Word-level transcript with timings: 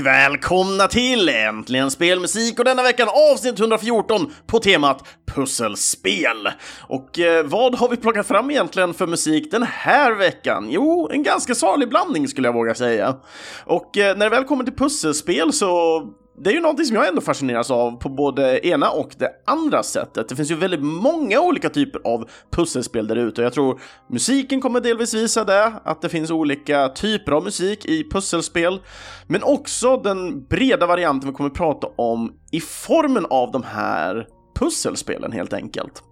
och 0.00 0.06
välkomna 0.06 0.86
till 0.86 1.28
Äntligen 1.28 1.90
Spelmusik 1.90 2.58
och 2.58 2.64
denna 2.64 2.82
veckan 2.82 3.08
avsnitt 3.32 3.60
114 3.60 4.32
på 4.46 4.58
temat 4.58 5.04
pusselspel. 5.34 6.48
Och 6.88 7.18
eh, 7.18 7.46
vad 7.46 7.74
har 7.74 7.88
vi 7.88 7.96
plockat 7.96 8.26
fram 8.26 8.50
egentligen 8.50 8.94
för 8.94 9.06
musik 9.06 9.50
den 9.50 9.62
här 9.62 10.12
veckan? 10.12 10.66
Jo, 10.70 11.10
en 11.12 11.22
ganska 11.22 11.54
salig 11.54 11.88
blandning 11.88 12.28
skulle 12.28 12.48
jag 12.48 12.52
våga 12.52 12.74
säga. 12.74 13.16
Och 13.64 13.98
eh, 13.98 14.16
när 14.16 14.30
det 14.30 14.36
väl 14.36 14.44
kommer 14.44 14.64
till 14.64 14.76
pusselspel 14.76 15.52
så 15.52 16.02
det 16.42 16.50
är 16.50 16.54
ju 16.54 16.60
någonting 16.60 16.86
som 16.86 16.96
jag 16.96 17.08
ändå 17.08 17.20
fascineras 17.20 17.70
av 17.70 17.96
på 17.96 18.08
både 18.08 18.66
ena 18.66 18.90
och 18.90 19.14
det 19.18 19.30
andra 19.46 19.82
sättet. 19.82 20.28
Det 20.28 20.36
finns 20.36 20.50
ju 20.50 20.54
väldigt 20.54 20.82
många 20.82 21.40
olika 21.40 21.68
typer 21.68 22.00
av 22.04 22.28
pusselspel 22.50 23.06
där 23.06 23.16
ute 23.16 23.40
och 23.40 23.44
jag 23.44 23.52
tror 23.52 23.80
musiken 24.10 24.60
kommer 24.60 24.80
delvis 24.80 25.14
visa 25.14 25.44
det, 25.44 25.72
att 25.84 26.02
det 26.02 26.08
finns 26.08 26.30
olika 26.30 26.88
typer 26.88 27.32
av 27.32 27.44
musik 27.44 27.86
i 27.86 28.10
pusselspel, 28.10 28.80
men 29.26 29.42
också 29.42 29.96
den 29.96 30.44
breda 30.44 30.86
varianten 30.86 31.30
vi 31.30 31.36
kommer 31.36 31.50
prata 31.50 31.86
om 31.96 32.32
i 32.52 32.60
formen 32.60 33.26
av 33.30 33.52
de 33.52 33.62
här 33.62 34.26
pusselspelen 34.58 35.32
helt 35.32 35.52
enkelt. 35.52 36.02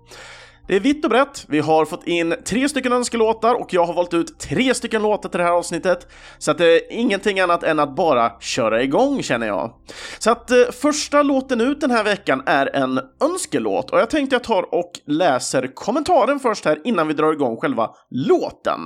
Det 0.69 0.77
är 0.77 0.81
vitt 0.81 1.05
och 1.05 1.11
brett. 1.11 1.45
Vi 1.49 1.59
har 1.59 1.85
fått 1.85 2.07
in 2.07 2.35
tre 2.45 2.69
stycken 2.69 2.93
önskelåtar 2.93 3.55
och 3.55 3.75
jag 3.75 3.85
har 3.85 3.95
valt 3.95 4.15
ut 4.15 4.39
tre 4.39 4.75
stycken 4.75 5.03
låtar 5.03 5.29
till 5.29 5.39
det 5.39 5.45
här 5.45 5.53
avsnittet. 5.53 6.09
Så 6.39 6.51
att 6.51 6.59
det 6.59 6.67
är 6.67 6.93
ingenting 6.93 7.41
annat 7.41 7.63
än 7.63 7.79
att 7.79 7.97
bara 7.97 8.33
köra 8.41 8.83
igång 8.83 9.23
känner 9.23 9.47
jag. 9.47 9.73
Så 10.19 10.31
att 10.31 10.51
eh, 10.51 10.57
första 10.73 11.23
låten 11.23 11.61
ut 11.61 11.81
den 11.81 11.91
här 11.91 12.05
veckan 12.05 12.43
är 12.47 12.77
en 12.77 13.01
önskelåt 13.21 13.91
och 13.91 13.99
jag 13.99 14.11
tänkte 14.11 14.35
jag 14.35 14.45
tar 14.45 14.75
och 14.75 14.93
läser 15.07 15.75
kommentaren 15.75 16.41
först 16.41 16.65
här 16.65 16.81
innan 16.85 17.09
vi 17.09 17.15
drar 17.15 17.33
igång 17.33 17.57
själva 17.57 17.91
låten. 18.11 18.81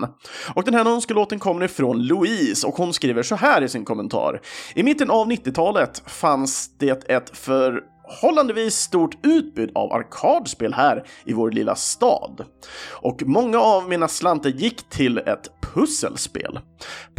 Och 0.55 0.64
den 0.64 0.75
här 0.75 0.87
önskelåten 0.87 1.39
kommer 1.39 1.64
ifrån 1.64 2.03
Louise 2.03 2.67
och 2.67 2.75
hon 2.75 2.92
skriver 2.92 3.23
så 3.23 3.35
här 3.35 3.62
i 3.62 3.69
sin 3.69 3.85
kommentar. 3.85 4.41
I 4.75 4.83
mitten 4.83 5.11
av 5.11 5.27
90-talet 5.27 6.03
fanns 6.07 6.79
det 6.79 7.11
ett 7.11 7.37
för 7.37 7.92
förhållandevis 8.21 8.75
stort 8.75 9.27
utbud 9.27 9.71
av 9.75 9.93
arkadspel 9.93 10.75
här 10.75 11.05
i 11.25 11.33
vår 11.33 11.51
lilla 11.51 11.75
stad. 11.75 12.45
Och 12.91 13.23
många 13.27 13.61
av 13.61 13.89
mina 13.89 14.09
slantar 14.09 14.51
gick 14.51 14.89
till 14.89 15.19
ett 15.19 15.51
pusselspel. 15.75 16.59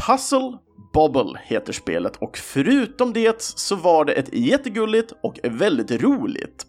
Puzzle 0.08 0.58
Bobble 0.94 1.40
heter 1.44 1.74
spelet 1.74 2.16
och 2.16 2.38
förutom 2.38 3.14
det 3.14 3.42
så 3.42 3.76
var 3.76 4.06
det 4.06 4.14
ett 4.14 4.34
jättegulligt 4.34 5.14
och 5.24 5.40
väldigt 5.44 5.92
roligt. 5.92 6.66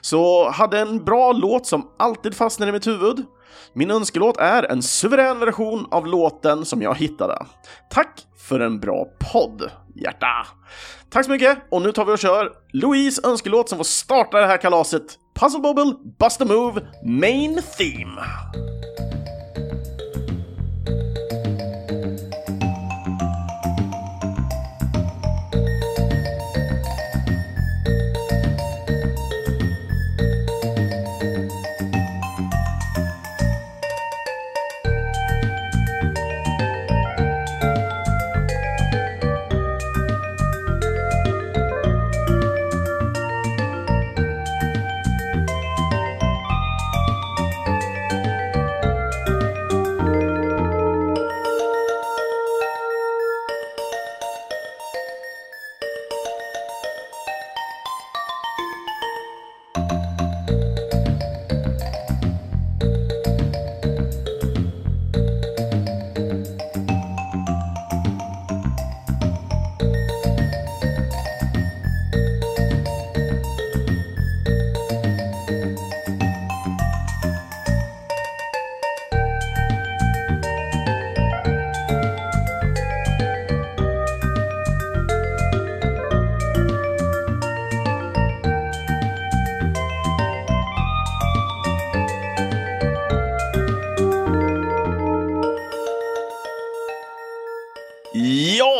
Så 0.00 0.50
hade 0.50 0.78
en 0.78 1.04
bra 1.04 1.32
låt 1.32 1.66
som 1.66 1.90
alltid 1.98 2.34
fastnade 2.34 2.70
i 2.70 2.72
mitt 2.72 2.86
huvud. 2.86 3.24
Min 3.72 3.90
önskelåt 3.90 4.36
är 4.36 4.62
en 4.62 4.82
suverän 4.82 5.38
version 5.38 5.86
av 5.90 6.06
låten 6.06 6.64
som 6.64 6.82
jag 6.82 6.94
hittade. 6.94 7.46
Tack 7.90 8.26
för 8.48 8.60
en 8.60 8.80
bra 8.80 9.06
podd, 9.32 9.70
hjärta! 9.94 10.46
Tack 11.10 11.24
så 11.24 11.30
mycket, 11.30 11.58
och 11.70 11.82
nu 11.82 11.92
tar 11.92 12.04
vi 12.04 12.12
och 12.12 12.18
kör 12.18 12.52
Louise 12.72 13.28
önskelåt 13.28 13.68
som 13.68 13.78
får 13.78 13.84
starta 13.84 14.40
det 14.40 14.46
här 14.46 14.56
kalaset. 14.56 15.02
Puzzle 15.40 15.60
Bobble, 15.60 15.94
Bust 16.18 16.40
a 16.40 16.44
Move, 16.44 16.80
Main 17.04 17.62
Theme. 17.78 18.22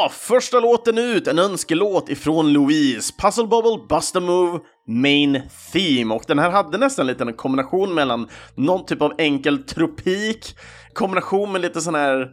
Ja, 0.04 0.09
första 0.09 0.60
låten 0.60 0.98
ut, 0.98 1.26
en 1.26 1.38
önskelåt 1.38 2.09
ifrån 2.09 2.53
Louise. 2.53 3.12
Puzzle 3.19 3.47
Bobble, 3.47 3.87
Bust 3.88 4.16
a 4.16 4.20
Move, 4.20 4.59
Main 4.88 5.42
Theme. 5.72 6.15
Och 6.15 6.22
den 6.26 6.38
här 6.38 6.50
hade 6.50 6.78
nästan 6.78 7.06
lite 7.06 7.25
en 7.25 7.32
kombination 7.32 7.94
mellan 7.94 8.28
någon 8.56 8.87
typ 8.87 9.03
av 9.03 9.12
enkel 9.19 9.62
tropik, 9.62 10.56
kombination 10.93 11.53
med 11.53 11.60
lite 11.60 11.81
sån 11.81 11.94
här 11.94 12.28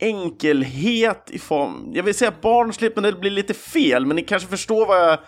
enkelhet 0.00 1.30
i 1.30 1.38
form... 1.38 1.90
Jag 1.94 2.02
vill 2.02 2.14
säga 2.14 2.32
barnsligt, 2.42 2.96
men 2.96 3.02
det 3.02 3.12
blir 3.12 3.30
lite 3.30 3.54
fel, 3.54 4.06
men 4.06 4.16
ni 4.16 4.22
kanske 4.22 4.48
förstår 4.48 4.86
vad 4.86 5.00
jag 5.00 5.18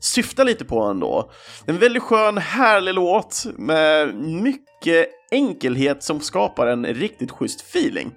syftar 0.00 0.44
lite 0.44 0.64
på 0.64 0.82
ändå. 0.82 1.30
En 1.66 1.78
väldigt 1.78 2.02
skön, 2.02 2.38
härlig 2.38 2.94
låt 2.94 3.44
med 3.56 4.14
mycket 4.14 5.08
enkelhet 5.30 6.02
som 6.02 6.20
skapar 6.20 6.66
en 6.66 6.86
riktigt 6.86 7.30
schysst 7.30 7.60
feeling. 7.60 8.12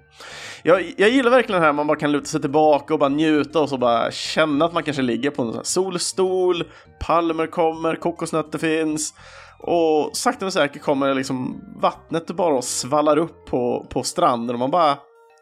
Jag, 0.62 0.94
jag 0.96 1.10
gillar 1.10 1.30
verkligen 1.30 1.60
det 1.60 1.66
här 1.66 1.72
man 1.72 1.86
bara 1.86 1.98
kan 1.98 2.12
luta 2.12 2.26
sig 2.26 2.40
tillbaka 2.40 2.94
och 2.94 3.00
bara 3.00 3.08
njuta 3.08 3.60
och 3.60 3.68
så 3.68 3.78
bara 3.78 4.10
känna 4.10 4.64
att 4.64 4.72
man 4.72 4.82
kanske 4.82 5.02
ligger 5.02 5.30
på 5.30 5.42
en 5.42 5.64
solstol, 5.64 6.64
palmer 7.00 7.46
kommer, 7.46 7.96
kokosnötter 7.96 8.58
finns 8.58 9.14
och 9.58 10.16
sakta 10.16 10.44
men 10.44 10.52
säkert 10.52 10.82
kommer 10.82 11.14
liksom 11.14 11.60
vattnet 11.80 12.26
bara 12.26 12.54
och 12.54 12.64
svallar 12.64 13.16
upp 13.16 13.46
på, 13.46 13.86
på 13.90 14.02
stranden 14.02 14.54
och 14.54 14.60
man 14.60 14.70
bara 14.70 14.98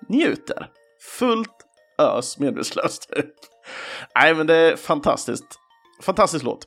njuter. 0.08 0.68
Fullt 1.18 1.56
ös 1.98 2.38
medvetslöst. 2.38 3.10
Typ. 3.16 3.34
Nej 4.14 4.34
men 4.34 4.46
det 4.46 4.56
är 4.56 4.76
fantastiskt. 4.76 5.58
Fantastisk 6.02 6.44
låt. 6.44 6.66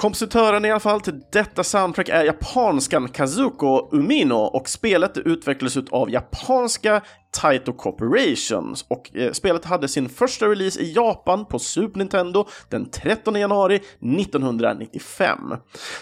Kompositören 0.00 0.64
i 0.64 0.70
alla 0.70 0.80
fall 0.80 1.00
till 1.00 1.20
detta 1.32 1.64
soundtrack 1.64 2.08
är 2.08 2.24
japanskan 2.24 3.08
Kazuko 3.08 3.88
Umino 3.92 4.34
och 4.34 4.68
spelet 4.68 5.18
utvecklades 5.18 5.76
av 5.90 6.10
japanska 6.10 7.02
Taito 7.30 7.72
Corporation 7.72 8.74
och 8.88 9.16
eh, 9.16 9.32
spelet 9.32 9.64
hade 9.64 9.88
sin 9.88 10.08
första 10.08 10.46
release 10.46 10.80
i 10.80 10.92
Japan 10.92 11.46
på 11.46 11.58
Super 11.58 11.98
Nintendo 11.98 12.48
den 12.68 12.90
13 12.90 13.34
januari 13.34 13.76
1995. 13.76 15.38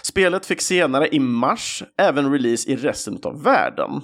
Spelet 0.01 0.45
fick 0.45 0.61
senare 0.61 1.07
i 1.15 1.19
mars 1.19 1.83
även 1.97 2.31
release 2.31 2.71
i 2.71 2.75
resten 2.75 3.19
av 3.23 3.43
världen. 3.43 4.01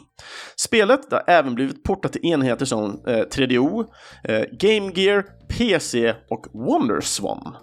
Spelet 0.55 1.11
har 1.11 1.23
även 1.27 1.55
blivit 1.55 1.83
portat 1.83 2.13
till 2.13 2.25
enheter 2.25 2.65
som 2.65 3.01
eh, 3.07 3.11
3DO, 3.11 3.85
eh, 4.23 4.43
Game 4.51 4.91
Gear, 4.95 5.25
PC 5.49 6.15
och 6.29 6.47
WonderSwan. 6.53 7.55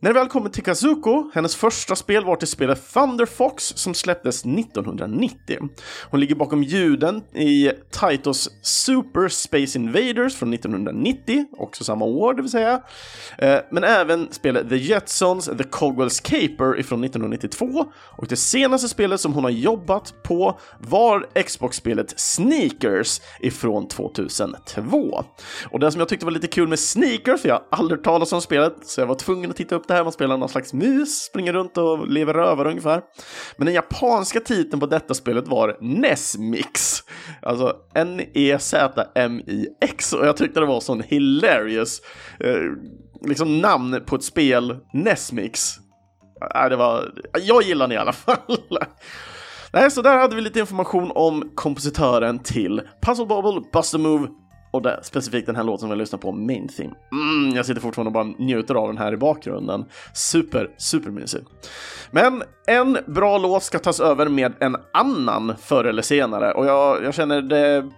När 0.00 0.12
det 0.12 0.20
väl 0.20 0.28
kommer 0.28 0.50
till 0.50 0.62
Kazuko, 0.62 1.30
hennes 1.34 1.56
första 1.56 1.96
spel 1.96 2.24
var 2.24 2.36
till 2.36 2.48
spelet 2.48 2.92
Thunder 2.92 3.26
Fox 3.26 3.64
som 3.76 3.94
släpptes 3.94 4.44
1990. 4.44 5.58
Hon 6.10 6.20
ligger 6.20 6.34
bakom 6.34 6.62
ljuden 6.62 7.22
i 7.34 7.70
Taitos 7.90 8.50
Super 8.62 9.28
Space 9.28 9.78
Invaders 9.78 10.34
från 10.36 10.54
1990, 10.54 11.44
också 11.52 11.84
samma 11.84 12.04
år 12.04 12.34
det 12.34 12.42
vill 12.42 12.50
säga. 12.50 12.82
Eh, 13.38 13.58
men 13.70 13.84
även 13.84 14.32
spelet 14.32 14.68
The 14.68 14.76
Jetsons 14.76 15.44
The 15.44 15.52
Cogwell's 15.52 16.22
Caper 16.22 16.80
ifrån 16.80 17.04
1992 17.04 17.84
och 18.16 18.26
det 18.26 18.36
senaste 18.36 18.88
spelet 18.88 19.20
som 19.20 19.32
hon 19.34 19.44
har 19.44 19.50
jobbat 19.50 20.22
på 20.22 20.58
var 20.78 21.42
Xbox-spelet 21.42 22.20
Sneakers 22.20 23.20
ifrån 23.40 23.88
2002. 23.88 25.24
Och 25.70 25.80
det 25.80 25.92
som 25.92 25.98
jag 25.98 26.08
tyckte 26.08 26.26
var 26.26 26.32
lite 26.32 26.46
kul 26.46 26.68
med 26.68 26.78
Sneakers, 26.78 27.40
för 27.40 27.48
jag 27.48 27.54
har 27.54 27.64
aldrig 27.78 28.04
talat 28.04 28.32
om 28.32 28.40
spelet, 28.40 28.74
så 28.82 29.00
jag 29.00 29.06
var 29.06 29.14
tvungen 29.14 29.50
att 29.50 29.56
titta 29.56 29.74
upp 29.74 29.87
det 29.88 29.94
här, 29.94 30.02
man 30.02 30.12
spelar 30.12 30.36
någon 30.36 30.48
slags 30.48 30.72
mus, 30.72 31.24
springer 31.24 31.52
runt 31.52 31.78
och 31.78 32.08
lever 32.08 32.34
rövare 32.34 32.68
ungefär. 32.68 33.02
Men 33.56 33.66
den 33.66 33.74
japanska 33.74 34.40
titeln 34.40 34.80
på 34.80 34.86
detta 34.86 35.14
spelet 35.14 35.48
var 35.48 35.76
Nesmix, 35.80 37.02
alltså 37.42 37.76
N-E-Z-M-I-X, 37.94 39.32
och 40.12 40.26
jag 40.26 40.36
tyckte 40.36 40.60
det 40.60 40.66
var 40.66 40.80
sån 40.80 41.02
hilarious 41.02 42.00
eh, 42.40 42.60
liksom 43.26 43.58
namn 43.58 44.00
på 44.06 44.16
ett 44.16 44.24
spel, 44.24 44.76
Nesmix. 44.92 45.76
Äh, 46.54 46.68
det 46.68 46.76
var, 46.76 47.12
jag 47.42 47.62
gillar 47.62 47.88
den 47.88 47.96
i 47.96 47.98
alla 48.00 48.12
fall. 48.26 48.58
Nej, 49.72 49.90
så 49.90 50.02
där 50.02 50.18
hade 50.18 50.36
vi 50.36 50.42
lite 50.42 50.60
information 50.60 51.12
om 51.14 51.50
kompositören 51.54 52.38
till 52.38 52.82
Puzzle 53.02 53.26
Bobble, 53.26 53.62
Buster 53.72 53.98
Move 53.98 54.28
och 54.70 54.82
det, 54.82 55.00
specifikt 55.02 55.46
den 55.46 55.56
här 55.56 55.64
låten 55.64 55.80
som 55.80 55.90
vi 55.90 55.96
lyssnar 55.96 56.18
på, 56.18 56.32
Main 56.32 56.68
Theme. 56.68 56.94
Mm, 57.12 57.56
jag 57.56 57.66
sitter 57.66 57.80
fortfarande 57.80 58.08
och 58.08 58.12
bara 58.26 58.34
njuter 58.38 58.74
av 58.74 58.88
den 58.88 58.98
här 58.98 59.12
i 59.12 59.16
bakgrunden. 59.16 59.84
Super, 60.14 60.70
supermysig. 60.78 61.40
Men 62.10 62.42
en 62.66 62.98
bra 63.06 63.38
låt 63.38 63.62
ska 63.62 63.78
tas 63.78 64.00
över 64.00 64.28
med 64.28 64.52
en 64.60 64.76
annan 64.92 65.54
förr 65.60 65.84
eller 65.84 66.02
senare 66.02 66.52
och 66.52 66.66
jag, 66.66 67.04
jag 67.04 67.14
känner 67.14 67.42
det 67.42 67.90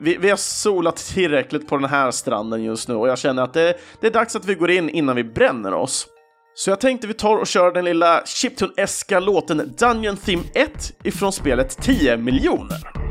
vi, 0.00 0.16
vi, 0.16 0.30
har 0.30 0.36
solat 0.36 0.96
tillräckligt 0.96 1.68
på 1.68 1.76
den 1.76 1.90
här 1.90 2.10
stranden 2.10 2.64
just 2.64 2.88
nu 2.88 2.94
och 2.94 3.08
jag 3.08 3.18
känner 3.18 3.42
att 3.42 3.52
det, 3.52 3.74
det 4.00 4.06
är 4.06 4.10
dags 4.10 4.36
att 4.36 4.44
vi 4.44 4.54
går 4.54 4.70
in 4.70 4.88
innan 4.88 5.16
vi 5.16 5.24
bränner 5.24 5.74
oss. 5.74 6.06
Så 6.54 6.70
jag 6.70 6.80
tänkte 6.80 7.06
vi 7.06 7.14
tar 7.14 7.36
och 7.36 7.46
kör 7.46 7.72
den 7.72 7.84
lilla 7.84 8.22
chiptune-eska 8.24 9.20
låten 9.20 9.74
Dungeon 9.78 10.16
Theme 10.16 10.42
1 10.54 10.92
ifrån 11.02 11.32
spelet 11.32 11.82
10 11.82 12.16
miljoner. 12.16 13.03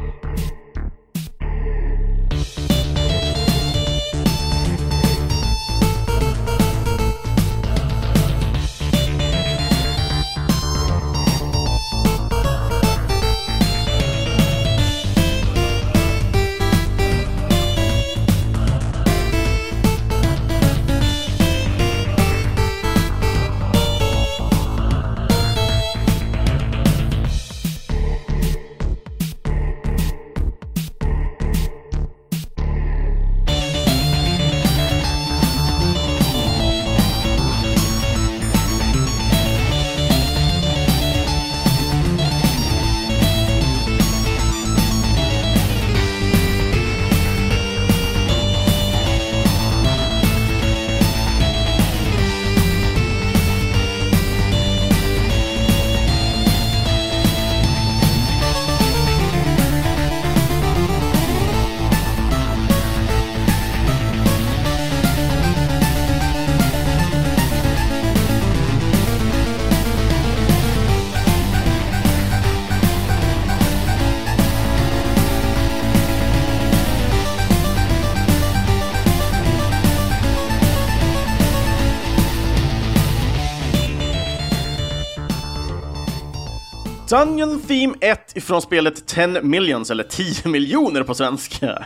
Dungeon 87.14 87.62
Theme 87.62 87.94
1 88.02 88.38
ifrån 88.38 88.62
spelet 88.62 89.08
10 89.08 89.42
Millions, 89.42 89.92
eller 89.92 90.04
10 90.04 90.48
miljoner 90.50 91.04
på 91.04 91.14
svenska. 91.14 91.86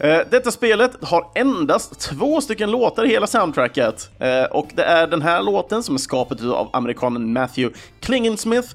Eh, 0.00 0.20
detta 0.30 0.50
spelet 0.50 1.04
har 1.04 1.30
endast 1.34 2.00
två 2.00 2.40
stycken 2.40 2.70
låtar 2.70 3.04
i 3.04 3.08
hela 3.08 3.26
soundtracket. 3.26 4.10
Eh, 4.18 4.44
och 4.44 4.68
det 4.74 4.82
är 4.82 5.06
den 5.06 5.22
här 5.22 5.42
låten 5.42 5.82
som 5.82 5.94
är 5.94 5.98
skapad 5.98 6.50
av 6.50 6.70
amerikanen 6.72 7.32
Matthew 7.32 7.78
Klingensmith. 8.00 8.68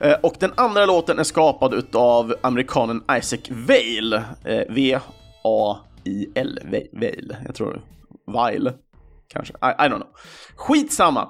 Eh, 0.00 0.12
och 0.22 0.34
den 0.38 0.52
andra 0.56 0.86
låten 0.86 1.18
är 1.18 1.24
skapad 1.24 1.96
av 1.96 2.34
amerikanen 2.40 3.02
Isaac 3.18 3.40
Vail. 3.50 4.20
V-A-I-L, 4.68 6.58
Vail. 6.92 7.36
Jag 7.46 7.54
tror 7.54 7.80
Vile, 8.26 8.72
kanske. 9.28 9.52
I, 9.54 9.66
I 9.66 9.88
don't 9.88 9.96
know. 9.96 10.08
Skitsamma. 10.56 11.28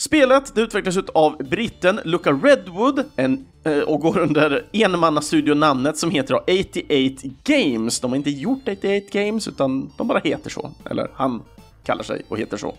Spelet 0.00 0.54
det 0.54 0.60
utvecklas 0.60 0.96
av 1.14 1.36
britten 1.38 2.00
Luca 2.04 2.32
Redwood 2.32 3.04
en, 3.16 3.46
eh, 3.64 3.78
och 3.78 4.00
går 4.00 4.18
under 4.18 4.66
enmannastudionamnet 4.72 5.98
som 5.98 6.10
heter 6.10 6.34
88 6.34 7.28
Games. 7.44 8.00
De 8.00 8.10
har 8.10 8.16
inte 8.16 8.30
gjort 8.30 8.62
88 8.62 9.06
Games, 9.12 9.48
utan 9.48 9.92
de 9.96 10.08
bara 10.08 10.18
heter 10.18 10.50
så. 10.50 10.70
Eller 10.90 11.10
han 11.14 11.42
kallar 11.84 12.02
sig 12.02 12.22
och 12.28 12.38
heter 12.38 12.56
så. 12.56 12.76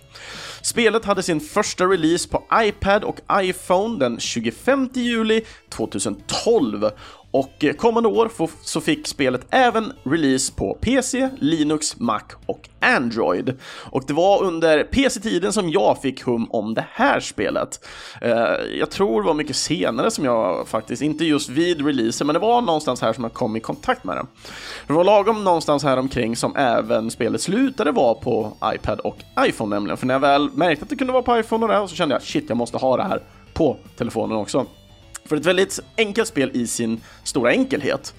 Spelet 0.62 1.06
hade 1.06 1.24
sin 1.24 1.40
första 1.40 1.86
release 1.86 2.30
på 2.30 2.44
iPad 2.54 3.04
och 3.04 3.20
iPhone 3.34 4.00
den 4.00 4.20
25 4.20 4.90
juli 4.94 5.42
2012 5.70 6.90
och 7.32 7.64
eh, 7.64 7.74
kommande 7.74 8.10
år 8.10 8.32
så 8.64 8.82
fick 8.82 9.08
spelet 9.08 9.46
även 9.50 9.94
release 10.04 10.54
på 10.54 10.78
PC, 10.82 11.30
Linux, 11.40 12.00
Mac 12.00 12.22
och 12.46 12.70
Android. 12.80 13.60
Och 13.64 14.04
det 14.08 14.14
var 14.14 14.44
under 14.44 14.84
PC-tiden 14.84 15.54
som 15.54 15.70
jag 15.70 16.02
fick 16.02 16.24
hum 16.24 16.48
om 16.50 16.74
det 16.74 16.86
här 16.92 17.20
spelet. 17.20 17.88
Eh, 18.22 18.32
jag 18.80 18.90
tror 18.92 19.22
det 19.22 19.28
var 19.28 19.34
mycket 19.34 19.56
senare 19.56 20.12
som 20.12 20.26
jag 20.26 20.68
faktiskt, 20.68 21.02
inte 21.02 21.26
just 21.26 21.50
vid 21.50 21.86
releasen, 21.86 22.28
men 22.28 22.34
det 22.34 22.40
var 22.40 22.62
någonstans 22.62 23.02
här 23.02 23.14
som 23.14 23.24
jag 23.24 23.34
kom 23.34 23.56
i 23.56 23.60
kontakt 23.60 24.04
med 24.04 24.18
det. 24.18 24.26
Det 24.88 24.94
var 24.94 25.04
lagom 25.04 25.44
någonstans 25.44 25.84
här 25.84 25.98
omkring 25.98 26.36
som 26.36 26.56
även 26.56 27.12
spelet 27.12 27.42
slutade 27.42 27.92
vara 27.92 28.14
på 28.14 28.58
iPad 28.76 29.00
och 29.00 29.18
iPhone 29.48 29.76
nämligen. 29.76 29.98
För 29.98 30.08
när 30.08 30.14
jag 30.14 30.20
väl 30.20 30.50
märkte 30.54 30.84
att 30.84 30.90
det 30.90 30.96
kunde 30.96 31.14
vara 31.14 31.24
på 31.24 31.40
iPhone 31.40 31.66
och 31.66 31.72
det 31.72 31.88
så 31.88 31.96
kände 31.96 32.16
jag 32.16 32.22
shit, 32.22 32.46
jag 32.48 32.58
måste 32.58 32.78
ha 32.78 32.98
det 32.98 33.04
här 33.04 33.22
på 33.54 33.78
telefonen 33.98 34.38
också. 34.38 34.66
För 35.26 35.36
ett 35.36 35.46
väldigt 35.46 35.80
enkelt 35.98 36.28
spel 36.28 36.52
i 36.54 36.68
sin 36.68 37.02
stora 37.24 37.52
enkelhet. 37.52 38.14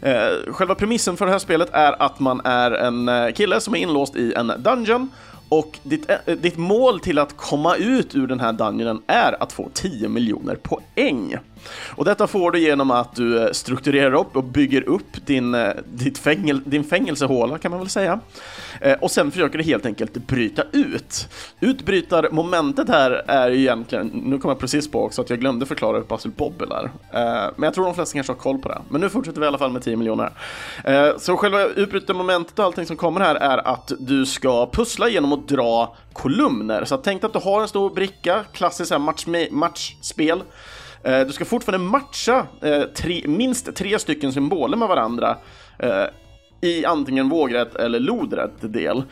Eh, 0.00 0.52
själva 0.52 0.74
premissen 0.74 1.16
för 1.16 1.26
det 1.26 1.32
här 1.32 1.38
spelet 1.38 1.68
är 1.72 2.02
att 2.02 2.20
man 2.20 2.40
är 2.44 2.70
en 2.70 3.08
eh, 3.08 3.32
kille 3.32 3.60
som 3.60 3.74
är 3.74 3.78
inlåst 3.78 4.16
i 4.16 4.34
en 4.34 4.52
dungeon 4.58 5.10
och 5.48 5.78
ditt, 5.82 6.10
eh, 6.10 6.36
ditt 6.36 6.56
mål 6.56 7.00
till 7.00 7.18
att 7.18 7.36
komma 7.36 7.76
ut 7.76 8.14
ur 8.14 8.26
den 8.26 8.40
här 8.40 8.52
dungeonen 8.52 9.02
är 9.06 9.42
att 9.42 9.52
få 9.52 9.70
10 9.74 10.08
miljoner 10.08 10.56
poäng. 10.56 11.36
Och 11.88 12.04
detta 12.04 12.26
får 12.26 12.50
du 12.50 12.58
genom 12.58 12.90
att 12.90 13.14
du 13.14 13.42
eh, 13.42 13.52
strukturerar 13.52 14.14
upp 14.14 14.36
och 14.36 14.44
bygger 14.44 14.88
upp 14.88 15.26
din, 15.26 15.54
eh, 15.54 15.70
ditt 15.84 16.18
fängel, 16.18 16.60
din 16.64 16.84
fängelsehåla 16.84 17.58
kan 17.58 17.70
man 17.70 17.80
väl 17.80 17.88
säga. 17.88 18.20
Eh, 18.80 18.92
och 19.00 19.10
sen 19.10 19.30
försöker 19.30 19.58
du 19.58 19.64
helt 19.64 19.86
enkelt 19.86 20.14
bryta 20.26 20.62
ut. 20.72 21.28
Utbrytarmomentet 21.60 22.88
här 22.88 23.10
är 23.26 23.50
ju 23.50 23.58
egentligen, 23.58 24.06
nu 24.06 24.38
kom 24.38 24.48
jag 24.48 24.58
precis 24.58 24.90
på 24.90 25.04
också 25.04 25.22
att 25.22 25.30
jag 25.30 25.40
glömde 25.40 25.66
förklara 25.66 25.96
hur 25.96 26.04
Puzzle 26.04 26.30
Bobble 26.36 26.74
är. 26.74 26.90
Men 27.56 27.62
jag 27.66 27.74
tror 27.74 27.84
de 27.84 27.94
flesta 27.94 28.14
kanske 28.14 28.32
har 28.32 28.38
koll 28.38 28.58
på 28.58 28.68
det. 28.68 28.82
Men 28.88 29.00
nu 29.00 29.08
fortsätter 29.08 29.40
vi 29.40 29.44
i 29.44 29.48
alla 29.48 29.58
fall 29.58 29.72
med 29.72 29.82
10 29.82 29.96
miljoner. 29.96 30.32
Så 31.18 31.36
själva 31.36 31.64
utbrytarmomentet 31.64 32.58
och 32.58 32.64
allting 32.64 32.86
som 32.86 32.96
kommer 32.96 33.20
här 33.20 33.34
är 33.34 33.68
att 33.68 33.92
du 33.98 34.26
ska 34.26 34.70
pussla 34.70 35.08
genom 35.08 35.32
att 35.32 35.48
dra 35.48 35.96
kolumner. 36.12 36.84
Så 36.84 36.96
tänk 36.96 37.24
att 37.24 37.32
du 37.32 37.38
har 37.38 37.62
en 37.62 37.68
stor 37.68 37.90
bricka, 37.90 38.44
klassiskt 38.52 39.00
match, 39.00 39.26
matchspel. 39.50 40.38
Match 40.38 40.44
Eh, 41.06 41.26
du 41.26 41.32
ska 41.32 41.44
fortfarande 41.44 41.86
matcha 41.86 42.46
eh, 42.62 42.82
tre, 42.82 43.22
minst 43.26 43.76
tre 43.76 43.98
stycken 43.98 44.32
symboler 44.32 44.76
med 44.76 44.88
varandra 44.88 45.36
eh, 45.78 46.04
i 46.60 46.84
antingen 46.84 47.28
vågrätt 47.28 47.74
eller 47.74 48.00
lodrätt 48.00 48.72
del. 48.72 49.02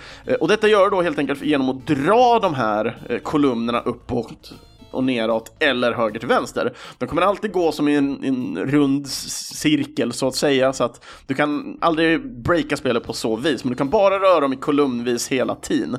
Och 0.41 0.49
detta 0.49 0.69
gör 0.69 0.85
du 0.85 0.91
då 0.91 1.03
helt 1.03 1.19
enkelt 1.19 1.43
genom 1.43 1.69
att 1.69 1.87
dra 1.87 2.39
de 2.39 2.55
här 2.55 3.19
kolumnerna 3.23 3.81
uppåt 3.81 4.55
och 4.91 5.05
neråt 5.05 5.57
eller 5.59 5.93
höger 5.93 6.19
till 6.19 6.29
vänster. 6.29 6.73
De 6.99 7.09
kommer 7.09 7.23
alltid 7.23 7.53
gå 7.53 7.73
som 7.73 7.89
i 7.89 7.97
en, 7.97 8.25
en, 8.25 8.59
rund 8.59 9.09
cirkel 9.09 10.13
så 10.13 10.29
att 10.29 10.35
säga, 10.35 10.73
så 10.73 10.85
att 10.85 11.05
du 11.27 11.35
kan 11.35 11.79
aldrig 11.81 12.43
breaka 12.43 12.77
spelet 12.77 13.05
på 13.05 13.13
så 13.13 13.37
vis, 13.37 13.65
men 13.65 13.71
du 13.71 13.77
kan 13.77 13.91
bara 13.91 14.19
röra 14.19 14.41
dem 14.41 14.53
i 14.53 14.57
kolumnvis 14.57 15.29
hela 15.29 15.55
tiden 15.55 15.97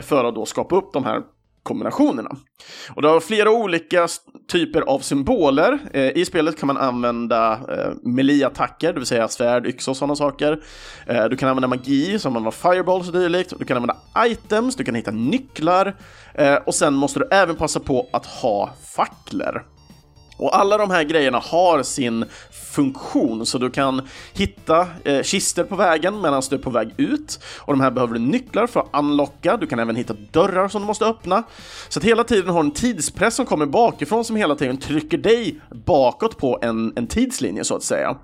för 0.00 0.24
att 0.24 0.34
då 0.34 0.46
skapa 0.46 0.76
upp 0.76 0.92
de 0.92 1.04
här 1.04 1.22
kombinationerna. 1.68 2.30
Och 2.94 3.02
det 3.02 3.08
har 3.08 3.20
flera 3.20 3.50
olika 3.50 4.08
typer 4.52 4.80
av 4.80 4.98
symboler. 4.98 5.78
Eh, 5.92 6.16
I 6.16 6.24
spelet 6.24 6.60
kan 6.60 6.66
man 6.66 6.76
använda 6.76 7.52
eh, 7.52 7.92
melee-attacker, 8.02 8.92
det 8.92 8.98
vill 8.98 9.06
säga 9.06 9.28
svärd, 9.28 9.66
yxa 9.66 9.90
och 9.90 9.96
sådana 9.96 10.16
saker. 10.16 10.62
Eh, 11.06 11.24
du 11.24 11.36
kan 11.36 11.48
använda 11.48 11.68
magi, 11.68 12.18
som 12.18 12.32
man 12.32 12.44
har 12.44 12.50
fireballs 12.50 13.06
och 13.06 13.12
dylikt. 13.12 13.52
Du 13.58 13.64
kan 13.64 13.76
använda 13.76 13.96
items, 14.26 14.76
du 14.76 14.84
kan 14.84 14.94
hitta 14.94 15.10
nycklar. 15.10 15.96
Eh, 16.34 16.54
och 16.54 16.74
sen 16.74 16.94
måste 16.94 17.18
du 17.18 17.28
även 17.30 17.56
passa 17.56 17.80
på 17.80 18.08
att 18.12 18.26
ha 18.26 18.70
facklor. 18.96 19.64
Och 20.38 20.58
alla 20.58 20.78
de 20.78 20.90
här 20.90 21.04
grejerna 21.04 21.38
har 21.38 21.82
sin 21.82 22.24
funktion, 22.74 23.46
så 23.46 23.58
du 23.58 23.70
kan 23.70 24.08
hitta 24.32 24.86
eh, 25.04 25.22
kister 25.22 25.64
på 25.64 25.76
vägen 25.76 26.20
medan 26.20 26.42
du 26.50 26.56
är 26.56 26.60
på 26.60 26.70
väg 26.70 26.94
ut. 26.96 27.40
Och 27.58 27.72
de 27.72 27.80
här 27.80 27.90
behöver 27.90 28.14
du 28.14 28.20
nycklar 28.20 28.66
för 28.66 28.80
att 28.80 28.88
unlocka. 28.92 29.56
Du 29.56 29.66
kan 29.66 29.78
även 29.78 29.96
hitta 29.96 30.14
dörrar 30.32 30.68
som 30.68 30.80
du 30.80 30.86
måste 30.86 31.04
öppna. 31.04 31.42
Så 31.88 31.98
att 31.98 32.04
hela 32.04 32.24
tiden 32.24 32.50
har 32.50 32.60
en 32.60 32.70
tidspress 32.70 33.34
som 33.34 33.46
kommer 33.46 33.66
bakifrån 33.66 34.24
som 34.24 34.36
hela 34.36 34.54
tiden 34.54 34.76
trycker 34.76 35.18
dig 35.18 35.60
bakåt 35.70 36.38
på 36.38 36.58
en, 36.62 36.92
en 36.96 37.06
tidslinje 37.06 37.64
så 37.64 37.76
att 37.76 37.82
säga. 37.82 38.16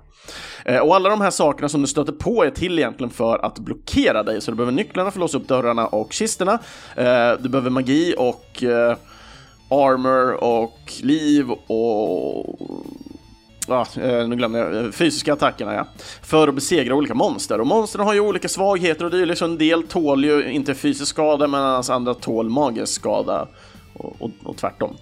Eh, 0.65 0.79
och 0.79 0.95
alla 0.95 1.09
de 1.09 1.21
här 1.21 1.31
sakerna 1.31 1.69
som 1.69 1.81
du 1.81 1.87
stöter 1.87 2.13
på 2.13 2.43
är 2.43 2.49
till 2.49 2.79
egentligen 2.79 3.09
för 3.09 3.45
att 3.45 3.59
blockera 3.59 4.23
dig, 4.23 4.41
så 4.41 4.51
du 4.51 4.57
behöver 4.57 4.73
nycklarna 4.73 5.11
för 5.11 5.19
att 5.19 5.21
låsa 5.21 5.37
upp 5.37 5.47
dörrarna 5.47 5.87
och 5.87 6.13
kisterna. 6.13 6.59
Eh, 6.95 7.31
du 7.39 7.49
behöver 7.49 7.69
magi 7.69 8.15
och 8.17 8.63
eh, 8.63 8.97
armor 9.83 10.43
och 10.43 10.79
liv 11.01 11.51
och 11.51 12.59
Ah, 13.67 13.85
eh, 14.01 14.27
nu 14.27 14.35
glömde 14.35 14.59
jag. 14.59 14.85
Eh, 14.85 14.91
fysiska 14.91 15.33
attackerna, 15.33 15.73
ja. 15.73 15.87
För 16.21 16.47
att 16.47 16.55
besegra 16.55 16.95
olika 16.95 17.13
monster. 17.13 17.61
Och 17.61 17.67
monstren 17.67 18.05
har 18.05 18.13
ju 18.13 18.19
olika 18.19 18.49
svagheter 18.49 19.05
och 19.05 19.11
det 19.11 19.21
är 19.21 19.25
liksom 19.25 19.51
en 19.51 19.57
del 19.57 19.83
tål 19.83 20.25
ju 20.25 20.51
inte 20.51 20.75
fysisk 20.75 21.09
skada 21.09 21.47
medan 21.47 21.83
andra 21.89 22.13
tål 22.13 22.49
magisk 22.49 22.93
skada. 22.93 23.47
Och, 23.93 24.15
och, 24.19 24.31
och 24.43 24.57
tvärtom. 24.57 24.95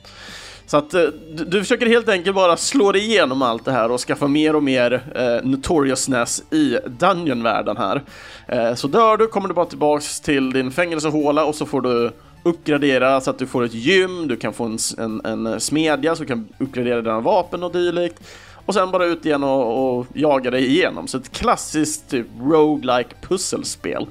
Så 0.66 0.78
att 0.78 0.94
eh, 0.94 1.02
du, 1.34 1.46
du, 1.46 1.60
försöker 1.60 1.86
helt 1.86 2.10
enkelt 2.10 2.36
bara 2.36 2.58
slå 2.58 2.92
dig 2.92 3.02
igenom 3.02 3.42
allt 3.42 3.66
det 3.66 3.72
här 3.72 3.92
och 3.92 4.00
skaffa 4.00 4.28
mer 4.28 4.56
och 4.56 4.64
mer 4.64 5.04
eh, 5.16 5.50
notoriousness 5.50 6.44
i 6.52 6.78
Dungeon-världen 6.86 7.78
här. 7.78 8.04
Eh, 8.48 8.76
så 8.76 8.88
dör 8.88 9.18
du 9.18 9.28
kommer 9.28 9.48
du 9.48 9.54
bara 9.54 9.66
tillbaks 9.66 10.22
till 10.22 10.52
din 10.54 10.72
fängelsehåla 10.72 11.46
och 11.46 11.56
så 11.56 11.66
får 11.66 11.82
du 11.82 12.12
uppgradera 12.44 13.22
så 13.22 13.30
att 13.30 13.40
du 13.40 13.48
får 13.48 13.64
ett 13.64 13.74
gym, 13.74 14.28
du 14.28 14.36
kan 14.36 14.54
få 14.54 14.64
en, 14.64 14.78
en, 14.98 15.46
en 15.46 15.60
smedja 15.60 16.16
så 16.16 16.24
du 16.24 16.28
kan 16.28 16.48
uppgradera 16.58 17.02
dina 17.02 17.20
vapen 17.20 17.64
och 17.64 17.72
dylikt. 17.72 18.24
Och 18.66 18.74
sen 18.74 18.92
bara 18.92 19.06
ut 19.06 19.26
igen 19.26 19.44
och, 19.44 19.98
och 20.00 20.08
jaga 20.14 20.52
dig 20.52 20.66
igenom. 20.68 21.08
Så 21.08 21.18
ett 21.18 21.32
klassiskt 21.32 22.10
typ 22.10 22.28
roguelike 22.42 23.16
pusselspel. 23.22 24.08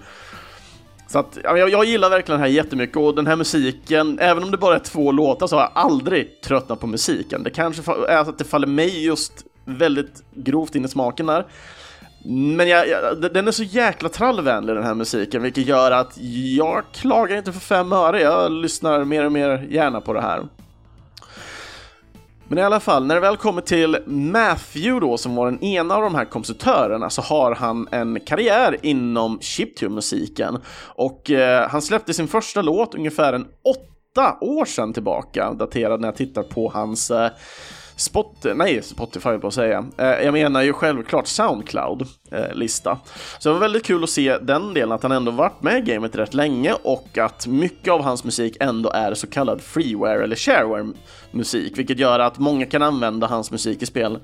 Så 1.09 1.19
att, 1.19 1.39
jag, 1.43 1.71
jag 1.71 1.85
gillar 1.85 2.11
verkligen 2.11 2.41
det 2.41 2.47
här 2.47 2.53
jättemycket 2.53 2.97
och 2.97 3.15
den 3.15 3.27
här 3.27 3.37
musiken, 3.37 4.19
även 4.19 4.43
om 4.43 4.51
det 4.51 4.57
bara 4.57 4.75
är 4.75 4.79
två 4.79 5.13
låtar 5.13 5.47
så 5.47 5.57
har 5.57 5.63
jag 5.63 5.71
aldrig 5.75 6.41
tröttnat 6.41 6.81
på 6.81 6.87
musiken. 6.87 7.43
Det 7.43 7.51
kanske 7.51 7.83
är 8.09 8.25
så 8.25 8.31
att 8.31 8.39
det 8.39 8.45
faller 8.45 8.67
mig 8.67 9.05
just 9.05 9.33
väldigt 9.65 10.23
grovt 10.35 10.75
in 10.75 10.85
i 10.85 10.89
smaken 10.89 11.27
där. 11.27 11.47
Men 12.25 12.69
jag, 12.69 12.89
jag, 12.89 13.33
den 13.33 13.49
är 13.49 13.53
så 13.53 13.63
jäkla 13.63 14.09
trallvänlig 14.09 14.77
den 14.77 14.85
här 14.85 14.95
musiken, 14.95 15.43
vilket 15.43 15.67
gör 15.67 15.91
att 15.91 16.19
jag 16.57 16.85
klagar 16.93 17.37
inte 17.37 17.53
för 17.53 17.61
fem 17.61 17.93
öre. 17.93 18.21
Jag 18.21 18.53
lyssnar 18.53 19.05
mer 19.05 19.25
och 19.25 19.33
mer 19.33 19.67
gärna 19.71 20.01
på 20.01 20.13
det 20.13 20.21
här. 20.21 20.43
Men 22.49 22.59
i 22.59 22.63
alla 22.63 22.81
fall, 22.81 23.07
när 23.07 23.15
det 23.15 23.21
väl 23.21 23.37
kommer 23.37 23.61
till 23.61 23.99
Matthew 24.07 25.07
då, 25.07 25.19
som 25.19 25.35
var 25.35 25.51
den 25.51 25.65
ena 25.65 25.95
av 25.95 26.03
de 26.03 26.15
här 26.15 26.25
kompositörerna, 26.25 27.11
så 27.11 27.23
har 27.23 27.55
han 27.55 27.89
en 27.91 28.21
karriär 28.21 28.77
inom 28.83 29.39
chiptune-musiken. 29.41 30.59
Och 30.95 31.31
eh, 31.31 31.69
han 31.69 31.83
släppte 31.83 32.15
sin 32.15 32.29
första 32.29 32.63
låt 32.63 32.95
ungefär 32.95 33.33
en 33.33 33.47
åtta 33.65 34.39
år 34.41 34.65
sedan 34.65 34.93
tillbaka, 34.93 35.53
daterad 35.53 36.01
när 36.01 36.09
jag 36.09 36.17
tittar 36.17 36.43
på 36.43 36.69
hans 36.75 37.11
eh, 37.11 37.31
Spot, 38.03 38.47
nej, 38.55 38.83
Spotify 38.83 39.39
på 39.39 39.47
att 39.47 39.55
säga. 39.55 39.85
Eh, 39.99 40.07
jag 40.07 40.33
menar 40.33 40.63
ju 40.63 40.73
självklart 40.73 41.27
Soundcloud-lista. 41.27 42.91
Eh, 42.91 42.97
så 43.39 43.49
det 43.49 43.53
var 43.53 43.61
väldigt 43.61 43.85
kul 43.85 44.05
att 44.05 44.11
se 44.11 44.39
den 44.39 44.75
delen, 44.75 44.93
att 44.93 45.03
han 45.03 45.13
ändå 45.13 45.31
varit 45.31 45.63
med 45.63 45.79
i 45.89 45.93
gamet 45.93 46.17
rätt 46.17 46.35
länge 46.35 46.75
och 46.83 47.19
att 47.19 47.47
mycket 47.47 47.93
av 47.93 48.03
hans 48.03 48.25
musik 48.25 48.57
ändå 48.61 48.91
är 48.91 49.15
så 49.15 49.27
kallad 49.27 49.61
freeware 49.61 50.25
eller 50.25 50.37
shareware-musik, 50.37 51.79
vilket 51.79 51.99
gör 51.99 52.19
att 52.19 52.39
många 52.39 52.67
kan 52.67 52.83
använda 52.83 53.27
hans 53.27 53.51
musik 53.51 53.83
i 53.83 53.87
spel. 53.87 54.19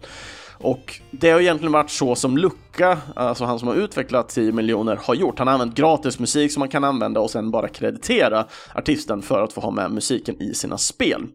Och 0.60 1.00
det 1.10 1.30
har 1.30 1.40
egentligen 1.40 1.72
varit 1.72 1.90
så 1.90 2.14
som 2.14 2.38
Lucka, 2.38 2.98
alltså 3.16 3.44
han 3.44 3.58
som 3.58 3.68
har 3.68 3.74
utvecklat 3.74 4.28
10 4.28 4.52
miljoner, 4.52 4.98
har 5.02 5.14
gjort. 5.14 5.38
Han 5.38 5.48
har 5.48 5.54
använt 5.54 5.74
gratis 5.74 6.18
musik 6.18 6.52
som 6.52 6.60
man 6.60 6.68
kan 6.68 6.84
använda 6.84 7.20
och 7.20 7.30
sen 7.30 7.50
bara 7.50 7.68
kreditera 7.68 8.44
artisten 8.74 9.22
för 9.22 9.42
att 9.42 9.52
få 9.52 9.60
ha 9.60 9.70
med 9.70 9.90
musiken 9.90 10.42
i 10.42 10.54
sina 10.54 10.78
spel. 10.78 11.26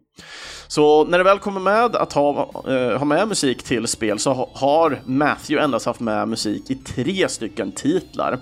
Så 0.66 1.04
när 1.04 1.18
det 1.18 1.24
väl 1.24 1.38
kommer 1.38 1.60
med 1.60 1.96
att 1.96 2.12
ha, 2.12 2.50
eh, 2.68 2.98
ha 2.98 3.04
med 3.04 3.28
musik 3.28 3.62
till 3.62 3.86
spel 3.86 4.18
så 4.18 4.48
har 4.54 5.00
Matthew 5.04 5.64
endast 5.64 5.86
haft 5.86 6.00
med 6.00 6.28
musik 6.28 6.70
i 6.70 6.74
tre 6.74 7.28
stycken 7.28 7.72
titlar. 7.72 8.38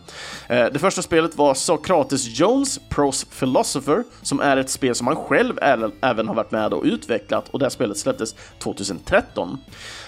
Eh, 0.49 0.67
det 0.73 0.79
första 0.79 1.03
spelet 1.03 1.37
var 1.37 1.55
Socrates 1.55 2.39
Jones, 2.39 2.81
Pros 2.89 3.25
Philosopher, 3.25 4.05
som 4.23 4.41
är 4.41 4.57
ett 4.57 4.71
spel 4.71 4.95
som 4.95 5.07
han 5.07 5.17
själv 5.17 5.59
även 6.01 6.29
har 6.29 6.35
varit 6.35 6.51
med 6.51 6.73
och 6.73 6.85
utvecklat 6.85 7.49
och 7.49 7.59
det 7.59 7.71
spelet 7.71 7.99
släpptes 7.99 8.35
2013. 8.59 9.59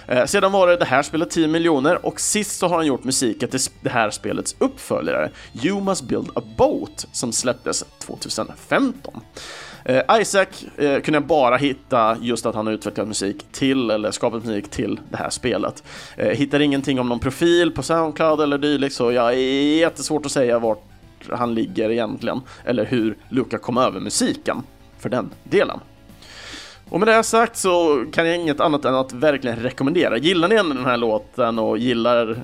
Eh, 0.08 0.24
sedan 0.24 0.52
var 0.52 0.66
det 0.66 0.76
det 0.76 0.84
här 0.84 1.02
spelet 1.02 1.30
10 1.30 1.48
miljoner 1.48 2.06
och 2.06 2.20
sist 2.20 2.58
så 2.58 2.68
har 2.68 2.76
han 2.76 2.86
gjort 2.86 3.04
musiken 3.04 3.48
till 3.48 3.60
det 3.80 3.90
här 3.90 4.10
spelets 4.10 4.56
uppföljare, 4.58 5.30
You 5.62 5.80
Must 5.80 6.02
Build 6.02 6.28
a 6.34 6.42
Boat, 6.56 7.06
som 7.12 7.32
släpptes 7.32 7.84
2015. 7.98 9.20
Eh, 9.84 10.20
Isaac 10.20 10.46
eh, 10.76 11.00
kunde 11.00 11.16
jag 11.16 11.26
bara 11.26 11.56
hitta 11.56 12.16
just 12.20 12.46
att 12.46 12.54
han 12.54 12.66
har 12.66 12.72
utvecklat 12.72 13.08
musik 13.08 13.46
till, 13.52 13.90
eller 13.90 14.10
skapat 14.10 14.44
musik 14.44 14.70
till 14.70 15.00
det 15.10 15.16
här 15.16 15.30
spelet. 15.30 15.82
Eh, 16.16 16.28
hittar 16.28 16.60
ingenting 16.60 17.00
om 17.00 17.08
någon 17.08 17.18
profil 17.18 17.70
på 17.70 17.82
Soundcloud 17.82 18.40
eller 18.40 18.58
dylikt, 18.58 18.94
så 18.94 19.12
jag 19.12 19.32
är 19.32 19.76
jättesvårt 19.78 20.26
att 20.26 20.32
säga 20.32 20.58
vart 20.58 20.82
han 21.30 21.54
ligger 21.54 21.90
egentligen, 21.90 22.40
eller 22.64 22.84
hur 22.84 23.16
Luca 23.28 23.58
kom 23.58 23.78
över 23.78 24.00
musiken 24.00 24.62
för 24.98 25.08
den 25.08 25.30
delen. 25.44 25.80
Och 26.94 27.00
med 27.00 27.08
det 27.08 27.22
sagt 27.22 27.56
så 27.56 28.04
kan 28.12 28.26
jag 28.26 28.36
inget 28.36 28.60
annat 28.60 28.84
än 28.84 28.94
att 28.94 29.12
verkligen 29.12 29.56
rekommendera. 29.56 30.16
Gillar 30.16 30.48
ni 30.48 30.54
den 30.54 30.84
här 30.84 30.96
låten 30.96 31.58
och 31.58 31.78
gillar 31.78 32.42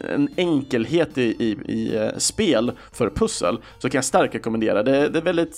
en 0.00 0.28
enkelhet 0.36 1.18
i, 1.18 1.22
i, 1.22 1.72
i 1.72 1.96
eh, 1.96 2.08
spel 2.16 2.72
för 2.92 3.10
pussel 3.10 3.58
så 3.78 3.90
kan 3.90 3.98
jag 3.98 4.04
starkt 4.04 4.34
rekommendera. 4.34 4.82
Det, 4.82 5.08
det 5.08 5.18
är 5.18 5.22
väldigt 5.22 5.56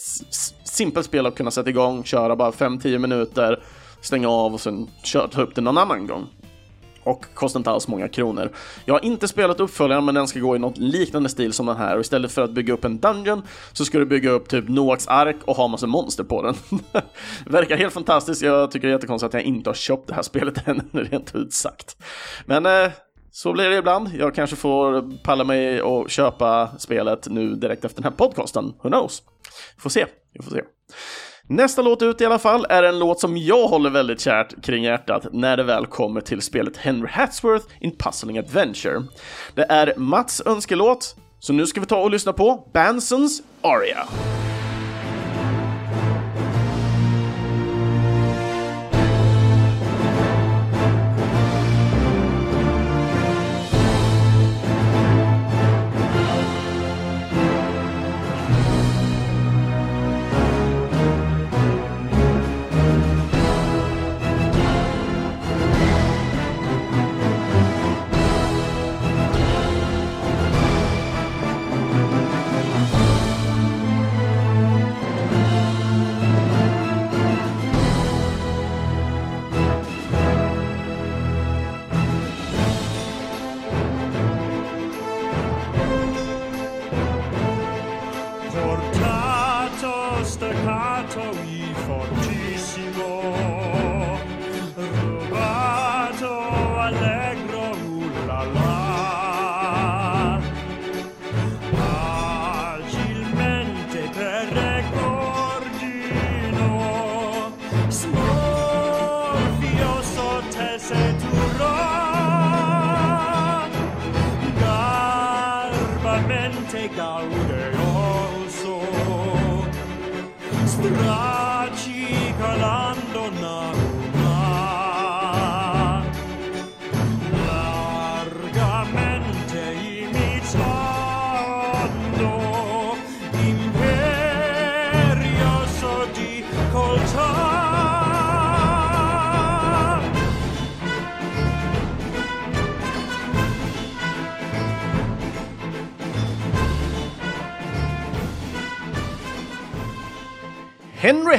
simpelt 0.64 1.06
spel 1.06 1.26
att 1.26 1.34
kunna 1.34 1.50
sätta 1.50 1.70
igång, 1.70 2.04
köra 2.04 2.36
bara 2.36 2.50
5-10 2.50 2.98
minuter, 2.98 3.62
stänga 4.00 4.28
av 4.28 4.54
och 4.54 4.60
sen 4.60 4.88
köra, 5.04 5.28
ta 5.28 5.42
upp 5.42 5.54
det 5.54 5.60
någon 5.60 5.78
annan 5.78 6.06
gång 6.06 6.26
och 7.10 7.34
kostar 7.34 7.60
inte 7.60 7.70
alls 7.70 7.88
många 7.88 8.08
kronor. 8.08 8.50
Jag 8.84 8.94
har 8.94 9.04
inte 9.04 9.28
spelat 9.28 9.60
uppföljaren 9.60 10.04
men 10.04 10.14
den 10.14 10.28
ska 10.28 10.40
gå 10.40 10.56
i 10.56 10.58
något 10.58 10.78
liknande 10.78 11.28
stil 11.28 11.52
som 11.52 11.66
den 11.66 11.76
här 11.76 11.94
och 11.94 12.00
istället 12.00 12.32
för 12.32 12.42
att 12.42 12.50
bygga 12.50 12.74
upp 12.74 12.84
en 12.84 12.98
dungeon 12.98 13.42
så 13.72 13.84
ska 13.84 13.98
du 13.98 14.06
bygga 14.06 14.30
upp 14.30 14.48
typ 14.48 14.68
Noaks 14.68 15.08
ark 15.08 15.36
och 15.44 15.56
ha 15.56 15.68
massa 15.68 15.86
monster 15.86 16.24
på 16.24 16.42
den. 16.42 16.54
Verkar 17.46 17.76
helt 17.76 17.94
fantastiskt, 17.94 18.42
jag 18.42 18.70
tycker 18.70 18.88
det 18.88 18.92
är 18.92 18.96
jättekonstigt 18.96 19.28
att 19.28 19.34
jag 19.34 19.42
inte 19.42 19.70
har 19.70 19.74
köpt 19.74 20.08
det 20.08 20.14
här 20.14 20.22
spelet 20.22 20.68
än, 20.68 20.88
rent 20.92 21.34
ut 21.34 21.52
sagt. 21.52 21.96
Men 22.46 22.66
eh, 22.66 22.90
så 23.32 23.52
blir 23.52 23.70
det 23.70 23.76
ibland. 23.76 24.10
Jag 24.18 24.34
kanske 24.34 24.56
får 24.56 25.16
palla 25.22 25.44
mig 25.44 25.82
och 25.82 26.10
köpa 26.10 26.70
spelet 26.78 27.26
nu 27.30 27.54
direkt 27.54 27.84
efter 27.84 28.02
den 28.02 28.12
här 28.12 28.18
podcasten. 28.18 28.64
Who 28.82 28.88
knows? 28.88 29.22
Får 29.78 29.90
se. 29.90 30.06
Vi 30.32 30.42
får 30.42 30.50
se. 30.50 30.62
Nästa 31.52 31.82
låt 31.82 32.02
ut 32.02 32.20
i 32.20 32.24
alla 32.24 32.38
fall 32.38 32.66
är 32.68 32.82
en 32.82 32.98
låt 32.98 33.20
som 33.20 33.36
jag 33.36 33.68
håller 33.68 33.90
väldigt 33.90 34.20
kärt 34.20 34.64
kring 34.64 34.84
hjärtat 34.84 35.26
när 35.32 35.56
det 35.56 35.62
väl 35.62 35.86
kommer 35.86 36.20
till 36.20 36.42
spelet 36.42 36.76
Henry 36.76 37.08
Hatsworth 37.10 37.66
in 37.80 37.96
Puzzling 37.96 38.38
Adventure. 38.38 39.02
Det 39.54 39.66
är 39.68 39.94
Mats 39.96 40.42
önskelåt, 40.46 41.16
så 41.38 41.52
nu 41.52 41.66
ska 41.66 41.80
vi 41.80 41.86
ta 41.86 42.02
och 42.02 42.10
lyssna 42.10 42.32
på 42.32 42.68
Bansons 42.72 43.42
Aria. 43.60 43.98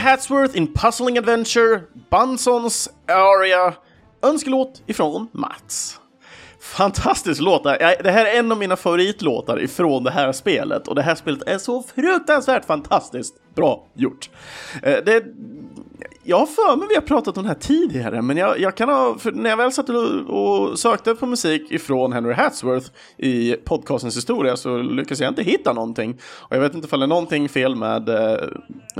Hatsworth 0.02 0.58
in 0.58 0.74
Puzzling 0.74 1.18
Adventure, 1.18 1.82
Bunsons 2.10 2.90
Aria, 3.08 3.74
önskelåt 4.22 4.82
ifrån 4.86 5.28
Mats. 5.32 6.00
Fantastisk 6.62 7.42
låt! 7.42 7.64
Det 7.64 8.12
här 8.12 8.26
är 8.26 8.40
en 8.40 8.52
av 8.52 8.58
mina 8.58 8.76
favoritlåtar 8.76 9.62
ifrån 9.62 10.04
det 10.04 10.12
här 10.12 10.32
spelet 10.32 10.88
och 10.88 10.96
det 10.96 11.02
här 11.02 11.16
spelet 11.16 11.44
är 11.48 11.58
så 11.58 11.84
fruktansvärt 11.84 12.66
fantastiskt 12.66 13.36
bra 13.56 13.88
gjort. 13.94 14.30
Eh, 14.84 14.98
det, 15.06 15.24
jag 16.24 16.38
har 16.38 16.46
för 16.46 16.78
mig 16.78 16.88
vi 16.90 16.96
har 16.96 17.02
pratat 17.02 17.38
om 17.38 17.44
det 17.44 17.50
här 17.50 17.56
tidigare, 17.56 18.22
men 18.22 18.38
jag, 18.38 18.60
jag 18.60 18.78
kan 18.78 18.90
ha, 18.90 19.18
när 19.34 19.50
jag 19.50 19.58
väl 19.58 19.72
satt 19.72 19.90
och, 19.90 20.80
sökte 20.80 21.16
på 21.16 21.26
musik 21.26 21.72
ifrån 21.72 22.14
Henry 22.14 22.34
Hatsworth 22.34 22.90
i 23.18 23.54
podcastens 23.54 24.18
historia 24.18 24.58
så 24.58 24.78
lyckades 24.78 25.20
jag 25.20 25.32
inte 25.32 25.44
hitta 25.44 25.74
någonting. 25.74 26.20
Och 26.34 26.56
jag 26.56 26.62
vet 26.62 26.76
inte 26.76 26.88
om 26.92 27.00
det 27.00 27.06
är 27.06 27.08
någonting 27.08 27.50
fel 27.50 27.76
med 27.76 28.10
eh, 28.10 28.36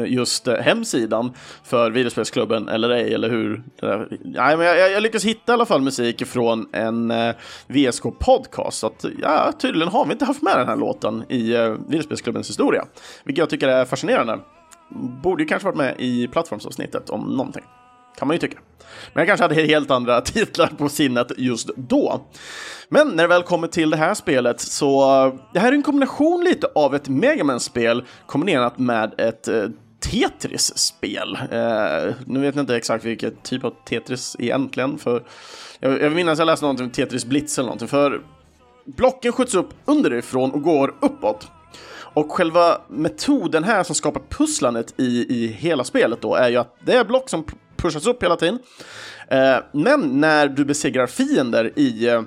just 0.06 0.48
eh, 0.48 0.56
hemsidan 0.56 1.34
för 1.64 1.92
videospelsklubben 1.92 2.70
eller 2.70 2.90
ej, 2.90 3.14
eller 3.14 3.30
hur. 3.30 3.64
Nej, 4.24 4.58
men 4.58 4.66
jag, 4.66 4.92
jag 4.92 5.04
lyckades 5.04 5.26
hitta 5.26 5.52
i 5.52 5.54
alla 5.54 5.66
fall 5.66 5.82
musik 5.82 6.22
ifrån 6.22 6.70
en 6.72 7.12
eh, 7.12 7.36
VSK-podcast, 7.68 8.72
så 8.72 8.88
att 8.88 9.06
ja, 9.22 9.52
tydligen 9.60 9.90
har 9.90 10.06
vi 10.06 10.12
inte 10.12 10.26
haft 10.26 10.42
med 10.42 10.58
den 10.58 10.68
här 10.68 10.76
låten 10.76 11.24
i 11.30 11.54
videospelsklubbens 11.88 12.50
historia, 12.50 12.86
vilket 13.24 13.40
jag 13.40 13.50
tycker 13.50 13.68
är 13.68 13.86
fascinerande 13.86 14.40
borde 15.24 15.44
ju 15.44 15.48
kanske 15.48 15.66
varit 15.66 15.78
med 15.78 15.96
i 16.00 16.28
plattformsavsnittet 16.28 17.10
om 17.10 17.22
någonting. 17.22 17.64
Kan 18.18 18.28
man 18.28 18.36
ju 18.36 18.40
tycka. 18.40 18.60
Men 19.14 19.22
jag 19.22 19.28
kanske 19.28 19.44
hade 19.44 19.56
helt 19.68 19.92
andra 19.92 20.22
titlar 20.26 20.68
på 20.68 20.90
sinnet 20.90 21.32
just 21.38 21.70
då. 21.76 22.22
Men 22.90 23.08
när 23.08 23.24
det 23.24 23.28
väl 23.28 23.44
kommer 23.44 23.68
till 23.68 23.90
det 23.90 23.98
här 23.98 24.14
spelet 24.14 24.62
så, 24.62 25.02
det 25.54 25.60
här 25.60 25.68
är 25.68 25.76
en 25.76 25.84
kombination 25.84 26.44
lite 26.44 26.68
av 26.76 26.96
ett 26.96 27.10
Megaman-spel 27.10 28.04
kombinerat 28.26 28.80
med 28.80 29.14
ett 29.18 29.48
eh, 29.48 29.64
Tetris-spel. 30.00 31.38
Eh, 31.52 32.14
nu 32.26 32.40
vet 32.40 32.56
jag 32.56 32.64
inte 32.64 32.76
exakt 32.76 33.06
vilket 33.06 33.44
typ 33.44 33.64
av 33.64 33.74
Tetris 33.86 34.36
egentligen, 34.40 34.98
för 34.98 35.24
jag, 35.80 36.02
jag 36.02 36.12
minns 36.12 36.30
att 36.30 36.40
jag 36.40 36.46
läste 36.46 36.66
någonting 36.66 36.86
om 36.86 36.92
Tetris 36.92 37.26
Blitz 37.26 37.58
eller 37.58 37.68
någonting, 37.68 37.88
för 37.88 38.22
blocken 38.86 39.32
skjuts 39.32 39.56
upp 39.56 39.70
underifrån 39.86 40.52
och 40.52 40.62
går 40.62 40.96
uppåt. 41.02 41.48
Och 42.14 42.32
själva 42.32 42.82
metoden 42.88 43.64
här 43.64 43.84
som 43.84 43.96
skapar 43.96 44.22
pusslandet 44.30 44.94
i, 44.98 45.36
i 45.36 45.48
hela 45.48 45.84
spelet 45.84 46.22
då 46.22 46.36
är 46.36 46.50
ju 46.50 46.58
att 46.58 46.76
det 46.86 46.94
är 46.94 47.06
block 47.06 47.30
som 47.30 47.46
pushas 47.78 48.08
upp 48.08 48.24
hela 48.24 48.36
tiden. 48.36 48.60
Eh, 49.28 49.58
men 49.72 50.22
när 50.22 50.48
du 50.48 50.66
besegrar 50.66 51.08
fiender 51.08 51.80
i 51.80 52.08
eh, 52.08 52.22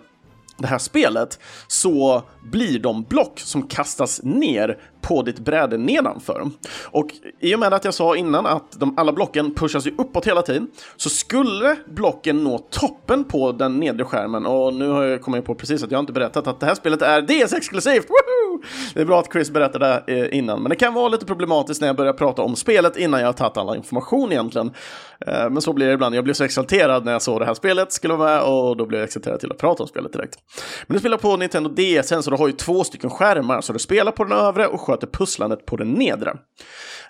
det 0.59 0.67
här 0.67 0.79
spelet 0.79 1.39
så 1.67 2.23
blir 2.43 2.79
de 2.79 3.03
block 3.03 3.41
som 3.41 3.69
kastas 3.69 4.21
ner 4.23 4.79
på 5.05 5.23
ditt 5.23 5.39
bräde 5.39 5.79
nedanför. 5.79 6.51
Och 6.85 7.07
i 7.41 7.55
och 7.55 7.59
med 7.59 7.75
att 7.75 7.85
jag 7.85 7.95
sa 7.95 8.17
innan 8.17 8.47
att 8.47 8.81
de, 8.81 8.99
alla 8.99 9.13
blocken 9.13 9.55
pushas 9.55 9.87
ju 9.87 9.95
uppåt 9.99 10.27
hela 10.27 10.43
tiden 10.43 10.69
så 10.97 11.11
skulle 11.11 11.77
blocken 11.87 12.45
nå 12.45 12.59
toppen 12.59 13.25
på 13.25 13.53
den 13.53 13.81
nedre 13.81 14.05
skärmen 14.05 14.47
och 14.47 14.75
nu 14.75 14.89
har 14.89 15.03
jag 15.03 15.23
kommit 15.23 15.45
på 15.45 15.55
precis 15.55 15.83
att 15.83 15.91
jag 15.91 16.01
inte 16.01 16.13
berättat 16.13 16.47
att 16.47 16.61
det 16.61 16.67
här 16.67 16.75
spelet 16.75 17.03
är 17.03 17.23
DS-exklusivt! 17.23 18.07
Det 18.95 19.01
är 19.01 19.05
bra 19.05 19.21
att 19.21 19.33
Chris 19.33 19.51
berättade 19.51 20.03
det 20.07 20.21
eh, 20.21 20.39
innan, 20.39 20.63
men 20.63 20.71
det 20.71 20.77
kan 20.77 20.95
vara 20.95 21.09
lite 21.09 21.27
problematiskt 21.27 21.81
när 21.81 21.89
jag 21.89 21.97
börjar 21.97 22.13
prata 22.13 22.43
om 22.43 22.57
spelet 22.57 22.97
innan 22.97 23.21
jag 23.21 23.29
har 23.29 23.33
tagit 23.33 23.57
alla 23.57 23.77
information 23.77 24.33
egentligen. 24.33 24.73
Eh, 25.27 25.51
men 25.51 25.63
så 25.63 25.73
blir 25.73 25.87
det 25.87 25.93
ibland. 25.93 26.15
Jag 26.15 26.25
blev 26.25 26.35
så 26.35 26.45
exalterad 26.45 27.05
när 27.05 27.13
jag 27.13 27.23
såg 27.23 27.41
det 27.41 27.47
här 27.47 27.55
spelet 27.55 27.93
skulle 27.93 28.15
vara 28.15 28.31
med 28.31 28.43
och 28.43 28.77
då 28.77 28.87
blev 28.87 29.01
jag 29.01 29.07
exalterad 29.07 29.41
till 29.41 29.53
att 29.53 29.59
prata 29.59 29.83
om 29.83 29.89
spelet 29.89 30.13
direkt. 30.13 30.39
Men 30.87 30.95
du 30.95 31.01
spelar 31.01 31.17
på 31.17 31.37
Nintendo 31.37 31.71
DS, 31.71 32.25
så 32.25 32.31
du 32.31 32.37
har 32.37 32.47
ju 32.47 32.53
två 32.53 32.85
stycken 32.85 33.11
skärmar, 33.11 33.61
så 33.61 33.73
du 33.73 33.79
spelar 33.79 34.13
på 34.13 34.25
den 34.25 34.39
övre 34.39 34.67
och 34.67 34.81
sköter 34.95 35.07
pusslandet 35.07 35.67
på 35.67 35.77
den 35.77 35.93
nedre. 35.93 36.33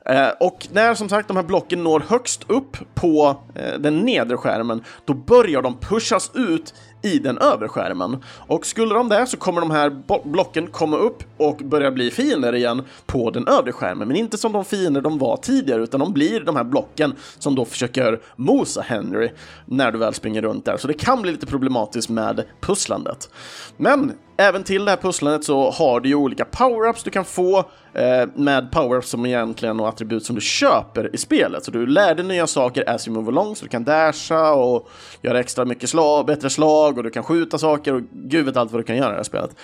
Eh, 0.06 0.28
och 0.40 0.68
när 0.72 0.94
som 0.94 1.08
sagt 1.08 1.28
de 1.28 1.36
här 1.36 1.44
blocken 1.44 1.84
når 1.84 2.00
högst 2.00 2.44
upp 2.50 2.76
på 2.94 3.40
eh, 3.54 3.78
den 3.78 3.98
nedre 3.98 4.36
skärmen, 4.36 4.82
då 5.04 5.14
börjar 5.14 5.62
de 5.62 5.78
pushas 5.80 6.30
ut 6.34 6.74
i 7.04 7.18
den 7.18 7.38
övre 7.38 7.68
skärmen. 7.68 8.16
Och 8.46 8.66
skulle 8.66 8.94
de 8.94 9.08
det 9.08 9.26
så 9.26 9.36
kommer 9.36 9.60
de 9.60 9.70
här 9.70 9.90
blocken 10.24 10.66
komma 10.66 10.96
upp 10.96 11.22
och 11.36 11.56
börja 11.56 11.90
bli 11.90 12.10
fiender 12.10 12.54
igen 12.54 12.82
på 13.06 13.30
den 13.30 13.48
övre 13.48 13.72
skärmen. 13.72 14.08
Men 14.08 14.16
inte 14.16 14.38
som 14.38 14.52
de 14.52 14.64
fiender 14.64 15.00
de 15.00 15.18
var 15.18 15.36
tidigare, 15.36 15.82
utan 15.82 16.00
de 16.00 16.12
blir 16.12 16.40
de 16.40 16.56
här 16.56 16.64
blocken 16.64 17.14
som 17.38 17.54
då 17.54 17.64
försöker 17.64 18.20
mosa 18.36 18.80
Henry 18.80 19.30
när 19.66 19.92
du 19.92 19.98
väl 19.98 20.14
springer 20.14 20.42
runt 20.42 20.64
där. 20.64 20.76
Så 20.76 20.88
det 20.88 20.94
kan 20.94 21.22
bli 21.22 21.32
lite 21.32 21.46
problematiskt 21.46 22.08
med 22.08 22.44
pusslandet. 22.60 23.30
Men 23.76 24.12
Även 24.36 24.64
till 24.64 24.84
det 24.84 24.90
här 24.90 24.98
pusslandet 24.98 25.44
så 25.44 25.70
har 25.70 26.00
du 26.00 26.08
ju 26.08 26.14
olika 26.14 26.44
power-ups 26.44 27.04
du 27.04 27.10
kan 27.10 27.24
få 27.24 27.58
eh, 27.92 28.28
med 28.34 28.70
power-ups 28.72 29.00
som 29.00 29.26
egentligen 29.26 29.80
och 29.80 29.88
attribut 29.88 30.24
som 30.24 30.34
du 30.34 30.40
köper 30.40 31.14
i 31.14 31.18
spelet. 31.18 31.64
Så 31.64 31.70
du 31.70 31.86
lär 31.86 32.14
dig 32.14 32.24
nya 32.24 32.46
saker 32.46 32.90
as 32.90 33.08
you 33.08 33.16
move 33.16 33.28
along, 33.28 33.56
så 33.56 33.64
du 33.64 33.68
kan 33.68 33.84
dasha 33.84 34.52
och 34.52 34.88
göra 35.22 35.40
extra 35.40 35.64
mycket 35.64 35.90
slag, 35.90 36.26
bättre 36.26 36.50
slag 36.50 36.93
och 36.98 37.04
du 37.04 37.10
kan 37.10 37.22
skjuta 37.22 37.58
saker 37.58 37.94
och 37.94 38.02
gud 38.12 38.46
vet 38.46 38.56
allt 38.56 38.72
vad 38.72 38.80
du 38.80 38.84
kan 38.84 38.96
göra 38.96 39.08
i 39.08 39.10
det 39.10 39.16
här 39.16 39.22
spelet. 39.22 39.56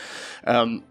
Um, 0.47 0.83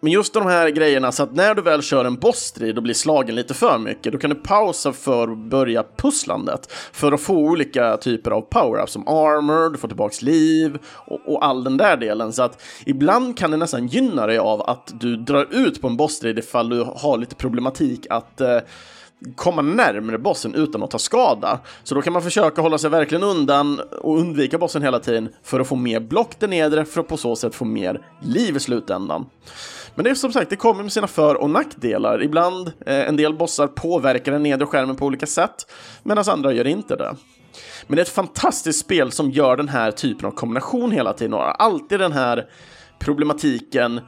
men 0.00 0.12
just 0.12 0.34
de 0.34 0.46
här 0.46 0.68
grejerna, 0.68 1.12
så 1.12 1.22
att 1.22 1.34
när 1.34 1.54
du 1.54 1.62
väl 1.62 1.82
kör 1.82 2.04
en 2.04 2.16
bossstrid 2.16 2.76
och 2.76 2.82
blir 2.82 2.94
slagen 2.94 3.34
lite 3.34 3.54
för 3.54 3.78
mycket, 3.78 4.12
då 4.12 4.18
kan 4.18 4.30
du 4.30 4.36
pausa 4.36 4.92
för 4.92 5.32
att 5.32 5.38
börja 5.38 5.84
pusslandet 5.96 6.72
för 6.92 7.12
att 7.12 7.20
få 7.20 7.34
olika 7.34 7.96
typer 7.96 8.30
av 8.30 8.48
power-ups 8.48 8.86
som 8.86 9.08
armor, 9.08 9.70
du 9.70 9.78
får 9.78 9.88
tillbaks 9.88 10.22
liv 10.22 10.78
och, 10.86 11.20
och, 11.26 11.44
all 11.44 11.64
den 11.64 11.76
där 11.76 11.96
delen. 11.96 12.32
Så 12.32 12.42
att 12.42 12.62
ibland 12.86 13.38
kan 13.38 13.50
det 13.50 13.56
nästan 13.56 13.86
gynna 13.86 14.26
dig 14.26 14.38
av 14.38 14.62
att 14.62 14.92
du 15.00 15.16
drar 15.16 15.46
ut 15.50 15.80
på 15.80 15.88
en 15.88 15.96
bossstrid 15.96 16.38
ifall 16.38 16.68
du 16.68 16.86
har 16.96 17.18
lite 17.18 17.34
problematik 17.34 18.06
att 18.10 18.40
eh, 18.40 18.58
komma 19.36 19.62
närmre 19.62 20.18
bossen 20.18 20.54
utan 20.54 20.82
att 20.82 20.90
ta 20.90 20.98
skada. 20.98 21.60
Så 21.84 21.94
då 21.94 22.02
kan 22.02 22.12
man 22.12 22.22
försöka 22.22 22.62
hålla 22.62 22.78
sig 22.78 22.90
verkligen 22.90 23.24
undan 23.24 23.80
och 24.00 24.18
undvika 24.18 24.58
bossen 24.58 24.82
hela 24.82 24.98
tiden 24.98 25.28
för 25.42 25.60
att 25.60 25.68
få 25.68 25.76
mer 25.76 26.00
block 26.00 26.38
där 26.38 26.48
nedre 26.48 26.84
för 26.84 27.00
att 27.00 27.08
på 27.08 27.16
så 27.16 27.36
sätt 27.36 27.54
få 27.54 27.64
mer 27.64 28.00
liv 28.22 28.56
i 28.56 28.60
slutändan. 28.60 29.26
Men 29.94 30.04
det 30.04 30.10
är 30.10 30.14
som 30.14 30.32
sagt, 30.32 30.50
det 30.50 30.56
kommer 30.56 30.82
med 30.82 30.92
sina 30.92 31.06
för 31.06 31.34
och 31.34 31.50
nackdelar. 31.50 32.22
Ibland, 32.22 32.72
eh, 32.86 33.08
en 33.08 33.16
del 33.16 33.34
bossar 33.34 33.66
påverkar 33.66 34.32
den 34.32 34.42
nedre 34.42 34.66
skärmen 34.66 34.96
på 34.96 35.06
olika 35.06 35.26
sätt, 35.26 35.66
medan 36.02 36.24
andra 36.28 36.52
gör 36.52 36.66
inte 36.66 36.96
det. 36.96 37.16
Men 37.86 37.96
det 37.96 38.00
är 38.00 38.04
ett 38.04 38.08
fantastiskt 38.08 38.80
spel 38.80 39.12
som 39.12 39.30
gör 39.30 39.56
den 39.56 39.68
här 39.68 39.90
typen 39.90 40.26
av 40.26 40.30
kombination 40.30 40.92
hela 40.92 41.12
tiden 41.12 41.34
och 41.34 41.40
har 41.40 41.50
alltid 41.50 42.00
den 42.00 42.12
här 42.12 42.46
problematiken 42.98 44.00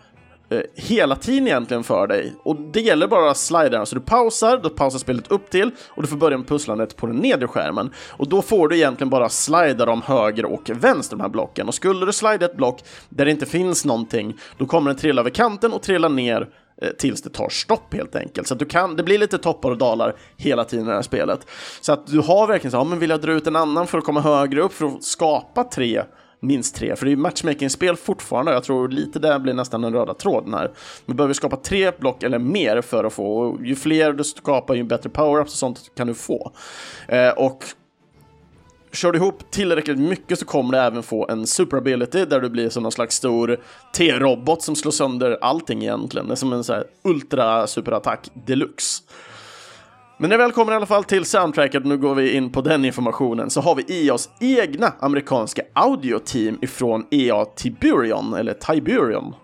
eh, 0.51 0.61
hela 0.75 1.17
tiden 1.17 1.47
egentligen 1.47 1.85
för 1.85 2.07
dig. 2.07 2.35
Och 2.43 2.57
det 2.57 2.81
gäller 2.81 3.09
bara 3.09 3.31
att 3.31 3.37
så 3.37 3.95
du 3.95 4.01
pausar, 4.01 4.61
då 4.63 4.71
pausar 4.71 4.99
spelet 4.99 5.31
upp 5.31 5.51
till 5.51 5.71
och 5.89 6.03
du 6.03 6.09
får 6.09 6.17
börja 6.17 6.39
med 6.39 6.49
pusslandet 6.49 6.97
på 6.97 7.07
den 7.07 7.17
nedre 7.17 7.49
skärmen. 7.49 7.91
Och 8.11 8.29
då 8.29 8.43
får 8.43 8.69
du 8.69 8.77
egentligen 8.77 9.11
bara 9.11 9.29
slida 9.29 9.87
dem 9.87 10.03
höger 10.03 10.45
och 10.45 10.71
vänster, 10.75 11.17
de 11.17 11.23
här 11.23 11.29
blocken. 11.29 11.69
Och 11.69 11.75
skulle 11.75 12.07
du 12.07 12.13
slida 12.13 12.47
ett 12.47 12.57
block 12.57 12.85
där 13.09 13.25
det 13.25 13.31
inte 13.31 13.47
finns 13.47 13.85
någonting, 13.85 14.39
då 14.59 14.67
kommer 14.67 14.91
den 14.91 14.99
trilla 14.99 15.21
över 15.21 15.31
kanten 15.31 15.73
och 15.73 15.83
trilla 15.83 16.09
ner 16.09 16.49
eh, 16.83 16.89
tills 16.89 17.23
det 17.23 17.31
tar 17.31 17.49
stopp 17.49 17.95
helt 17.95 18.17
enkelt. 18.17 18.47
Så 18.47 18.55
att 18.55 18.61
du 18.61 18.67
kan, 18.67 18.97
det 18.97 19.03
blir 19.03 19.19
lite 19.19 19.39
toppar 19.39 19.71
och 19.71 19.79
dalar 19.79 20.17
hela 20.37 20.65
tiden 20.65 20.85
i 20.87 20.89
det 20.89 20.95
här 20.95 21.03
spelet. 21.03 21.47
Så 21.81 21.93
att 21.93 22.07
du 22.07 22.19
har 22.19 22.47
verkligen 22.47 22.71
så, 22.71 22.77
ja 22.77 22.85
men 22.85 22.99
vill 22.99 23.11
jag 23.11 23.21
dra 23.21 23.33
ut 23.33 23.47
en 23.47 23.57
annan 23.57 23.87
för 23.87 23.99
att 23.99 24.05
komma 24.05 24.21
högre 24.21 24.61
upp 24.61 24.73
för 24.73 24.87
att 24.87 25.05
skapa 25.05 25.65
tre 25.65 26.03
minst 26.40 26.74
tre, 26.74 26.96
för 26.96 27.05
det 27.05 27.11
är 27.11 27.16
ju 27.16 27.22
matchmaking-spel 27.22 27.96
fortfarande. 27.96 28.53
Jag 28.53 28.64
tror 28.64 28.88
lite 28.88 29.18
där 29.18 29.38
blir 29.38 29.55
nästan 29.55 29.83
den 29.83 29.92
röda 29.92 30.14
tråden 30.14 30.55
här. 30.55 30.70
Du 31.07 31.14
behöver 31.14 31.35
skapa 31.35 31.57
tre 31.57 31.92
block 31.98 32.22
eller 32.22 32.38
mer 32.38 32.83
för 32.83 33.05
att 33.05 33.12
få, 33.12 33.38
och 33.38 33.66
ju 33.66 33.76
fler 33.76 34.12
du 34.12 34.24
skapar, 34.24 34.74
ju 34.74 34.85
bättre 34.85 35.11
power-ups 35.11 35.42
och 35.42 35.50
sånt 35.50 35.90
kan 35.96 36.07
du 36.07 36.14
få. 36.14 36.53
Eh, 37.09 37.31
och 37.31 37.64
kör 38.92 39.12
du 39.12 39.18
ihop 39.18 39.50
tillräckligt 39.50 39.98
mycket 39.98 40.38
så 40.38 40.44
kommer 40.44 40.72
du 40.72 40.79
även 40.79 41.03
få 41.03 41.29
en 41.29 41.46
super 41.46 41.76
ability 41.76 42.24
där 42.24 42.40
du 42.40 42.48
blir 42.50 42.68
som 42.68 42.83
någon 42.83 42.92
slags 42.92 43.16
stor 43.16 43.61
T-robot 43.96 44.62
som 44.62 44.76
slår 44.76 44.92
sönder 44.92 45.38
allting 45.40 45.83
egentligen. 45.83 46.26
Det 46.26 46.35
är 46.35 46.37
som 46.37 46.53
en 46.53 46.64
sån 46.64 46.76
här 46.76 46.85
ultra 47.05 47.66
superattack 47.66 48.31
deluxe. 48.46 49.03
Men 50.20 50.30
när 50.30 50.37
vi 50.37 50.42
väl 50.42 50.52
kommer 50.52 50.72
i 50.72 50.74
alla 50.74 50.87
fall 50.87 51.04
till 51.04 51.24
soundtracket, 51.24 51.85
nu 51.85 51.98
går 51.98 52.14
vi 52.14 52.33
in 52.33 52.52
på 52.52 52.61
den 52.61 52.85
informationen, 52.85 53.50
så 53.50 53.61
har 53.61 53.74
vi 53.74 54.06
EAs 54.06 54.28
egna 54.40 54.92
amerikanska 54.98 55.62
audioteam 55.72 56.59
ifrån 56.62 57.06
EA 57.11 57.44
Tiburion, 57.44 58.35
eller 58.35 58.54
Tiburion, 58.54 59.35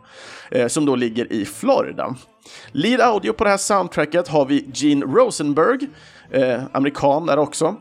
eh, 0.50 0.66
som 0.66 0.86
då 0.86 0.96
ligger 0.96 1.32
i 1.32 1.44
Florida. 1.44 2.14
Lead 2.72 3.00
audio 3.00 3.32
på 3.32 3.44
det 3.44 3.50
här 3.50 3.56
soundtracket 3.56 4.28
har 4.28 4.46
vi 4.46 4.70
Gene 4.74 5.06
Rosenberg, 5.06 5.78
eh, 6.30 6.62
amerikan 6.72 7.26
där 7.26 7.38
också. 7.38 7.76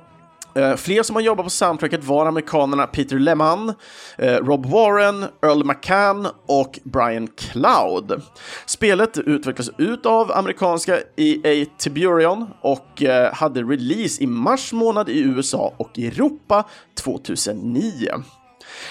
Eh, 0.55 0.75
fler 0.75 1.03
som 1.03 1.15
har 1.15 1.23
jobbat 1.23 1.45
på 1.45 1.49
soundtracket 1.49 2.03
var 2.03 2.25
amerikanerna 2.25 2.87
Peter 2.87 3.19
Lehman, 3.19 3.73
eh, 4.17 4.35
Rob 4.35 4.65
Warren, 4.65 5.25
Earl 5.41 5.65
McCann 5.65 6.27
och 6.45 6.79
Brian 6.83 7.27
Cloud. 7.27 8.21
Spelet 8.65 9.17
utvecklades 9.17 9.69
ut 9.77 10.05
av 10.05 10.31
amerikanska 10.31 10.99
EA 11.15 11.65
Tiburion 11.77 12.47
och 12.61 13.03
eh, 13.03 13.33
hade 13.33 13.63
release 13.63 14.23
i 14.23 14.27
mars 14.27 14.73
månad 14.73 15.09
i 15.09 15.19
USA 15.19 15.73
och 15.77 15.99
Europa 15.99 16.63
2009. 17.03 18.09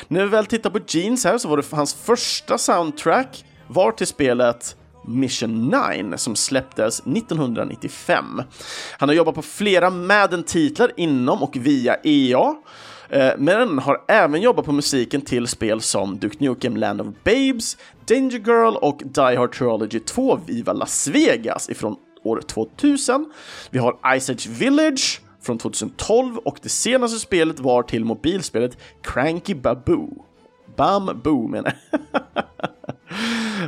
När 0.09 0.21
vi 0.21 0.27
väl 0.27 0.47
tittar 0.47 0.71
på 0.71 0.81
Jeans 0.89 1.25
här 1.25 1.39
så 1.39 1.49
var 1.49 1.57
det 1.57 1.71
hans 1.71 1.95
första 1.95 2.59
soundtrack 2.59 3.45
var 3.69 3.93
till 3.93 4.07
spelet 4.07 4.77
Mission 5.07 5.71
9 5.93 6.17
som 6.17 6.37
släpptes 6.37 7.01
1995. 7.01 8.43
Han 8.99 9.09
har 9.09 9.17
jobbat 9.17 9.35
på 9.35 9.43
flera 9.43 9.91
Madden-titlar 9.91 10.91
inom 10.97 11.43
och 11.43 11.57
via 11.57 11.97
EA 12.03 12.55
eh, 13.09 13.33
men 13.39 13.79
har 13.79 14.05
även 14.09 14.41
jobbat 14.43 14.65
på 14.65 14.73
musiken 14.73 15.21
till 15.21 15.47
spel 15.47 15.81
som 15.81 16.19
Duke 16.19 16.37
Nukem 16.45 16.77
Land 16.77 17.01
of 17.01 17.07
Babes, 17.25 17.77
Danger 18.09 18.39
Girl 18.39 18.77
och 18.77 19.03
Die 19.05 19.37
Hard 19.37 19.53
Trilogy 19.53 20.01
2 20.01 20.41
Viva 20.47 20.73
Las 20.73 21.09
Vegas 21.09 21.71
ifrån 21.71 21.97
år 22.25 22.41
2000. 22.41 23.33
Vi 23.71 23.79
har 23.79 24.19
Ice 24.21 24.31
Age 24.31 24.47
Village 24.49 25.21
från 25.43 25.59
2012 25.59 26.39
och 26.39 26.59
det 26.63 26.69
senaste 26.69 27.19
spelet 27.19 27.61
var 27.61 27.83
till 27.83 28.05
mobilspelet 28.05 28.79
Cranky 29.03 29.55
Baboo. 29.55 30.25
Bamboo 30.77 31.49
menar 31.49 31.77
jag. 31.91 32.01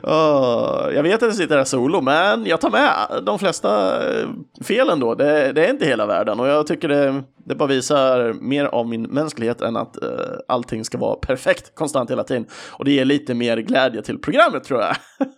Oh, 0.03 0.91
jag 0.95 1.03
vet 1.03 1.15
att 1.15 1.29
jag 1.29 1.35
sitter 1.35 1.57
här 1.57 1.65
solo, 1.65 2.01
men 2.01 2.47
jag 2.47 2.61
tar 2.61 2.71
med 2.71 3.25
de 3.27 3.39
flesta 3.39 4.03
eh, 4.09 4.29
felen 4.65 5.01
då. 5.01 5.15
Det, 5.15 5.53
det 5.53 5.67
är 5.67 5.71
inte 5.71 5.87
hela 5.87 6.07
världen 6.07 6.41
och 6.41 6.49
jag 6.49 6.67
tycker 6.67 6.89
det, 6.89 7.23
det 7.45 7.55
bara 7.55 7.69
visar 7.69 8.33
mer 8.33 8.65
av 8.65 8.89
min 8.89 9.03
mänsklighet 9.03 9.61
än 9.61 9.77
att 9.77 9.97
uh, 10.03 10.11
allting 10.49 10.85
ska 10.85 10.99
vara 10.99 11.17
perfekt 11.17 11.75
konstant 11.75 12.11
hela 12.11 12.25
tiden. 12.25 12.47
Och 12.71 12.85
det 12.85 12.93
ger 12.93 13.05
lite 13.05 13.35
mer 13.35 13.57
glädje 13.57 14.03
till 14.03 14.19
programmet 14.19 14.65
tror 14.65 14.81
jag. 14.81 14.97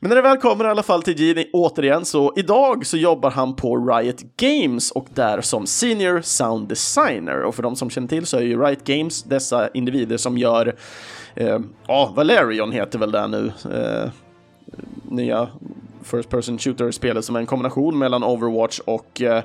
men 0.00 0.08
när 0.08 0.16
det 0.16 0.22
väl 0.22 0.36
kommer 0.36 0.64
i 0.64 0.68
alla 0.68 0.82
fall 0.82 1.02
till 1.02 1.20
Gini 1.20 1.50
återigen 1.52 2.04
så 2.04 2.32
idag 2.36 2.86
så 2.86 2.96
jobbar 2.96 3.30
han 3.30 3.56
på 3.56 3.76
Riot 3.76 4.20
Games 4.36 4.90
och 4.90 5.06
där 5.14 5.40
som 5.40 5.66
Senior 5.66 6.20
Sound 6.20 6.68
Designer. 6.68 7.42
Och 7.42 7.54
för 7.54 7.62
de 7.62 7.76
som 7.76 7.90
känner 7.90 8.08
till 8.08 8.26
så 8.26 8.36
är 8.36 8.42
ju 8.42 8.62
Riot 8.62 8.84
Games 8.84 9.22
dessa 9.22 9.68
individer 9.68 10.16
som 10.16 10.38
gör 10.38 10.74
Eh, 11.34 11.58
ja, 11.86 12.12
Valerion 12.16 12.72
heter 12.72 12.98
väl 12.98 13.12
det 13.12 13.26
nu. 13.26 13.52
Eh, 13.72 14.10
nya 15.02 15.48
First 16.02 16.28
Person 16.28 16.58
Shooter-spelet 16.58 17.24
som 17.24 17.36
är 17.36 17.40
en 17.40 17.46
kombination 17.46 17.98
mellan 17.98 18.24
Overwatch 18.24 18.78
och 18.78 19.22
uh, 19.24 19.40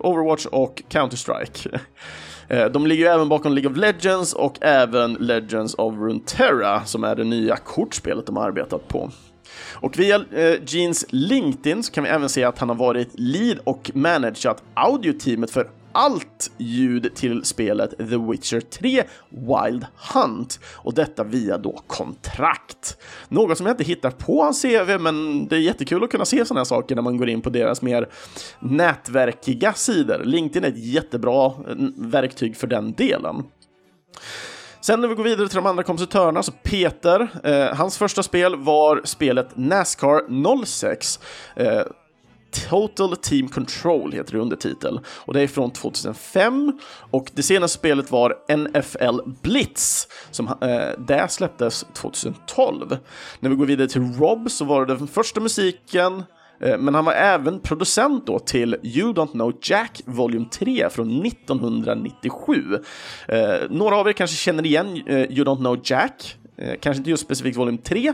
Overwatch 0.00 0.46
och 0.46 0.82
Counter-Strike. 0.88 1.78
De 2.72 2.86
ligger 2.86 3.10
även 3.10 3.28
bakom 3.28 3.52
League 3.52 3.70
of 3.70 3.76
Legends 3.76 4.32
och 4.32 4.58
även 4.60 5.14
Legends 5.14 5.74
of 5.74 5.94
Runeterra 5.94 6.84
som 6.84 7.04
är 7.04 7.16
det 7.16 7.24
nya 7.24 7.56
kortspelet 7.56 8.26
de 8.26 8.36
har 8.36 8.44
arbetat 8.44 8.88
på. 8.88 9.10
Och 9.74 9.98
via 9.98 10.16
eh, 10.16 10.54
Jeans 10.66 11.04
LinkedIn 11.08 11.82
så 11.82 11.92
kan 11.92 12.04
vi 12.04 12.10
även 12.10 12.28
se 12.28 12.44
att 12.44 12.58
han 12.58 12.68
har 12.68 12.76
varit 12.76 13.08
lead 13.14 13.58
och 13.64 13.90
managerat 13.94 14.62
audioteamet 14.74 15.50
för 15.50 15.70
allt 15.92 16.50
ljud 16.58 17.14
till 17.14 17.44
spelet 17.44 17.98
The 17.98 18.16
Witcher 18.30 18.60
3 18.60 19.04
Wild 19.28 19.86
Hunt 20.14 20.60
och 20.74 20.94
detta 20.94 21.24
via 21.24 21.58
då 21.58 21.80
kontrakt. 21.86 22.96
Något 23.28 23.58
som 23.58 23.66
jag 23.66 23.74
inte 23.74 23.84
hittar 23.84 24.10
på 24.10 24.42
hans 24.42 24.62
CV, 24.62 24.98
men 25.00 25.46
det 25.48 25.56
är 25.56 25.60
jättekul 25.60 26.04
att 26.04 26.10
kunna 26.10 26.24
se 26.24 26.44
sådana 26.44 26.60
här 26.60 26.64
saker 26.64 26.94
när 26.94 27.02
man 27.02 27.16
går 27.16 27.28
in 27.28 27.42
på 27.42 27.50
deras 27.50 27.82
mer 27.82 28.08
nätverkiga 28.60 29.72
sidor. 29.72 30.24
LinkedIn 30.24 30.64
är 30.64 30.68
ett 30.68 30.84
jättebra 30.86 31.52
mm, 31.68 31.94
verktyg 31.96 32.56
för 32.56 32.66
den 32.66 32.92
delen. 32.92 33.44
Sen 34.80 35.00
när 35.00 35.08
vi 35.08 35.14
går 35.14 35.24
vidare 35.24 35.48
till 35.48 35.56
de 35.56 35.66
andra 35.66 35.82
kompositörerna, 35.82 36.42
så 36.42 36.52
Peter, 36.52 37.28
eh, 37.44 37.76
hans 37.76 37.98
första 37.98 38.22
spel 38.22 38.56
var 38.56 39.00
spelet 39.04 39.48
Nascar 39.54 40.64
06. 40.64 41.20
Eh, 41.56 41.82
Total 42.52 43.16
Team 43.16 43.48
Control 43.48 44.12
heter 44.12 44.32
det 44.32 44.38
under 44.38 44.56
titel 44.56 45.00
och 45.06 45.34
det 45.34 45.40
är 45.40 45.46
från 45.46 45.70
2005 45.70 46.78
och 47.10 47.30
det 47.34 47.42
senaste 47.42 47.78
spelet 47.78 48.10
var 48.10 48.56
NFL 48.56 49.30
Blitz 49.42 50.08
som 50.30 50.48
eh, 50.48 51.04
det 51.06 51.28
släpptes 51.30 51.86
2012. 51.94 52.96
När 53.40 53.50
vi 53.50 53.56
går 53.56 53.66
vidare 53.66 53.88
till 53.88 54.02
Rob 54.02 54.50
så 54.50 54.64
var 54.64 54.86
det 54.86 54.94
den 54.96 55.08
första 55.08 55.40
musiken 55.40 56.22
eh, 56.60 56.78
men 56.78 56.94
han 56.94 57.04
var 57.04 57.12
även 57.12 57.60
producent 57.60 58.26
då 58.26 58.38
till 58.38 58.76
You 58.82 59.12
Don't 59.12 59.32
Know 59.32 59.52
Jack 59.62 60.02
Volume 60.04 60.46
3 60.52 60.88
från 60.90 61.26
1997. 61.26 62.78
Eh, 63.28 63.54
några 63.70 63.96
av 63.96 64.08
er 64.08 64.12
kanske 64.12 64.36
känner 64.36 64.66
igen 64.66 65.02
eh, 65.06 65.22
You 65.22 65.44
Don't 65.44 65.56
Know 65.56 65.80
Jack, 65.84 66.36
eh, 66.56 66.74
kanske 66.80 66.98
inte 66.98 67.10
just 67.10 67.22
specifikt 67.22 67.56
Volume 67.56 67.78
3, 67.78 68.12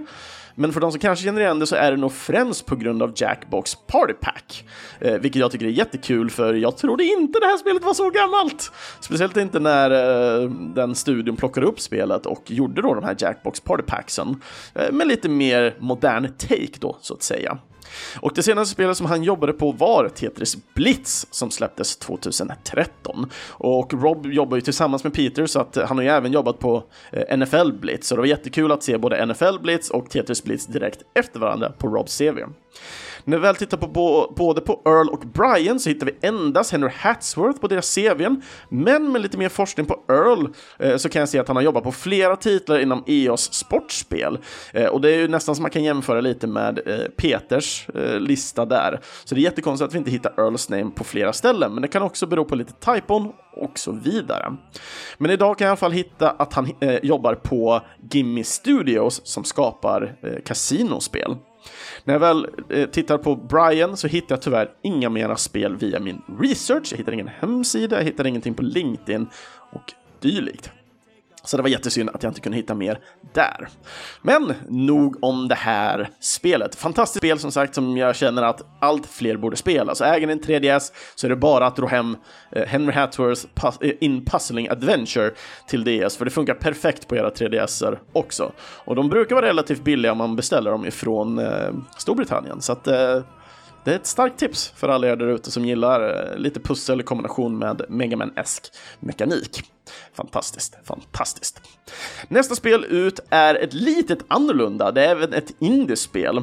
men 0.59 0.73
för 0.73 0.81
de 0.81 0.93
som 0.93 1.01
kanske 1.01 1.25
känner 1.25 1.41
igen 1.41 1.59
det 1.59 1.67
så 1.67 1.77
är 1.77 1.91
det 1.91 1.97
nog 1.97 2.13
främst 2.13 2.67
på 2.67 2.77
grund 2.77 3.03
av 3.03 3.13
Jackbox 3.17 3.75
Party 3.75 4.13
Pack, 4.13 4.65
eh, 5.01 5.15
vilket 5.15 5.41
jag 5.41 5.51
tycker 5.51 5.67
är 5.67 5.71
jättekul 5.71 6.31
för 6.31 6.55
jag 6.55 6.77
trodde 6.77 7.05
inte 7.05 7.39
det 7.41 7.47
här 7.47 7.57
spelet 7.57 7.85
var 7.85 7.95
så 7.95 8.11
gammalt. 8.11 8.73
Speciellt 9.01 9.37
inte 9.37 9.59
när 9.61 9.91
eh, 9.91 10.51
den 10.51 10.95
studion 10.95 11.37
plockade 11.37 11.67
upp 11.67 11.81
spelet 11.81 12.27
och 12.27 12.51
gjorde 12.51 12.83
då 12.83 12.95
de 12.95 13.05
här 13.05 13.17
Jackbox 13.19 13.61
Party 13.61 13.83
Packsen 13.83 14.43
eh, 14.75 14.93
med 14.93 15.07
lite 15.07 15.29
mer 15.29 15.77
modern 15.79 16.29
take 16.39 16.79
då, 16.81 16.99
så 17.01 17.15
att 17.15 17.23
säga. 17.23 17.59
Och 18.21 18.33
det 18.35 18.43
senaste 18.43 18.73
spelet 18.73 18.97
som 18.97 19.07
han 19.07 19.23
jobbade 19.23 19.53
på 19.53 19.73
var 19.73 20.09
Tetris 20.09 20.57
Blitz 20.75 21.27
som 21.31 21.51
släpptes 21.51 21.97
2013. 21.97 23.31
Och 23.49 23.95
Rob 23.95 24.27
jobbar 24.27 24.57
ju 24.57 24.61
tillsammans 24.61 25.05
med 25.05 25.15
Peter 25.15 25.47
så 25.47 25.61
att 25.61 25.77
han 25.77 25.97
har 25.97 26.05
ju 26.05 26.11
även 26.11 26.33
jobbat 26.33 26.59
på 26.59 26.83
eh, 27.13 27.39
NFL 27.39 27.73
Blitz. 27.73 28.09
Så 28.09 28.15
det 28.15 28.21
var 28.21 28.27
jättekul 28.27 28.73
att 28.73 28.83
se 28.83 28.99
både 28.99 29.27
NFL 29.27 29.59
Blitz 29.63 29.91
och 29.91 30.11
Tetris 30.11 30.45
Blitz 30.45 30.67
direkt 30.67 31.03
efter 31.15 31.41
varandra 31.41 31.73
på 31.79 31.89
Robs 31.89 32.19
CV. 32.19 32.39
När 33.29 33.37
vi 33.37 33.43
väl 33.43 33.57
tittar 33.57 33.77
på 33.77 34.33
både 34.37 34.61
på 34.61 34.83
Earl 34.85 35.09
och 35.09 35.21
Brian 35.21 35.81
så 35.81 35.89
hittar 35.89 36.07
vi 36.07 36.29
endast 36.29 36.73
Henry 36.73 36.91
Hatsworth 36.97 37.61
på 37.61 37.69
deras 37.69 37.95
CVn, 37.95 38.43
men 38.69 39.13
med 39.13 39.21
lite 39.21 39.39
mer 39.39 39.49
forskning 39.49 39.87
på 39.87 40.05
Earl 40.09 40.47
eh, 40.79 40.97
så 40.97 41.09
kan 41.09 41.21
jag 41.21 41.29
se 41.29 41.39
att 41.39 41.49
han 41.49 41.57
har 41.57 41.63
jobbat 41.63 41.85
på 41.85 41.93
flera 41.93 42.37
titlar 42.37 42.79
inom 42.79 43.05
EOS 43.07 43.53
sportspel. 43.55 44.39
Eh, 44.73 44.87
och 44.87 45.01
det 45.01 45.11
är 45.11 45.17
ju 45.17 45.29
nästan 45.29 45.55
som 45.55 45.63
man 45.63 45.71
kan 45.71 45.85
jämföra 45.85 46.21
lite 46.21 46.47
med 46.47 46.81
eh, 46.87 46.99
Peters 47.17 47.89
eh, 47.95 48.21
lista 48.21 48.65
där. 48.65 49.01
Så 49.25 49.35
det 49.35 49.41
är 49.41 49.43
jättekonstigt 49.43 49.89
att 49.89 49.95
vi 49.95 49.99
inte 49.99 50.11
hittar 50.11 50.33
Earls 50.41 50.69
name 50.69 50.91
på 50.95 51.05
flera 51.05 51.33
ställen, 51.33 51.75
men 51.75 51.83
det 51.83 51.89
kan 51.89 52.03
också 52.03 52.27
bero 52.27 52.45
på 52.45 52.55
lite 52.55 52.73
typon 52.73 53.33
och 53.57 53.79
så 53.79 53.93
vidare. 53.93 54.57
Men 55.19 55.31
idag 55.31 55.59
kan 55.59 55.65
jag 55.65 55.71
i 55.71 55.73
alla 55.73 55.77
fall 55.77 55.93
hitta 55.93 56.31
att 56.31 56.53
han 56.53 56.69
eh, 56.81 56.99
jobbar 57.03 57.35
på 57.35 57.81
Gimme 58.11 58.45
Studios 58.45 59.21
som 59.25 59.45
skapar 59.45 60.17
eh, 60.23 60.43
kasinospel. 60.45 61.37
När 62.09 62.15
jag 62.15 62.21
väl 62.21 62.47
eh, 62.69 62.89
tittar 62.89 63.19
på 63.19 63.37
Brian 63.37 63.97
så 63.97 64.09
hittar 64.09 64.35
jag 64.35 64.43
tyvärr 64.43 64.71
inga 64.83 65.11
mera 65.11 65.37
spel 65.37 65.77
via 65.77 66.01
min 66.01 66.23
research. 66.41 66.89
Jag 66.91 66.99
hittar 66.99 67.13
ingen 67.13 67.29
hemsida, 67.29 67.97
jag 67.97 68.05
hittar 68.05 68.27
ingenting 68.27 68.55
på 68.55 68.63
LinkedIn 68.63 69.27
och 69.71 69.93
dylikt. 70.21 70.71
Så 71.45 71.57
det 71.57 71.63
var 71.63 71.71
jättesynd 71.71 72.11
att 72.11 72.23
jag 72.23 72.31
inte 72.31 72.41
kunde 72.41 72.57
hitta 72.57 72.75
mer 72.75 73.01
där. 73.35 73.69
Men 74.23 74.55
nog 74.69 75.25
om 75.25 75.49
det 75.49 75.55
här 75.55 76.11
spelet. 76.21 76.75
Fantastiskt 76.75 77.21
spel 77.21 77.39
som 77.39 77.53
sagt 77.53 77.75
som 77.75 77.97
jag 77.97 78.17
känner 78.17 78.43
att 78.43 78.63
allt 78.81 79.07
fler 79.07 79.37
borde 79.37 79.57
spela. 79.57 79.95
Så 79.95 80.05
äger 80.05 80.27
ni 80.27 80.33
en 80.33 80.41
3DS 80.41 80.93
så 81.15 81.27
är 81.27 81.29
det 81.29 81.37
bara 81.37 81.67
att 81.67 81.77
dra 81.77 81.87
hem 81.87 82.17
eh, 82.53 82.67
Henry 82.67 82.93
Hathworths 82.93 83.47
eh, 83.81 83.91
In 84.01 84.25
Puzzling 84.25 84.69
Adventure 84.69 85.31
till 85.67 85.85
DS, 85.85 86.17
för 86.17 86.25
det 86.25 86.31
funkar 86.31 86.55
perfekt 86.55 87.09
på 87.09 87.17
era 87.17 87.31
3DSer 87.31 87.99
också. 88.13 88.53
Och 88.59 88.95
de 88.95 89.09
brukar 89.09 89.35
vara 89.35 89.47
relativt 89.47 89.85
billiga 89.85 90.13
om 90.13 90.19
man 90.19 90.37
beställer 90.37 90.71
dem 90.71 90.87
ifrån 90.87 91.39
eh, 91.39 91.71
Storbritannien, 91.99 92.61
så 92.61 92.73
att 92.73 92.87
eh, 92.87 93.21
det 93.89 93.95
är 93.95 93.97
ett 93.97 94.07
starkt 94.07 94.39
tips 94.39 94.73
för 94.77 94.89
alla 94.89 95.09
er 95.09 95.17
där 95.17 95.27
ute 95.27 95.51
som 95.51 95.65
gillar 95.65 96.31
eh, 96.33 96.39
lite 96.39 96.61
pussel 96.61 97.01
i 97.01 97.03
kombination 97.03 97.59
med 97.59 97.83
Megaman-esk 97.89 98.73
mekanik. 99.01 99.63
Fantastiskt, 100.15 100.79
fantastiskt. 100.85 101.61
Nästa 102.29 102.55
spel 102.55 102.85
ut 102.85 103.21
är 103.31 103.55
ett 103.55 103.75
litet 103.75 104.19
annorlunda, 104.29 104.93
det 104.93 105.05
är 105.05 105.11
även 105.11 105.33
ett 105.33 105.55
indiespel. 105.59 106.43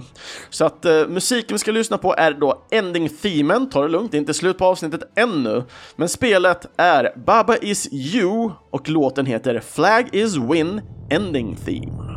Så 0.49 0.65
att 0.65 0.85
eh, 0.85 1.07
musiken 1.07 1.53
vi 1.55 1.59
ska 1.59 1.71
lyssna 1.71 1.97
på 1.97 2.15
är 2.17 2.31
då 2.31 2.65
Ending 2.71 3.09
Themen, 3.09 3.69
ta 3.69 3.81
det 3.81 3.87
lugnt, 3.87 4.11
det 4.11 4.17
är 4.17 4.19
inte 4.19 4.33
slut 4.33 4.57
på 4.57 4.65
avsnittet 4.65 5.11
ännu. 5.15 5.63
Men 5.95 6.09
spelet 6.09 6.65
är 6.77 7.13
Baba 7.25 7.57
Is 7.57 7.93
You 7.93 8.51
och 8.71 8.89
låten 8.89 9.25
heter 9.25 9.59
Flag 9.59 10.09
Is 10.11 10.37
Win 10.37 10.81
Ending 11.09 11.55
Theme. 11.65 12.14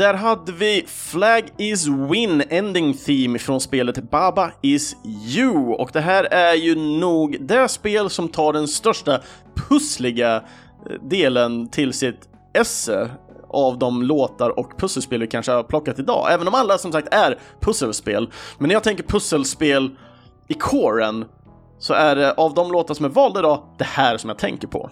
Där 0.00 0.14
hade 0.14 0.52
vi 0.52 0.84
Flag 0.86 1.42
is 1.56 1.86
Win 1.86 2.42
Ending 2.48 2.94
Theme 2.94 3.38
från 3.38 3.60
spelet 3.60 4.10
Baba 4.10 4.52
is 4.62 4.96
You. 5.36 5.74
Och 5.74 5.90
det 5.92 6.00
här 6.00 6.24
är 6.24 6.54
ju 6.54 6.74
nog 6.74 7.36
det 7.40 7.68
spel 7.68 8.10
som 8.10 8.28
tar 8.28 8.52
den 8.52 8.68
största 8.68 9.20
pussliga 9.68 10.36
eh, 10.36 10.42
delen 11.02 11.68
till 11.68 11.92
sitt 11.92 12.28
esse 12.54 13.10
av 13.48 13.78
de 13.78 14.02
låtar 14.02 14.58
och 14.58 14.78
pusselspel 14.78 15.20
vi 15.20 15.26
kanske 15.26 15.52
har 15.52 15.62
plockat 15.62 15.98
idag. 15.98 16.32
Även 16.32 16.48
om 16.48 16.54
alla 16.54 16.78
som 16.78 16.92
sagt 16.92 17.14
är 17.14 17.38
pusselspel. 17.60 18.30
Men 18.58 18.68
när 18.68 18.74
jag 18.74 18.84
tänker 18.84 19.04
pusselspel 19.04 19.90
i 20.48 20.54
coren 20.54 21.24
så 21.78 21.94
är 21.94 22.16
det 22.16 22.32
av 22.32 22.54
de 22.54 22.72
låtar 22.72 22.94
som 22.94 23.04
är 23.04 23.10
valda 23.10 23.40
idag 23.40 23.62
det 23.78 23.84
här 23.84 24.16
som 24.16 24.30
jag 24.30 24.38
tänker 24.38 24.68
på. 24.68 24.90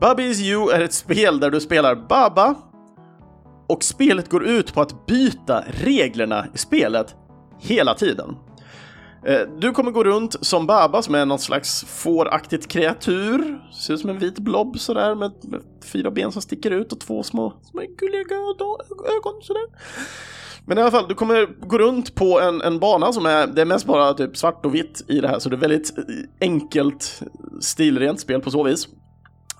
Baba 0.00 0.22
is 0.22 0.40
You 0.40 0.70
är 0.70 0.80
ett 0.80 0.94
spel 0.94 1.40
där 1.40 1.50
du 1.50 1.60
spelar 1.60 1.94
Baba 1.94 2.54
och 3.66 3.84
spelet 3.84 4.30
går 4.30 4.44
ut 4.44 4.74
på 4.74 4.80
att 4.80 5.06
byta 5.06 5.64
reglerna 5.68 6.46
i 6.54 6.58
spelet 6.58 7.14
hela 7.60 7.94
tiden. 7.94 8.36
Eh, 9.26 9.40
du 9.58 9.72
kommer 9.72 9.90
gå 9.90 10.04
runt 10.04 10.36
som 10.40 10.66
Baba 10.66 11.02
som 11.02 11.14
är 11.14 11.26
någon 11.26 11.38
slags 11.38 11.84
fåraktigt 11.84 12.68
kreatur. 12.68 13.60
Ser 13.72 13.94
ut 13.94 14.00
som 14.00 14.10
en 14.10 14.18
vit 14.18 14.38
blob 14.38 14.78
sådär 14.78 15.14
med, 15.14 15.32
med 15.42 15.60
fyra 15.84 16.10
ben 16.10 16.32
som 16.32 16.42
sticker 16.42 16.70
ut 16.70 16.92
och 16.92 17.00
två 17.00 17.22
små, 17.22 17.52
små 17.62 17.82
gulliga 17.98 18.36
ögon 19.16 19.42
sådär. 19.42 19.66
Men 20.66 20.78
i 20.78 20.80
alla 20.80 20.90
fall, 20.90 21.08
du 21.08 21.14
kommer 21.14 21.46
gå 21.66 21.78
runt 21.78 22.14
på 22.14 22.40
en, 22.40 22.62
en 22.62 22.78
bana 22.78 23.12
som 23.12 23.26
är, 23.26 23.46
det 23.46 23.60
är 23.60 23.66
mest 23.66 23.86
bara 23.86 24.14
typ 24.14 24.36
svart 24.36 24.66
och 24.66 24.74
vitt 24.74 25.04
i 25.08 25.20
det 25.20 25.28
här, 25.28 25.38
så 25.38 25.48
det 25.48 25.56
är 25.56 25.60
väldigt 25.60 25.98
eh, 25.98 26.04
enkelt 26.40 27.22
stilrent 27.60 28.20
spel 28.20 28.40
på 28.40 28.50
så 28.50 28.62
vis. 28.62 28.88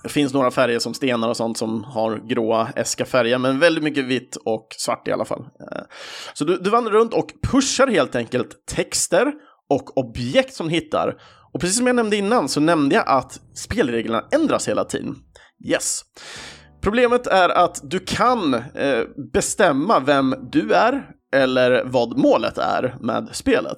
Det 0.07 0.13
finns 0.13 0.33
några 0.33 0.51
färger 0.51 0.79
som 0.79 0.93
stenar 0.93 1.29
och 1.29 1.37
sånt 1.37 1.57
som 1.57 1.83
har 1.83 2.27
gråa 2.27 2.69
äska 2.75 3.05
färger, 3.05 3.37
men 3.37 3.59
väldigt 3.59 3.83
mycket 3.83 4.05
vitt 4.05 4.35
och 4.35 4.67
svart 4.77 5.07
i 5.07 5.11
alla 5.11 5.25
fall. 5.25 5.39
Eh, 5.41 5.81
så 6.33 6.45
du, 6.45 6.57
du 6.57 6.69
vandrar 6.69 6.91
runt 6.91 7.13
och 7.13 7.31
pushar 7.51 7.87
helt 7.87 8.15
enkelt 8.15 8.65
texter 8.75 9.33
och 9.69 9.97
objekt 9.97 10.53
som 10.53 10.67
du 10.67 10.73
hittar. 10.73 11.15
Och 11.53 11.61
precis 11.61 11.77
som 11.77 11.87
jag 11.87 11.95
nämnde 11.95 12.15
innan 12.15 12.49
så 12.49 12.59
nämnde 12.59 12.95
jag 12.95 13.03
att 13.07 13.39
spelreglerna 13.53 14.23
ändras 14.31 14.67
hela 14.67 14.83
tiden. 14.83 15.15
Yes. 15.65 16.01
Problemet 16.81 17.27
är 17.27 17.49
att 17.49 17.79
du 17.83 17.99
kan 17.99 18.53
eh, 18.53 19.03
bestämma 19.33 19.99
vem 19.99 20.35
du 20.51 20.73
är 20.73 21.03
eller 21.35 21.83
vad 21.85 22.17
målet 22.17 22.57
är 22.57 22.95
med 23.01 23.29
spelet. 23.31 23.77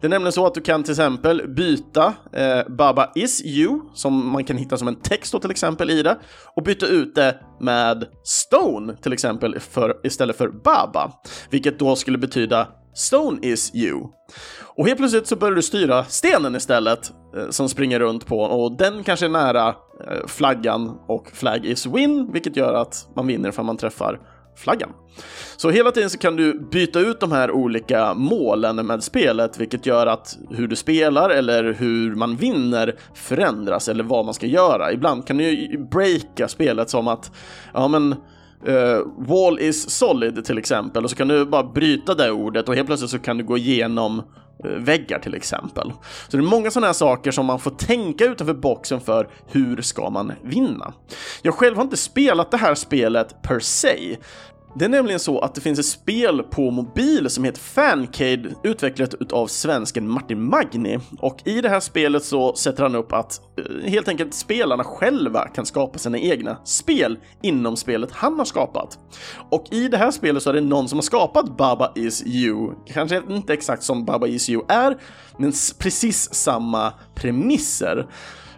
Det 0.00 0.06
är 0.06 0.08
nämligen 0.08 0.32
så 0.32 0.46
att 0.46 0.54
du 0.54 0.60
kan 0.60 0.82
till 0.82 0.92
exempel 0.92 1.48
byta 1.48 2.14
eh, 2.32 2.68
Baba 2.68 3.12
is 3.14 3.44
you, 3.44 3.80
som 3.94 4.32
man 4.32 4.44
kan 4.44 4.56
hitta 4.56 4.76
som 4.76 4.88
en 4.88 5.00
text 5.00 5.32
då 5.32 5.38
till 5.38 5.50
exempel 5.50 5.90
i 5.90 6.02
det, 6.02 6.16
och 6.56 6.62
byta 6.62 6.86
ut 6.86 7.14
det 7.14 7.36
med 7.60 8.06
Stone 8.24 8.96
till 8.96 9.12
exempel 9.12 9.60
för, 9.60 10.00
istället 10.04 10.36
för 10.36 10.48
Baba, 10.48 11.12
vilket 11.50 11.78
då 11.78 11.96
skulle 11.96 12.18
betyda 12.18 12.68
Stone 12.94 13.38
is 13.42 13.74
you. 13.74 14.00
Och 14.76 14.86
helt 14.86 14.98
plötsligt 14.98 15.26
så 15.26 15.36
börjar 15.36 15.54
du 15.54 15.62
styra 15.62 16.04
stenen 16.04 16.56
istället 16.56 17.12
eh, 17.36 17.50
som 17.50 17.68
springer 17.68 18.00
runt 18.00 18.26
på 18.26 18.40
och 18.40 18.76
den 18.76 19.04
kanske 19.04 19.26
är 19.26 19.30
nära 19.30 19.68
eh, 19.68 20.26
flaggan 20.26 20.98
och 21.08 21.30
flag 21.32 21.66
is 21.66 21.86
win, 21.86 22.32
vilket 22.32 22.56
gör 22.56 22.74
att 22.74 23.08
man 23.16 23.26
vinner 23.26 23.50
för 23.50 23.62
man 23.62 23.76
träffar 23.76 24.20
flaggan. 24.56 24.90
Så 25.56 25.70
hela 25.70 25.90
tiden 25.90 26.10
så 26.10 26.18
kan 26.18 26.36
du 26.36 26.60
byta 26.70 27.00
ut 27.00 27.20
de 27.20 27.32
här 27.32 27.50
olika 27.50 28.14
målen 28.14 28.86
med 28.86 29.04
spelet, 29.04 29.60
vilket 29.60 29.86
gör 29.86 30.06
att 30.06 30.38
hur 30.50 30.68
du 30.68 30.76
spelar 30.76 31.30
eller 31.30 31.72
hur 31.72 32.14
man 32.14 32.36
vinner 32.36 32.94
förändras 33.14 33.88
eller 33.88 34.04
vad 34.04 34.24
man 34.24 34.34
ska 34.34 34.46
göra. 34.46 34.92
Ibland 34.92 35.26
kan 35.26 35.36
du 35.36 35.44
ju 35.44 35.78
breaka 35.90 36.48
spelet 36.48 36.90
som 36.90 37.08
att, 37.08 37.32
ja 37.74 37.88
men 37.88 38.14
Uh, 38.68 38.98
wall 39.16 39.58
is 39.58 39.90
solid 39.90 40.44
till 40.44 40.58
exempel 40.58 41.04
och 41.04 41.10
så 41.10 41.16
kan 41.16 41.28
du 41.28 41.44
bara 41.44 41.62
bryta 41.62 42.14
det 42.14 42.30
ordet 42.30 42.68
och 42.68 42.74
helt 42.74 42.86
plötsligt 42.86 43.10
så 43.10 43.18
kan 43.18 43.38
du 43.38 43.44
gå 43.44 43.56
igenom 43.56 44.22
väggar 44.64 45.18
till 45.18 45.34
exempel. 45.34 45.92
Så 46.28 46.36
det 46.36 46.42
är 46.42 46.46
många 46.46 46.70
sådana 46.70 46.86
här 46.86 46.94
saker 46.94 47.30
som 47.30 47.46
man 47.46 47.60
får 47.60 47.70
tänka 47.70 48.24
utanför 48.24 48.54
boxen 48.54 49.00
för 49.00 49.28
hur 49.46 49.82
ska 49.82 50.10
man 50.10 50.32
vinna. 50.42 50.92
Jag 51.42 51.54
själv 51.54 51.76
har 51.76 51.82
inte 51.82 51.96
spelat 51.96 52.50
det 52.50 52.56
här 52.56 52.74
spelet 52.74 53.42
per 53.42 53.60
se, 53.60 54.16
det 54.78 54.84
är 54.84 54.88
nämligen 54.88 55.20
så 55.20 55.38
att 55.38 55.54
det 55.54 55.60
finns 55.60 55.78
ett 55.78 55.86
spel 55.86 56.42
på 56.42 56.70
mobil 56.70 57.30
som 57.30 57.44
heter 57.44 57.60
Fancade 57.60 58.54
utvecklat 58.62 59.32
av 59.32 59.46
svensken 59.46 60.08
Martin 60.08 60.42
Magni 60.42 60.98
och 61.18 61.42
i 61.44 61.60
det 61.60 61.68
här 61.68 61.80
spelet 61.80 62.24
så 62.24 62.54
sätter 62.54 62.82
han 62.82 62.94
upp 62.94 63.12
att 63.12 63.40
eh, 63.58 63.90
helt 63.90 64.08
enkelt 64.08 64.34
spelarna 64.34 64.84
själva 64.84 65.48
kan 65.48 65.66
skapa 65.66 65.98
sina 65.98 66.18
egna 66.18 66.58
spel 66.64 67.18
inom 67.42 67.76
spelet 67.76 68.10
han 68.12 68.38
har 68.38 68.44
skapat. 68.44 68.98
Och 69.50 69.64
i 69.70 69.88
det 69.88 69.96
här 69.96 70.10
spelet 70.10 70.42
så 70.42 70.50
är 70.50 70.54
det 70.54 70.60
någon 70.60 70.88
som 70.88 70.98
har 70.98 71.02
skapat 71.02 71.56
Baba 71.56 71.92
Is 71.94 72.26
You, 72.26 72.72
kanske 72.86 73.22
inte 73.28 73.52
exakt 73.52 73.82
som 73.82 74.04
Baba 74.04 74.26
Is 74.26 74.50
You 74.50 74.64
är, 74.68 74.96
men 75.38 75.52
precis 75.78 76.34
samma 76.34 76.92
premisser. 77.14 78.06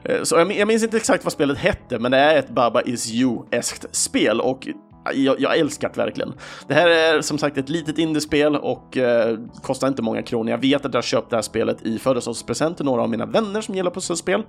Eh, 0.04 0.22
så 0.22 0.36
jag 0.36 0.68
minns 0.68 0.82
inte 0.82 0.96
exakt 0.96 1.24
vad 1.24 1.32
spelet 1.32 1.58
hette, 1.58 1.98
men 1.98 2.10
det 2.10 2.18
är 2.18 2.38
ett 2.38 2.50
Baba 2.50 2.82
Is 2.82 3.10
You-eskt 3.10 3.86
spel 3.92 4.40
och 4.40 4.68
jag, 5.14 5.40
jag 5.40 5.58
älskar 5.58 5.88
det 5.94 6.00
verkligen. 6.00 6.32
Det 6.68 6.74
här 6.74 6.88
är 6.88 7.20
som 7.20 7.38
sagt 7.38 7.58
ett 7.58 7.68
litet 7.68 7.98
indiespel 7.98 8.56
och 8.56 8.96
eh, 8.96 9.38
kostar 9.62 9.88
inte 9.88 10.02
många 10.02 10.22
kronor. 10.22 10.50
Jag 10.50 10.58
vet 10.58 10.86
att 10.86 10.94
jag 10.94 11.04
köpt 11.04 11.30
det 11.30 11.36
här 11.36 11.42
spelet 11.42 11.82
i 11.82 11.98
födelsedagspresent 11.98 12.76
till 12.76 12.86
några 12.86 13.02
av 13.02 13.10
mina 13.10 13.26
vänner 13.26 13.60
som 13.60 13.74
gillar 13.74 13.90
pusselspel. 13.90 14.42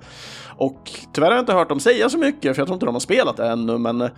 Och 0.57 0.91
tyvärr 1.13 1.27
har 1.27 1.35
jag 1.35 1.41
inte 1.41 1.53
hört 1.53 1.69
dem 1.69 1.79
säga 1.79 2.09
så 2.09 2.17
mycket, 2.17 2.55
för 2.55 2.61
jag 2.61 2.67
tror 2.67 2.73
inte 2.73 2.85
de 2.85 2.95
har 2.95 2.99
spelat 2.99 3.37
det 3.37 3.47
ännu, 3.47 3.77
men 3.77 4.01
eh, 4.01 4.09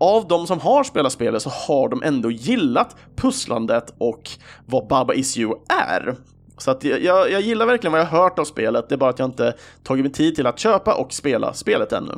av 0.00 0.28
de 0.28 0.46
som 0.46 0.60
har 0.60 0.84
spelat 0.84 1.12
spelet 1.12 1.42
så 1.42 1.50
har 1.50 1.88
de 1.88 2.02
ändå 2.02 2.30
gillat 2.30 2.96
pusslandet 3.16 3.94
och 3.98 4.30
vad 4.66 4.86
Baba 4.86 5.14
Is 5.14 5.38
You 5.38 5.54
är. 5.68 6.16
Så 6.58 6.70
att 6.70 6.84
jag, 6.84 7.02
jag, 7.02 7.30
jag 7.30 7.40
gillar 7.40 7.66
verkligen 7.66 7.92
vad 7.92 8.00
jag 8.00 8.06
har 8.06 8.22
hört 8.22 8.38
av 8.38 8.44
spelet, 8.44 8.88
det 8.88 8.94
är 8.94 8.96
bara 8.96 9.10
att 9.10 9.18
jag 9.18 9.28
inte 9.28 9.54
tagit 9.82 10.04
mig 10.04 10.12
tid 10.12 10.34
till 10.34 10.46
att 10.46 10.58
köpa 10.58 10.94
och 10.94 11.12
spela 11.12 11.54
spelet 11.54 11.92
ännu. 11.92 12.12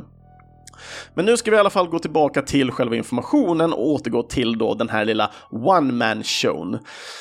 Men 1.13 1.25
nu 1.25 1.37
ska 1.37 1.51
vi 1.51 1.57
i 1.57 1.59
alla 1.59 1.69
fall 1.69 1.87
gå 1.87 1.99
tillbaka 1.99 2.41
till 2.41 2.71
själva 2.71 2.95
informationen 2.95 3.73
och 3.73 3.87
återgå 3.87 4.23
till 4.23 4.57
då 4.57 4.73
den 4.73 4.89
här 4.89 5.05
lilla 5.05 5.31
one 5.51 5.93
man 5.93 6.23
shown. 6.23 6.79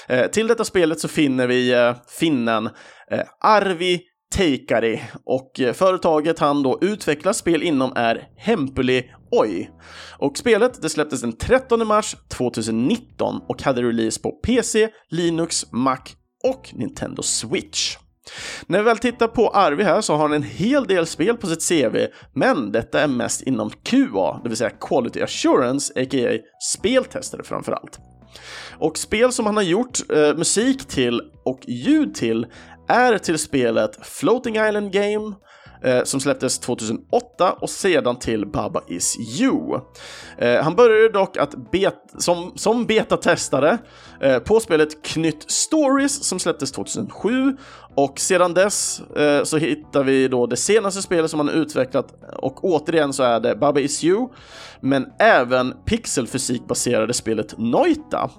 Eh, 0.08 0.26
till 0.26 0.46
detta 0.46 0.64
spelet 0.64 1.00
så 1.00 1.08
finner 1.08 1.46
vi 1.46 1.72
eh, 1.72 1.94
finnen 2.08 2.68
eh, 3.10 3.20
Arvi 3.40 4.00
Teikari 4.34 5.02
och 5.24 5.60
eh, 5.60 5.72
företaget 5.72 6.38
han 6.38 6.62
då 6.62 6.78
utvecklar 6.80 7.32
spel 7.32 7.62
inom 7.62 7.92
är 7.96 8.28
Hempeli 8.36 9.10
Oi. 9.30 9.70
Och 10.18 10.38
spelet 10.38 10.82
det 10.82 10.88
släpptes 10.88 11.20
den 11.20 11.36
13 11.36 11.86
mars 11.86 12.16
2019 12.28 13.40
och 13.48 13.62
hade 13.62 13.82
release 13.82 14.20
på 14.20 14.30
PC, 14.30 14.88
Linux, 15.10 15.72
Mac 15.72 15.98
och 16.44 16.70
Nintendo 16.72 17.22
Switch. 17.22 17.96
När 18.66 18.78
vi 18.78 18.84
väl 18.84 18.98
tittar 18.98 19.28
på 19.28 19.48
Arvi 19.48 19.84
här 19.84 20.00
så 20.00 20.12
har 20.12 20.22
han 20.22 20.32
en 20.32 20.42
hel 20.42 20.86
del 20.86 21.06
spel 21.06 21.36
på 21.36 21.46
sitt 21.46 21.68
CV, 21.68 21.96
men 22.32 22.72
detta 22.72 23.00
är 23.00 23.08
mest 23.08 23.42
inom 23.42 23.70
QA, 23.70 24.40
det 24.42 24.48
vill 24.48 24.58
säga 24.58 24.70
Quality 24.70 25.22
Assurance, 25.22 25.92
a.k.a. 25.96 26.38
speltestare 26.72 27.42
framför 27.42 27.72
allt. 27.72 27.98
Och 28.78 28.98
spel 28.98 29.32
som 29.32 29.46
han 29.46 29.56
har 29.56 29.62
gjort 29.62 30.10
eh, 30.10 30.36
musik 30.36 30.88
till 30.88 31.20
och 31.44 31.60
ljud 31.66 32.14
till 32.14 32.46
är 32.88 33.18
till 33.18 33.38
spelet 33.38 34.06
Floating 34.06 34.56
Island 34.56 34.92
Game, 34.92 35.34
Eh, 35.84 36.04
som 36.04 36.20
släpptes 36.20 36.58
2008 36.58 37.52
och 37.52 37.70
sedan 37.70 38.18
till 38.18 38.46
Baba 38.46 38.80
Is 38.88 39.40
You. 39.40 39.80
Eh, 40.38 40.62
han 40.62 40.74
började 40.74 41.08
dock 41.08 41.36
att 41.36 41.70
bet 41.72 41.94
som, 42.18 42.52
som 42.54 42.86
betatestare 42.86 43.78
eh, 44.20 44.38
på 44.38 44.60
spelet 44.60 45.02
Knytt 45.02 45.50
Stories 45.50 46.24
som 46.24 46.38
släpptes 46.38 46.72
2007 46.72 47.56
och 47.94 48.20
sedan 48.20 48.54
dess 48.54 49.00
eh, 49.00 49.44
så 49.44 49.56
hittar 49.56 50.04
vi 50.04 50.28
då 50.28 50.46
det 50.46 50.56
senaste 50.56 51.02
spelet 51.02 51.30
som 51.30 51.40
han 51.40 51.48
utvecklat 51.48 52.14
och 52.36 52.64
återigen 52.64 53.12
så 53.12 53.22
är 53.22 53.40
det 53.40 53.56
Baba 53.56 53.80
Is 53.80 54.04
You 54.04 54.28
men 54.80 55.06
även 55.18 55.74
pixelfysikbaserade 55.84 57.14
spelet 57.14 57.58
Noita 57.58 58.30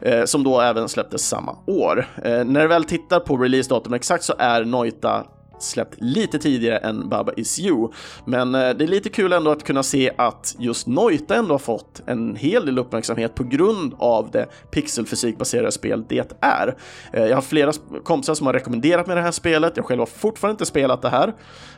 eh, 0.00 0.24
som 0.24 0.44
då 0.44 0.60
även 0.60 0.88
släpptes 0.88 1.28
samma 1.28 1.56
år. 1.66 2.06
Eh, 2.24 2.44
när 2.44 2.60
du 2.60 2.66
väl 2.66 2.84
tittar 2.84 3.20
på 3.20 3.36
releasedatumet 3.36 3.98
exakt 3.98 4.24
så 4.24 4.34
är 4.38 4.64
Noita 4.64 5.26
släppt 5.62 5.94
lite 6.00 6.38
tidigare 6.38 6.78
än 6.78 7.08
Baba 7.08 7.32
Is 7.36 7.58
You. 7.58 7.92
Men 8.24 8.54
eh, 8.54 8.60
det 8.60 8.84
är 8.84 8.88
lite 8.88 9.08
kul 9.08 9.32
ändå 9.32 9.50
att 9.50 9.64
kunna 9.64 9.82
se 9.82 10.12
att 10.18 10.56
just 10.58 10.86
Noita 10.86 11.34
ändå 11.36 11.54
har 11.54 11.58
fått 11.58 12.02
en 12.06 12.36
hel 12.36 12.66
del 12.66 12.78
uppmärksamhet 12.78 13.34
på 13.34 13.44
grund 13.44 13.94
av 13.98 14.30
det 14.30 14.46
pixelfysikbaserade 14.70 15.72
spel 15.72 16.04
det 16.08 16.32
är. 16.40 16.76
Eh, 17.12 17.24
jag 17.26 17.36
har 17.36 17.42
flera 17.42 17.72
kompisar 18.04 18.34
som 18.34 18.46
har 18.46 18.54
rekommenderat 18.54 19.06
mig 19.06 19.16
det 19.16 19.22
här 19.22 19.30
spelet, 19.30 19.76
jag 19.76 19.86
själv 19.86 20.00
har 20.00 20.06
fortfarande 20.06 20.52
inte 20.52 20.66
spelat 20.66 21.02
det 21.02 21.08
här. 21.08 21.34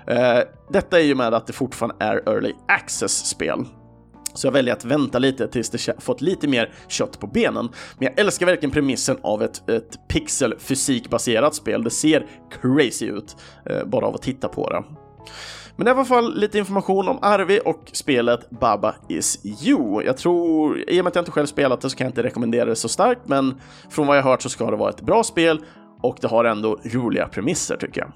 Eh, 0.07 0.45
detta 0.71 1.01
är 1.01 1.05
ju 1.05 1.15
med 1.15 1.35
att 1.35 1.47
det 1.47 1.53
fortfarande 1.53 2.05
är 2.05 2.29
Early 2.29 2.53
Access-spel. 2.69 3.67
Så 4.35 4.47
jag 4.47 4.53
väljer 4.53 4.75
att 4.75 4.85
vänta 4.85 5.19
lite 5.19 5.49
tills 5.49 5.71
det 5.71 6.03
fått 6.03 6.21
lite 6.21 6.49
mer 6.49 6.73
kött 6.89 7.21
på 7.21 7.27
benen. 7.27 7.69
Men 7.99 8.09
jag 8.09 8.19
älskar 8.19 8.47
verkligen 8.47 8.71
premissen 8.71 9.17
av 9.23 9.43
ett, 9.43 9.69
ett 9.71 10.09
pixelfysikbaserat 10.09 11.55
spel. 11.55 11.85
Det 11.85 11.91
ser 11.91 12.27
crazy 12.63 13.07
ut 13.07 13.37
eh, 13.67 13.85
bara 13.85 14.07
av 14.07 14.15
att 14.15 14.23
titta 14.23 14.49
på 14.49 14.71
det. 14.71 14.85
Men 15.77 15.87
i 15.87 15.91
alla 15.91 16.05
fall 16.05 16.39
lite 16.39 16.59
information 16.59 17.09
om 17.09 17.19
Arvi 17.23 17.61
och 17.65 17.91
spelet 17.93 18.51
Baba 18.51 18.95
is 19.09 19.41
you. 19.65 20.03
Jag 20.03 20.17
tror, 20.17 20.91
i 20.91 21.01
och 21.01 21.05
med 21.05 21.11
att 21.11 21.15
jag 21.15 21.23
inte 21.23 21.31
själv 21.31 21.47
spelat 21.47 21.81
det 21.81 21.91
så 21.91 21.97
kan 21.97 22.05
jag 22.05 22.11
inte 22.11 22.23
rekommendera 22.23 22.65
det 22.65 22.77
så 22.77 22.89
starkt, 22.89 23.21
men 23.25 23.61
från 23.91 24.07
vad 24.07 24.17
jag 24.17 24.23
hört 24.23 24.43
så 24.43 24.49
ska 24.49 24.71
det 24.71 24.77
vara 24.77 24.91
ett 24.91 25.01
bra 25.01 25.25
spel 25.25 25.61
och 26.03 26.17
det 26.21 26.27
har 26.27 26.45
ändå 26.45 26.79
roliga 26.85 27.29
premisser 27.29 27.77
tycker 27.77 28.01
jag. 28.01 28.13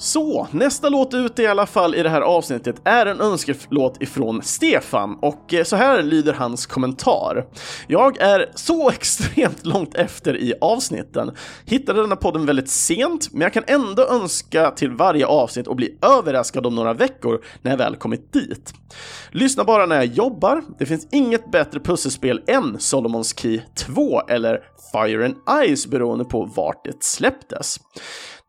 Så, 0.00 0.48
nästa 0.50 0.88
låt 0.88 1.14
ut 1.14 1.38
i 1.38 1.46
alla 1.46 1.66
fall 1.66 1.94
i 1.94 2.02
det 2.02 2.08
här 2.08 2.20
avsnittet 2.20 2.80
är 2.84 3.06
en 3.06 3.20
önskelåt 3.20 4.02
ifrån 4.02 4.42
Stefan 4.42 5.18
och 5.22 5.54
eh, 5.54 5.64
så 5.64 5.76
här 5.76 6.02
lyder 6.02 6.32
hans 6.32 6.66
kommentar. 6.66 7.46
Jag 7.86 8.20
är 8.20 8.50
så 8.54 8.90
extremt 8.90 9.66
långt 9.66 9.94
efter 9.94 10.36
i 10.36 10.54
avsnitten. 10.60 11.30
Hittade 11.64 12.00
denna 12.00 12.16
podden 12.16 12.46
väldigt 12.46 12.70
sent, 12.70 13.32
men 13.32 13.40
jag 13.40 13.52
kan 13.52 13.64
ändå 13.66 14.02
önska 14.08 14.70
till 14.70 14.90
varje 14.90 15.26
avsnitt 15.26 15.66
och 15.66 15.76
bli 15.76 15.98
överraskad 16.02 16.66
om 16.66 16.74
några 16.74 16.94
veckor 16.94 17.44
när 17.62 17.70
jag 17.70 17.78
väl 17.78 17.96
kommit 17.96 18.32
dit. 18.32 18.74
Lyssna 19.30 19.64
bara 19.64 19.86
när 19.86 19.96
jag 19.96 20.06
jobbar. 20.06 20.62
Det 20.78 20.86
finns 20.86 21.08
inget 21.12 21.50
bättre 21.50 21.80
pusselspel 21.80 22.42
än 22.46 22.80
Solomons 22.80 23.38
Key 23.38 23.60
2 23.74 24.20
eller 24.20 24.60
Fire 24.92 25.24
and 25.24 25.36
Ice 25.76 25.86
beroende 25.86 26.24
på 26.24 26.44
vart 26.44 26.84
det 26.84 27.04
släpptes. 27.04 27.78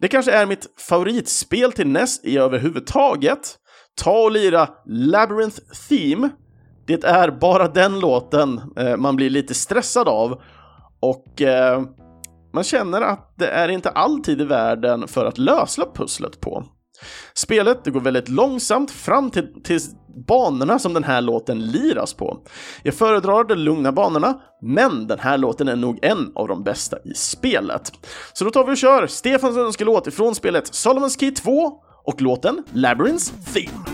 Det 0.02 0.08
kanske 0.08 0.32
är 0.32 0.46
mitt 0.46 0.68
favoritspel 0.78 1.72
till 1.72 1.88
NES 1.88 2.26
i 2.26 2.38
överhuvudtaget. 2.38 3.58
Ta 4.02 4.24
och 4.24 4.32
lira 4.32 4.70
Labyrinth 4.86 5.60
Theme. 5.90 6.30
Det 6.88 7.04
är 7.04 7.32
bara 7.32 7.68
den 7.68 8.00
låten 8.00 8.62
eh, 8.78 8.98
man 8.98 9.16
blir 9.16 9.30
lite 9.30 9.54
stressad 9.54 10.08
av 10.08 10.42
och 11.00 11.42
eh, 11.42 11.82
man 12.54 12.64
känner 12.64 13.02
att 13.02 13.34
det 13.38 13.48
är 13.48 13.70
inte 13.70 13.90
alltid 13.90 14.42
i 14.42 14.46
världen 14.46 15.08
för 15.08 15.26
att 15.26 15.38
lösa 15.38 15.86
pusslet 15.94 16.42
på. 16.42 16.66
Spelet 17.34 17.84
det 17.84 17.92
går 17.92 18.00
väldigt 18.00 18.30
långsamt 18.30 18.92
fram 18.92 19.32
till, 19.32 19.64
till 19.64 19.80
banorna 20.28 20.80
som 20.80 20.94
den 20.94 21.04
här 21.04 21.22
låten 21.22 21.60
liras 21.60 22.14
på. 22.14 22.38
Jag 22.84 22.94
föredrar 22.94 23.44
de 23.44 23.56
lugna 23.56 23.92
banorna, 23.92 24.42
men 24.62 25.08
den 25.08 25.20
här 25.20 25.38
låten 25.38 25.68
är 25.68 25.76
nog 25.76 26.00
en 26.02 26.32
av 26.36 26.48
de 26.48 26.64
bästa 26.64 26.98
i 27.06 27.14
spelet. 27.14 27.92
Så 28.34 28.46
då 28.46 28.52
tar 28.52 28.66
vi 28.66 28.74
och 28.74 28.78
kör 28.78 29.08
Stefans 29.08 29.58
önskelåt 29.58 30.08
ifrån 30.08 30.36
spelet 30.36 30.72
Solomon's 30.72 31.20
Key 31.20 31.32
2 31.32 31.52
och 32.06 32.22
låten 32.22 32.64
Labyrinth's 32.74 33.54
Theme. 33.54 33.89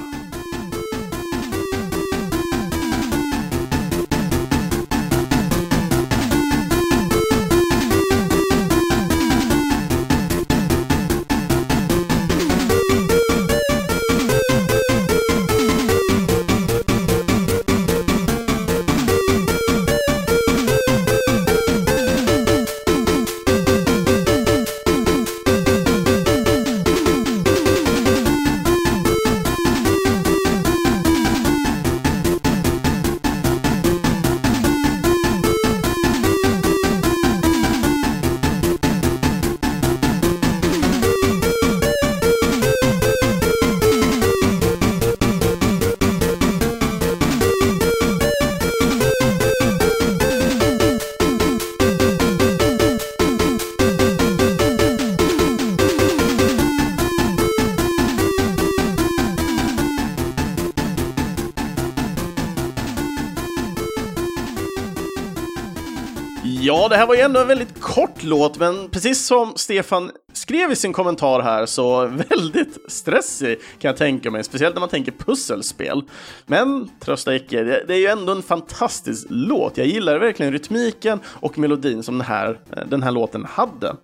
Ändå 67.25 67.39
en 67.39 67.47
väldigt 67.47 67.81
kort 67.81 68.23
låt, 68.23 68.59
men 68.59 68.89
precis 68.89 69.25
som 69.25 69.53
Stefan 69.55 70.11
skrev 70.33 70.71
i 70.71 70.75
sin 70.75 70.93
kommentar 70.93 71.41
här 71.41 71.65
så 71.65 72.05
väldigt 72.29 72.77
stressig 72.87 73.59
kan 73.79 73.89
jag 73.89 73.97
tänka 73.97 74.31
mig, 74.31 74.43
speciellt 74.43 74.75
när 74.75 74.79
man 74.79 74.89
tänker 74.89 75.11
pusselspel. 75.11 76.03
Men 76.45 76.89
trösta 76.99 77.35
icke, 77.35 77.63
det 77.63 77.93
är 77.93 77.97
ju 77.97 78.07
ändå 78.07 78.31
en 78.31 78.43
fantastisk 78.43 79.27
låt. 79.29 79.77
Jag 79.77 79.87
gillar 79.87 80.19
verkligen 80.19 80.51
rytmiken 80.51 81.19
och 81.25 81.57
melodin 81.57 82.03
som 82.03 82.17
den 82.17 82.27
här, 82.27 82.59
eh, 82.77 82.83
den 82.87 83.03
här 83.03 83.11
låten 83.11 83.45
hade. 83.45 83.95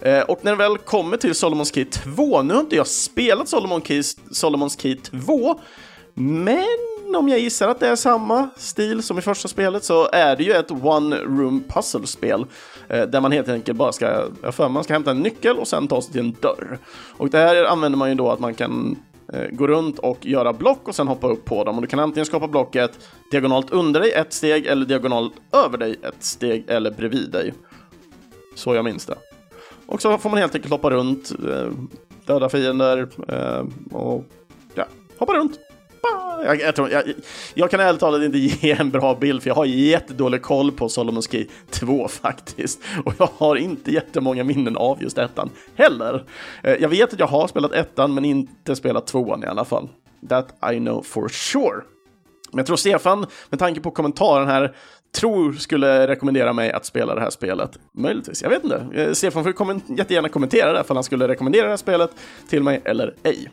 Eh, 0.00 0.20
och 0.20 0.38
när 0.42 0.50
det 0.52 0.58
väl 0.58 0.78
kommer 0.78 1.16
till 1.16 1.34
Solomons 1.34 1.74
Key 1.74 1.84
2, 1.84 2.42
nu 2.42 2.54
har 2.54 2.60
inte 2.60 2.76
jag 2.76 2.86
spelat 2.86 3.48
Solomon 3.48 3.82
Key, 3.82 4.02
Solomons 4.30 4.80
Key 4.80 4.96
2, 4.96 5.60
men 6.14 6.97
om 7.14 7.28
jag 7.28 7.38
gissar 7.38 7.68
att 7.68 7.80
det 7.80 7.88
är 7.88 7.96
samma 7.96 8.48
stil 8.56 9.02
som 9.02 9.18
i 9.18 9.20
första 9.20 9.48
spelet 9.48 9.84
så 9.84 10.08
är 10.12 10.36
det 10.36 10.44
ju 10.44 10.52
ett 10.52 10.70
one 10.70 11.16
room 11.16 11.64
puzzle-spel 11.68 12.46
eh, 12.88 13.02
där 13.02 13.20
man 13.20 13.32
helt 13.32 13.48
enkelt 13.48 13.78
bara 13.78 13.92
ska, 13.92 14.28
jag 14.42 14.54
för 14.54 14.68
man 14.68 14.84
ska 14.84 14.92
hämta 14.92 15.10
en 15.10 15.20
nyckel 15.20 15.58
och 15.58 15.68
sen 15.68 15.88
ta 15.88 16.02
sig 16.02 16.12
till 16.12 16.20
en 16.20 16.36
dörr. 16.40 16.78
Och 17.16 17.30
det 17.30 17.38
här 17.38 17.64
använder 17.64 17.98
man 17.98 18.08
ju 18.08 18.14
då 18.14 18.30
att 18.30 18.40
man 18.40 18.54
kan 18.54 18.96
eh, 19.32 19.48
gå 19.50 19.66
runt 19.66 19.98
och 19.98 20.26
göra 20.26 20.52
block 20.52 20.88
och 20.88 20.94
sen 20.94 21.08
hoppa 21.08 21.28
upp 21.28 21.44
på 21.44 21.64
dem. 21.64 21.76
Och 21.76 21.82
du 21.82 21.88
kan 21.88 21.98
antingen 21.98 22.26
skapa 22.26 22.48
blocket 22.48 22.98
diagonalt 23.30 23.70
under 23.70 24.00
dig 24.00 24.12
ett 24.12 24.32
steg 24.32 24.66
eller 24.66 24.86
diagonalt 24.86 25.32
över 25.52 25.78
dig 25.78 25.96
ett 26.02 26.24
steg 26.24 26.64
eller 26.68 26.90
bredvid 26.90 27.30
dig. 27.30 27.54
Så 28.54 28.74
jag 28.74 28.84
minns 28.84 29.06
det. 29.06 29.14
Och 29.86 30.02
så 30.02 30.18
får 30.18 30.30
man 30.30 30.38
helt 30.38 30.54
enkelt 30.54 30.72
hoppa 30.72 30.90
runt, 30.90 31.32
eh, 31.48 31.70
döda 32.26 32.48
fiender 32.48 33.08
eh, 33.28 33.64
och 33.92 34.24
ja, 34.74 34.86
hoppa 35.18 35.34
runt. 35.34 35.58
Jag, 36.44 36.60
jag, 36.60 36.74
tror, 36.74 36.90
jag, 36.90 37.02
jag, 37.54 37.70
kan 37.70 37.80
ärligt 37.80 38.00
talat 38.00 38.22
inte 38.22 38.38
ge 38.66 38.72
en 38.72 38.90
bra 38.90 39.14
bild 39.14 39.42
för 39.42 39.50
jag 39.50 39.54
har 39.54 39.64
jättedålig 39.64 40.42
koll 40.42 40.72
på 40.72 40.88
Solomon's 40.88 41.30
Key 41.30 41.46
2 41.70 42.08
faktiskt. 42.08 42.80
Och 43.04 43.14
jag 43.18 43.28
har 43.36 43.56
inte 43.56 43.90
jättemånga 43.90 44.44
minnen 44.44 44.76
av 44.76 45.02
just 45.02 45.18
ettan 45.18 45.50
heller. 45.74 46.24
Eh, 46.62 46.74
jag 46.74 46.88
vet 46.88 47.12
att 47.12 47.18
jag 47.18 47.26
har 47.26 47.48
spelat 47.48 47.72
ettan 47.72 48.14
men 48.14 48.24
inte 48.24 48.76
spelat 48.76 49.06
tvåan 49.06 49.44
i 49.44 49.46
alla 49.46 49.64
fall. 49.64 49.88
That 50.28 50.72
I 50.72 50.76
know 50.78 51.02
for 51.02 51.28
sure. 51.28 51.82
Men 52.52 52.58
jag 52.58 52.66
tror 52.66 52.76
Stefan, 52.76 53.26
med 53.50 53.58
tanke 53.58 53.80
på 53.80 53.90
kommentaren 53.90 54.48
här, 54.48 54.74
tror 55.12 55.52
skulle 55.52 56.08
rekommendera 56.08 56.52
mig 56.52 56.72
att 56.72 56.86
spela 56.86 57.14
det 57.14 57.20
här 57.20 57.30
spelet. 57.30 57.78
Möjligtvis, 57.92 58.42
jag 58.42 58.50
vet 58.50 58.64
inte. 58.64 58.86
Eh, 58.94 59.12
Stefan 59.12 59.44
får 59.44 59.52
komment 59.52 59.84
jättegärna 59.88 60.28
kommentera 60.28 60.72
det, 60.72 60.84
för 60.84 60.94
han 60.94 61.04
skulle 61.04 61.28
rekommendera 61.28 61.64
det 61.64 61.70
här 61.70 61.76
spelet 61.76 62.10
till 62.48 62.62
mig 62.62 62.80
eller 62.84 63.14
ej. 63.22 63.50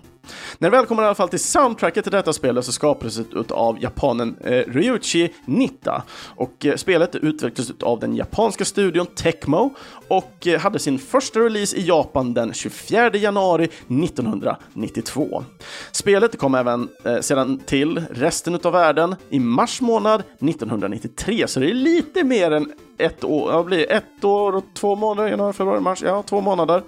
När 0.57 0.69
vi 0.69 0.77
väl 0.77 0.85
kommer 0.85 1.03
i 1.03 1.05
alla 1.05 1.15
fall 1.15 1.29
till 1.29 1.39
soundtracket 1.39 2.03
till 2.03 2.11
detta 2.11 2.33
spelet 2.33 2.65
så 2.65 2.71
skapades 2.71 3.15
det 3.15 3.51
av 3.51 3.83
japanen 3.83 4.35
eh, 4.43 4.51
Ryuichi 4.51 5.33
Nitta 5.45 6.03
och 6.35 6.65
eh, 6.65 6.75
spelet 6.75 7.15
utvecklades 7.15 7.71
av 7.81 7.99
den 7.99 8.15
japanska 8.15 8.65
studion 8.65 9.05
Tecmo 9.05 9.75
och 10.07 10.47
eh, 10.47 10.59
hade 10.59 10.79
sin 10.79 10.99
första 10.99 11.39
release 11.39 11.77
i 11.77 11.81
Japan 11.87 12.33
den 12.33 12.53
24 12.53 13.15
januari 13.15 13.63
1992. 13.63 15.43
Spelet 15.91 16.37
kom 16.37 16.55
även 16.55 16.89
eh, 17.03 17.19
sedan 17.19 17.59
till 17.59 18.05
resten 18.09 18.59
av 18.63 18.71
världen 18.71 19.15
i 19.29 19.39
mars 19.39 19.81
månad 19.81 20.23
1993, 20.39 21.47
så 21.47 21.59
det 21.59 21.69
är 21.69 21.73
lite 21.73 22.23
mer 22.23 22.51
än 22.51 22.71
ett 22.97 23.23
år, 23.23 23.51
ja, 23.51 23.63
blir 23.63 23.91
ett 23.91 24.23
år 24.23 24.55
och 24.55 24.63
två 24.73 24.95
månader, 24.95 25.29
januari, 25.29 25.53
februari, 25.53 25.79
mars, 25.81 26.03
ja, 26.03 26.23
två 26.23 26.41
månader. 26.41 26.83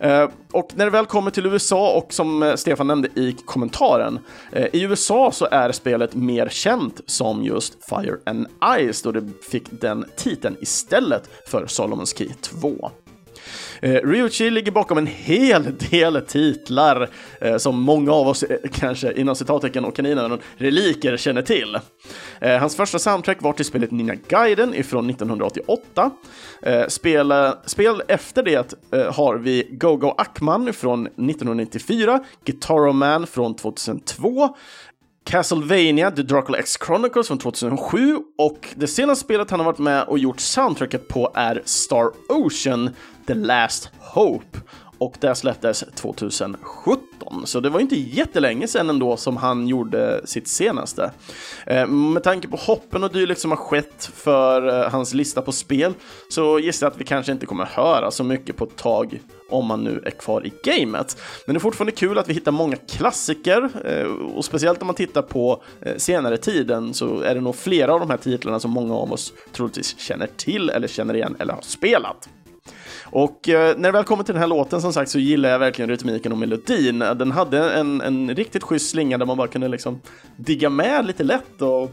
Eh, 0.00 0.28
och 0.52 0.72
när 0.74 0.84
det 0.84 0.90
väl 0.90 1.06
kommer 1.06 1.30
till 1.30 1.46
USA 1.46 1.92
och 1.92 2.12
som 2.12 2.42
eh, 2.42 2.54
Stefan 2.54 2.86
nämnde 2.86 3.08
i 3.14 3.36
kommentaren, 3.44 4.18
eh, 4.52 4.66
i 4.72 4.82
USA 4.82 5.32
så 5.32 5.48
är 5.50 5.72
spelet 5.72 6.14
mer 6.14 6.48
känt 6.48 7.00
som 7.06 7.44
just 7.44 7.84
Fire 7.84 8.16
and 8.26 8.46
Ice 8.92 9.02
då 9.02 9.12
det 9.12 9.28
fick 9.50 9.64
den 9.70 10.04
titeln 10.16 10.56
istället 10.60 11.30
för 11.46 11.66
Solomons 11.66 12.16
Key 12.16 12.28
2. 12.40 12.90
Eh, 13.82 13.92
Ryuchi 13.92 14.50
ligger 14.50 14.72
bakom 14.72 14.98
en 14.98 15.06
hel 15.06 15.76
del 15.90 16.22
titlar 16.26 17.08
eh, 17.40 17.56
som 17.56 17.80
många 17.80 18.12
av 18.12 18.28
oss, 18.28 18.42
eh, 18.42 18.56
kanske 18.72 19.12
inom 19.12 19.34
citattecken 19.34 19.84
och 19.84 19.96
kaninen, 19.96 20.38
reliker 20.56 21.16
känner 21.16 21.42
till. 21.42 21.78
Eh, 22.40 22.58
hans 22.58 22.76
första 22.76 22.98
soundtrack 22.98 23.42
var 23.42 23.52
till 23.52 23.64
spelet 23.64 23.90
Ninja 23.90 24.14
Gaiden 24.28 24.74
ifrån 24.74 25.10
1988. 25.10 26.10
Eh, 26.62 26.86
spel, 26.86 27.32
spel 27.66 28.02
efter 28.08 28.42
det 28.42 28.74
eh, 28.92 29.14
har 29.14 29.36
vi 29.36 29.68
Go-Go 29.70 30.14
Ackman 30.18 30.72
från 30.72 31.06
1994, 31.06 32.24
Guitar 32.44 32.92
Man 32.92 33.26
från 33.26 33.56
2002, 33.56 34.56
Castlevania 35.24 36.10
The 36.10 36.22
Dracula 36.22 36.58
X 36.58 36.78
Chronicles 36.86 37.28
från 37.28 37.38
2007 37.38 38.16
och 38.38 38.68
det 38.74 38.86
senaste 38.86 39.24
spelet 39.24 39.50
han 39.50 39.60
har 39.60 39.64
varit 39.64 39.78
med 39.78 40.02
och 40.02 40.18
gjort 40.18 40.40
soundtracket 40.40 41.08
på 41.08 41.32
är 41.34 41.62
Star 41.64 42.10
Ocean 42.28 42.90
The 43.28 43.34
Last 43.34 43.90
Hope. 43.98 44.58
och 44.98 45.14
det 45.20 45.34
släpptes 45.34 45.84
2017. 45.94 47.46
Så 47.46 47.60
det 47.60 47.70
var 47.70 47.80
inte 47.80 47.96
jättelänge 47.96 48.68
sedan 48.68 48.90
ändå 48.90 49.16
som 49.16 49.36
han 49.36 49.68
gjorde 49.68 50.20
sitt 50.24 50.48
senaste. 50.48 51.10
Eh, 51.66 51.86
med 51.86 52.22
tanke 52.22 52.48
på 52.48 52.56
hoppen 52.56 53.04
och 53.04 53.12
dylikt 53.12 53.40
som 53.40 53.50
har 53.50 53.58
skett 53.58 54.10
för 54.14 54.68
eh, 54.68 54.90
hans 54.90 55.14
lista 55.14 55.42
på 55.42 55.52
spel 55.52 55.94
så 56.28 56.58
gissar 56.58 56.86
jag 56.86 56.92
att 56.92 57.00
vi 57.00 57.04
kanske 57.04 57.32
inte 57.32 57.46
kommer 57.46 57.64
höra 57.64 58.10
så 58.10 58.24
mycket 58.24 58.56
på 58.56 58.64
ett 58.64 58.76
tag 58.76 59.20
om 59.50 59.66
man 59.66 59.84
nu 59.84 60.02
är 60.06 60.10
kvar 60.10 60.46
i 60.46 60.52
gamet. 60.64 61.16
Men 61.46 61.54
det 61.54 61.58
är 61.58 61.60
fortfarande 61.60 61.92
kul 61.92 62.18
att 62.18 62.28
vi 62.28 62.34
hittar 62.34 62.52
många 62.52 62.76
klassiker 62.76 63.70
eh, 63.84 64.06
och 64.36 64.44
speciellt 64.44 64.80
om 64.82 64.86
man 64.86 64.96
tittar 64.96 65.22
på 65.22 65.62
eh, 65.80 65.96
senare 65.96 66.36
tiden 66.36 66.94
så 66.94 67.20
är 67.20 67.34
det 67.34 67.40
nog 67.40 67.56
flera 67.56 67.94
av 67.94 68.00
de 68.00 68.10
här 68.10 68.16
titlarna 68.16 68.60
som 68.60 68.70
många 68.70 68.94
av 68.94 69.12
oss 69.12 69.32
troligtvis 69.52 69.98
känner 69.98 70.28
till 70.36 70.70
eller 70.70 70.88
känner 70.88 71.14
igen 71.14 71.36
eller 71.38 71.54
har 71.54 71.62
spelat. 71.62 72.28
Och 73.10 73.48
eh, 73.48 73.76
när 73.76 73.88
det 73.88 73.92
väl 73.92 74.04
kommer 74.04 74.24
till 74.24 74.34
den 74.34 74.40
här 74.40 74.48
låten 74.48 74.80
som 74.80 74.92
sagt 74.92 75.10
så 75.10 75.18
gillar 75.18 75.48
jag 75.48 75.58
verkligen 75.58 75.88
rytmiken 75.90 76.32
och 76.32 76.38
melodin. 76.38 76.98
Den 76.98 77.32
hade 77.32 77.72
en, 77.72 78.00
en 78.00 78.34
riktigt 78.34 78.62
schysst 78.62 78.90
slinga 78.90 79.18
där 79.18 79.26
man 79.26 79.36
bara 79.36 79.48
kunde 79.48 79.68
liksom 79.68 80.00
digga 80.36 80.70
med 80.70 81.06
lite 81.06 81.24
lätt 81.24 81.62
och 81.62 81.90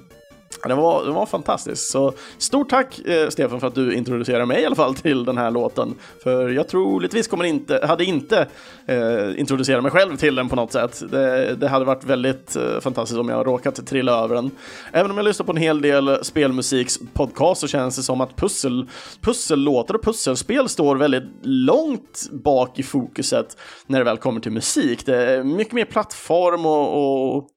den 0.63 0.77
var, 0.77 1.05
den 1.05 1.13
var 1.13 1.25
fantastisk. 1.25 1.91
Så 1.91 2.13
stort 2.37 2.69
tack 2.69 2.99
eh, 2.99 3.29
Stefan 3.29 3.59
för 3.59 3.67
att 3.67 3.75
du 3.75 3.93
introducerade 3.93 4.45
mig 4.45 4.61
i 4.61 4.65
alla 4.65 4.75
fall 4.75 4.95
till 4.95 5.25
den 5.25 5.37
här 5.37 5.51
låten. 5.51 5.95
För 6.23 6.49
jag 6.49 6.67
troligtvis 6.67 7.27
kommer 7.27 7.45
inte, 7.45 7.85
hade 7.87 8.05
inte 8.05 8.47
eh, 8.85 9.39
introducerat 9.39 9.83
mig 9.83 9.91
själv 9.91 10.17
till 10.17 10.35
den 10.35 10.49
på 10.49 10.55
något 10.55 10.71
sätt. 10.71 11.03
Det, 11.11 11.55
det 11.55 11.67
hade 11.67 11.85
varit 11.85 12.03
väldigt 12.03 12.55
eh, 12.55 12.79
fantastiskt 12.79 13.19
om 13.19 13.29
jag 13.29 13.47
råkat 13.47 13.87
trilla 13.87 14.23
över 14.23 14.35
den. 14.35 14.51
Även 14.91 15.11
om 15.11 15.17
jag 15.17 15.23
lyssnar 15.23 15.45
på 15.45 15.51
en 15.51 15.57
hel 15.57 15.81
del 15.81 16.23
spelmusikspodcast 16.23 17.61
så 17.61 17.67
känns 17.67 17.95
det 17.95 18.03
som 18.03 18.21
att 18.21 18.35
pussel, 18.35 18.89
pussellåtar 19.21 19.93
och 19.93 20.03
pusselspel 20.03 20.69
står 20.69 20.95
väldigt 20.95 21.23
långt 21.41 22.29
bak 22.31 22.79
i 22.79 22.83
fokuset 22.83 23.57
när 23.87 23.99
det 23.99 24.05
väl 24.05 24.17
kommer 24.17 24.41
till 24.41 24.51
musik. 24.51 25.05
Det 25.05 25.31
är 25.31 25.43
mycket 25.43 25.73
mer 25.73 25.85
plattform 25.85 26.65
och, 26.65 27.35
och 27.35 27.49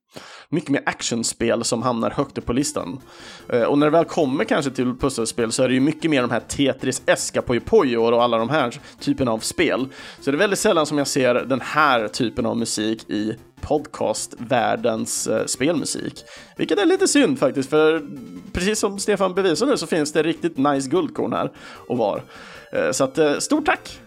mycket 0.51 0.71
mer 0.71 0.83
actionspel 0.87 1.65
som 1.65 1.83
hamnar 1.83 2.11
högt 2.11 2.39
upp 2.39 2.47
på 2.47 2.53
listan. 2.53 3.01
Eh, 3.49 3.63
och 3.63 3.79
när 3.79 3.87
det 3.87 3.91
väl 3.91 4.05
kommer 4.05 4.45
kanske 4.45 4.71
till 4.71 4.95
pusselspel 5.01 5.53
så 5.53 5.63
är 5.63 5.69
det 5.69 5.75
ju 5.75 5.81
mycket 5.81 6.11
mer 6.11 6.23
de 6.23 6.31
här 6.31 6.41
Tetris-eska 6.41 7.43
Puyo 7.43 7.61
Puyo 7.61 7.99
och 7.99 8.23
alla 8.23 8.39
de 8.39 8.49
här 8.49 8.81
typen 9.01 9.29
av 9.29 9.39
spel. 9.39 9.89
Så 10.21 10.31
det 10.31 10.37
är 10.37 10.39
väldigt 10.39 10.59
sällan 10.59 10.87
som 10.87 10.99
jag 10.99 11.07
ser 11.07 11.35
den 11.35 11.61
här 11.61 12.09
typen 12.09 12.47
av 12.47 12.57
musik 12.57 13.11
i 13.11 13.37
podcastvärldens 13.61 15.27
eh, 15.27 15.47
spelmusik. 15.47 16.25
Vilket 16.57 16.79
är 16.79 16.87
lite 16.87 17.09
synd 17.09 17.39
faktiskt, 17.39 17.71
för 17.71 18.03
precis 18.53 18.79
som 18.79 18.99
Stefan 18.99 19.35
bevisar 19.35 19.67
nu 19.67 19.77
så 19.77 19.87
finns 19.87 20.13
det 20.13 20.23
riktigt 20.23 20.57
nice 20.57 20.91
guldkorn 20.91 21.33
här 21.33 21.53
och 21.89 21.99
var. 21.99 22.23
Eh, 22.73 22.91
så 22.91 23.05
att, 23.05 23.43
stort 23.43 23.67
tack 23.67 24.01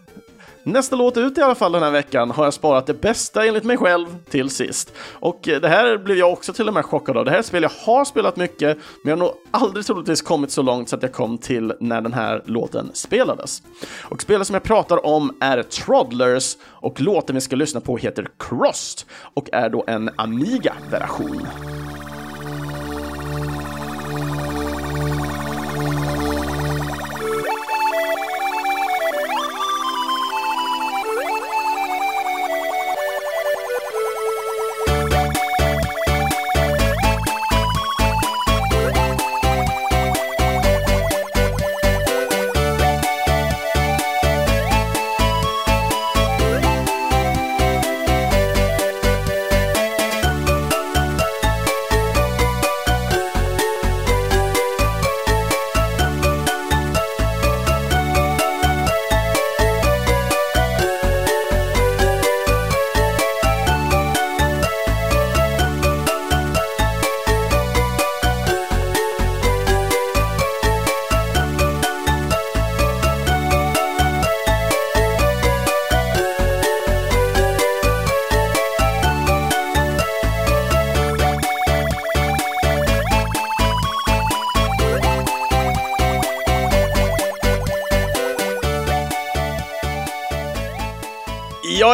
Nästa 0.64 0.96
låt 0.96 1.18
ut 1.18 1.38
i 1.38 1.42
alla 1.42 1.56
fall 1.56 1.72
den 1.72 1.84
här 1.84 1.92
veckan 1.92 2.32
har 2.32 2.44
jag 2.44 2.54
sparat 2.54 2.86
det 2.86 3.02
bästa 3.02 3.46
enligt 3.46 3.64
mig 3.64 3.78
själv 3.78 4.08
till 4.30 4.50
sist. 4.50 4.94
Och 5.14 5.48
eh, 5.48 5.62
det 5.62 5.70
här 5.70 5.98
blev 5.98 6.18
jag 6.18 6.34
också 6.34 6.54
till 6.54 6.68
och 6.68 6.74
med 6.74 6.86
chockad 6.86 7.18
av. 7.18 7.26
Det 7.26 7.32
här 7.32 7.38
är 7.38 7.40
ett 7.40 7.46
spel 7.46 7.64
jag 7.64 7.72
har 7.86 8.06
spelat 8.06 8.36
mycket, 8.36 8.78
men 9.04 9.10
jag 9.10 9.18
har 9.18 9.26
nog 9.26 9.34
aldrig 9.52 9.86
troligtvis 9.86 10.22
kommit 10.22 10.52
så 10.52 10.62
långt 10.62 10.90
så 10.90 10.96
att 10.96 11.04
jag 11.04 11.14
kom 11.14 11.38
till 11.38 11.74
när 11.80 12.02
den 12.02 12.14
här 12.14 12.44
låten 12.46 12.92
spelades. 12.94 13.64
Och 14.02 14.22
spelet 14.22 14.48
som 14.48 14.54
jag 14.54 14.64
pratar 14.64 15.06
om 15.06 15.38
är 15.40 15.64
Troddlers 15.64 16.58
och 16.64 17.02
låten 17.02 17.36
vi 17.36 17.42
ska 17.42 17.56
lyssna 17.56 17.82
på 17.82 17.98
heter 17.98 18.28
Crossed 18.38 19.08
och 19.34 19.50
är 19.54 19.70
då 19.70 19.84
en 19.88 20.10
Amiga-version. 20.16 21.48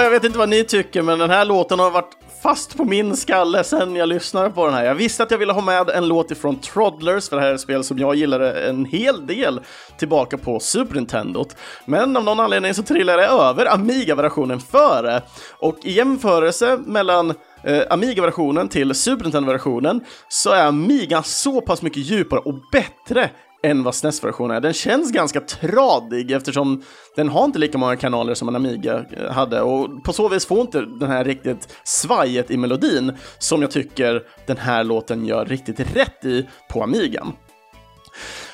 Jag 0.07 0.11
vet 0.11 0.23
inte 0.23 0.37
vad 0.37 0.49
ni 0.49 0.63
tycker, 0.63 1.01
men 1.01 1.19
den 1.19 1.29
här 1.29 1.45
låten 1.45 1.79
har 1.79 1.91
varit 1.91 2.17
fast 2.43 2.77
på 2.77 2.85
min 2.85 3.17
skalle 3.17 3.63
sen 3.63 3.95
jag 3.95 4.09
lyssnade 4.09 4.49
på 4.49 4.65
den 4.65 4.73
här. 4.75 4.85
Jag 4.85 4.95
visste 4.95 5.23
att 5.23 5.31
jag 5.31 5.37
ville 5.37 5.53
ha 5.53 5.61
med 5.61 5.89
en 5.89 6.07
låt 6.07 6.31
ifrån 6.31 6.59
Troddlers, 6.59 7.29
för 7.29 7.35
det 7.35 7.41
här 7.41 7.49
är 7.49 7.53
ett 7.53 7.61
spel 7.61 7.83
som 7.83 7.99
jag 7.99 8.15
gillade 8.15 8.51
en 8.69 8.85
hel 8.85 9.27
del 9.27 9.61
tillbaka 9.97 10.37
på 10.37 10.59
Super 10.59 10.95
Nintendo. 10.95 11.45
Men 11.85 12.17
av 12.17 12.23
någon 12.23 12.39
anledning 12.39 12.73
så 12.73 12.83
trillade 12.83 13.23
jag 13.23 13.49
över 13.49 13.73
Amiga-versionen 13.73 14.59
före. 14.59 15.21
Och 15.59 15.77
i 15.83 15.91
jämförelse 15.91 16.79
mellan 16.85 17.33
eh, 17.63 17.81
Amiga-versionen 17.89 18.69
till 18.69 18.95
Super 18.95 19.23
Nintendo-versionen 19.23 20.01
så 20.27 20.51
är 20.51 20.65
Amiga 20.65 21.23
så 21.23 21.61
pass 21.61 21.81
mycket 21.81 22.03
djupare 22.03 22.39
och 22.39 22.55
bättre 22.71 23.29
än 23.63 23.83
vad 23.83 23.95
SNES-versionen 23.95 24.57
är. 24.57 24.61
Den 24.61 24.73
känns 24.73 25.11
ganska 25.11 25.41
tradig 25.41 26.31
eftersom 26.31 26.83
den 27.15 27.29
har 27.29 27.45
inte 27.45 27.59
lika 27.59 27.77
många 27.77 27.95
kanaler 27.95 28.33
som 28.33 28.47
en 28.47 28.55
Amiga 28.55 29.05
eh, 29.11 29.31
hade 29.31 29.61
och 29.61 30.03
på 30.03 30.13
så 30.13 30.29
vis 30.29 30.45
får 30.45 30.61
inte 30.61 30.81
den 30.81 31.09
här 31.09 31.23
riktigt 31.23 31.75
svajet 31.83 32.51
i 32.51 32.57
melodin 32.57 33.13
som 33.37 33.61
jag 33.61 33.71
tycker 33.71 34.23
den 34.45 34.57
här 34.57 34.83
låten 34.83 35.25
gör 35.25 35.45
riktigt 35.45 35.95
rätt 35.95 36.25
i 36.25 36.47
på 36.69 36.83
Amigan. 36.83 37.33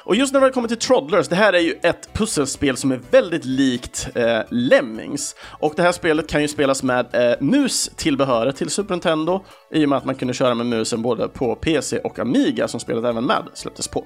Och 0.06 0.16
just 0.16 0.34
när 0.34 0.42
det 0.42 0.50
kommer 0.50 0.68
till 0.68 0.78
Troddlers, 0.78 1.28
det 1.28 1.36
här 1.36 1.54
är 1.54 1.60
ju 1.60 1.80
ett 1.84 2.14
pusselspel 2.14 2.78
som 2.78 2.92
är 2.92 3.00
väldigt 3.12 3.46
likt 3.46 4.10
eh, 4.16 4.40
Lemmings. 4.50 5.36
Och 5.60 5.74
det 5.76 5.82
här 5.82 5.92
spelet 5.92 6.30
kan 6.30 6.42
ju 6.42 6.48
spelas 6.48 6.84
med 6.84 7.06
eh, 7.14 7.36
mus-tillbehöret 7.40 8.56
till 8.56 8.70
Super 8.70 8.94
Nintendo 8.94 9.44
i 9.72 9.86
och 9.86 9.90
med 9.90 9.98
att 9.98 10.06
man 10.06 10.16
kunde 10.16 10.34
köra 10.34 10.56
med 10.56 10.66
musen 10.66 11.02
både 11.02 11.28
på 11.28 11.56
PC 11.56 12.00
och 12.00 12.20
Amiga 12.20 12.68
som 12.68 12.80
spelet 12.80 13.06
även 13.06 13.26
med 13.26 13.44
släpptes 13.54 13.88
på. 13.88 14.06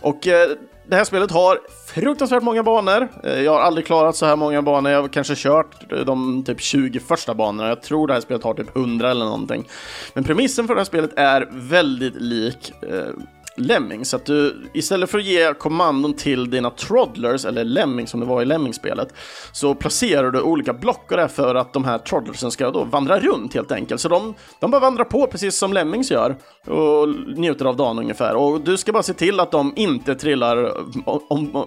Och 0.00 0.26
eh, 0.26 0.48
det 0.88 0.96
här 0.96 1.04
spelet 1.04 1.30
har 1.30 1.58
fruktansvärt 1.94 2.42
många 2.42 2.62
banor. 2.62 3.08
Eh, 3.24 3.40
jag 3.40 3.52
har 3.52 3.60
aldrig 3.60 3.86
klarat 3.86 4.16
så 4.16 4.26
här 4.26 4.36
många 4.36 4.62
banor. 4.62 4.92
Jag 4.92 5.00
har 5.00 5.08
kanske 5.08 5.34
kört 5.36 5.92
eh, 5.92 5.98
de 5.98 6.44
typ 6.44 6.60
20 6.60 7.00
första 7.00 7.34
banorna. 7.34 7.68
Jag 7.68 7.82
tror 7.82 8.06
det 8.06 8.12
här 8.12 8.20
spelet 8.20 8.42
har 8.42 8.54
typ 8.54 8.76
100 8.76 9.10
eller 9.10 9.24
någonting. 9.24 9.68
Men 10.14 10.24
premissen 10.24 10.66
för 10.66 10.74
det 10.74 10.80
här 10.80 10.84
spelet 10.84 11.12
är 11.16 11.48
väldigt 11.50 12.14
lik 12.14 12.72
eh, 12.82 13.10
Lemming. 13.56 14.04
Så 14.04 14.16
att 14.16 14.26
du 14.26 14.70
istället 14.74 15.10
för 15.10 15.18
att 15.18 15.24
ge 15.24 15.54
kommandon 15.54 16.14
till 16.14 16.50
dina 16.50 16.70
Troddlers, 16.70 17.44
eller 17.44 17.64
Lemming 17.64 18.06
som 18.06 18.20
det 18.20 18.26
var 18.26 18.42
i 18.42 18.44
Lemming-spelet, 18.44 19.14
så 19.52 19.74
placerar 19.74 20.30
du 20.30 20.40
olika 20.40 20.72
block 20.72 21.08
där 21.08 21.28
för 21.28 21.54
att 21.54 21.72
de 21.72 21.84
här 21.84 21.98
Troddlersen 21.98 22.50
ska 22.50 22.70
då 22.70 22.84
vandra 22.84 23.18
runt 23.18 23.54
helt 23.54 23.72
enkelt. 23.72 24.00
Så 24.00 24.08
de, 24.08 24.34
de 24.60 24.70
bara 24.70 24.80
vandrar 24.80 25.04
på 25.04 25.26
precis 25.26 25.56
som 25.56 25.72
Lemmings 25.72 26.10
gör 26.10 26.36
och 26.66 27.08
njuter 27.38 27.64
av 27.64 27.76
dagen 27.76 27.98
ungefär. 27.98 28.34
Och 28.34 28.60
du 28.60 28.76
ska 28.76 28.92
bara 28.92 29.02
se 29.02 29.14
till 29.14 29.40
att 29.40 29.50
de 29.50 29.72
inte 29.76 30.14
trillar 30.14 30.72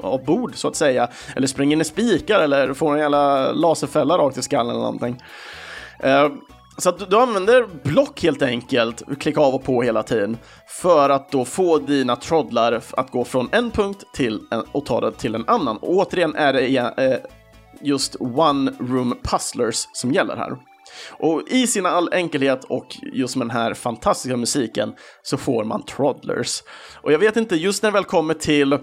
ombord 0.06 0.56
så 0.56 0.68
att 0.68 0.76
säga, 0.76 1.08
eller 1.36 1.48
springer 1.48 1.76
in 1.76 1.82
i 1.82 1.86
spikar 1.86 2.40
eller 2.40 2.74
får 2.74 2.94
en 2.94 3.00
jävla 3.00 3.52
laserfälla 3.52 4.18
rakt 4.18 4.38
i 4.38 4.42
skallen 4.42 4.70
eller 4.70 4.84
någonting. 4.84 5.22
Uh, 6.06 6.32
så 6.78 6.90
att 6.90 7.10
du 7.10 7.18
använder 7.18 7.68
block 7.84 8.24
helt 8.24 8.42
enkelt, 8.42 9.04
klicka 9.20 9.42
av 9.42 9.54
och 9.54 9.64
på 9.64 9.82
hela 9.82 10.04
tiden, 10.04 10.38
för 10.68 11.10
att 11.10 11.32
då 11.32 11.46
få 11.46 11.78
dina 11.78 12.16
troddlar 12.16 12.82
att 12.92 13.12
gå 13.12 13.26
från 13.26 13.50
en 13.52 13.72
punkt 13.72 14.04
till 14.14 14.40
en, 14.52 14.64
och 14.72 14.86
ta 14.86 15.02
det 15.02 15.12
till 15.12 15.36
en 15.36 15.44
annan. 15.48 15.78
Och 15.78 15.90
återigen 15.90 16.36
är 16.36 16.54
det 16.54 16.78
eh, 16.78 17.20
just 17.82 18.16
one 18.20 18.72
room 18.80 19.18
puzzlers 19.24 19.88
som 19.94 20.12
gäller 20.12 20.36
här. 20.36 20.58
Och 21.12 21.42
i 21.48 21.68
sin 21.68 21.86
all 21.86 22.14
enkelhet 22.14 22.64
och 22.64 22.98
just 23.14 23.36
med 23.36 23.48
den 23.48 23.58
här 23.58 23.74
fantastiska 23.74 24.38
musiken 24.38 24.94
så 25.22 25.38
får 25.38 25.64
man 25.64 25.84
troddlers. 25.84 26.64
Och 27.02 27.12
jag 27.12 27.20
vet 27.20 27.38
inte, 27.38 27.56
just 27.56 27.84
när 27.84 27.92
det 27.92 27.94
väl 27.94 28.04
kommer 28.04 28.34
till 28.34 28.78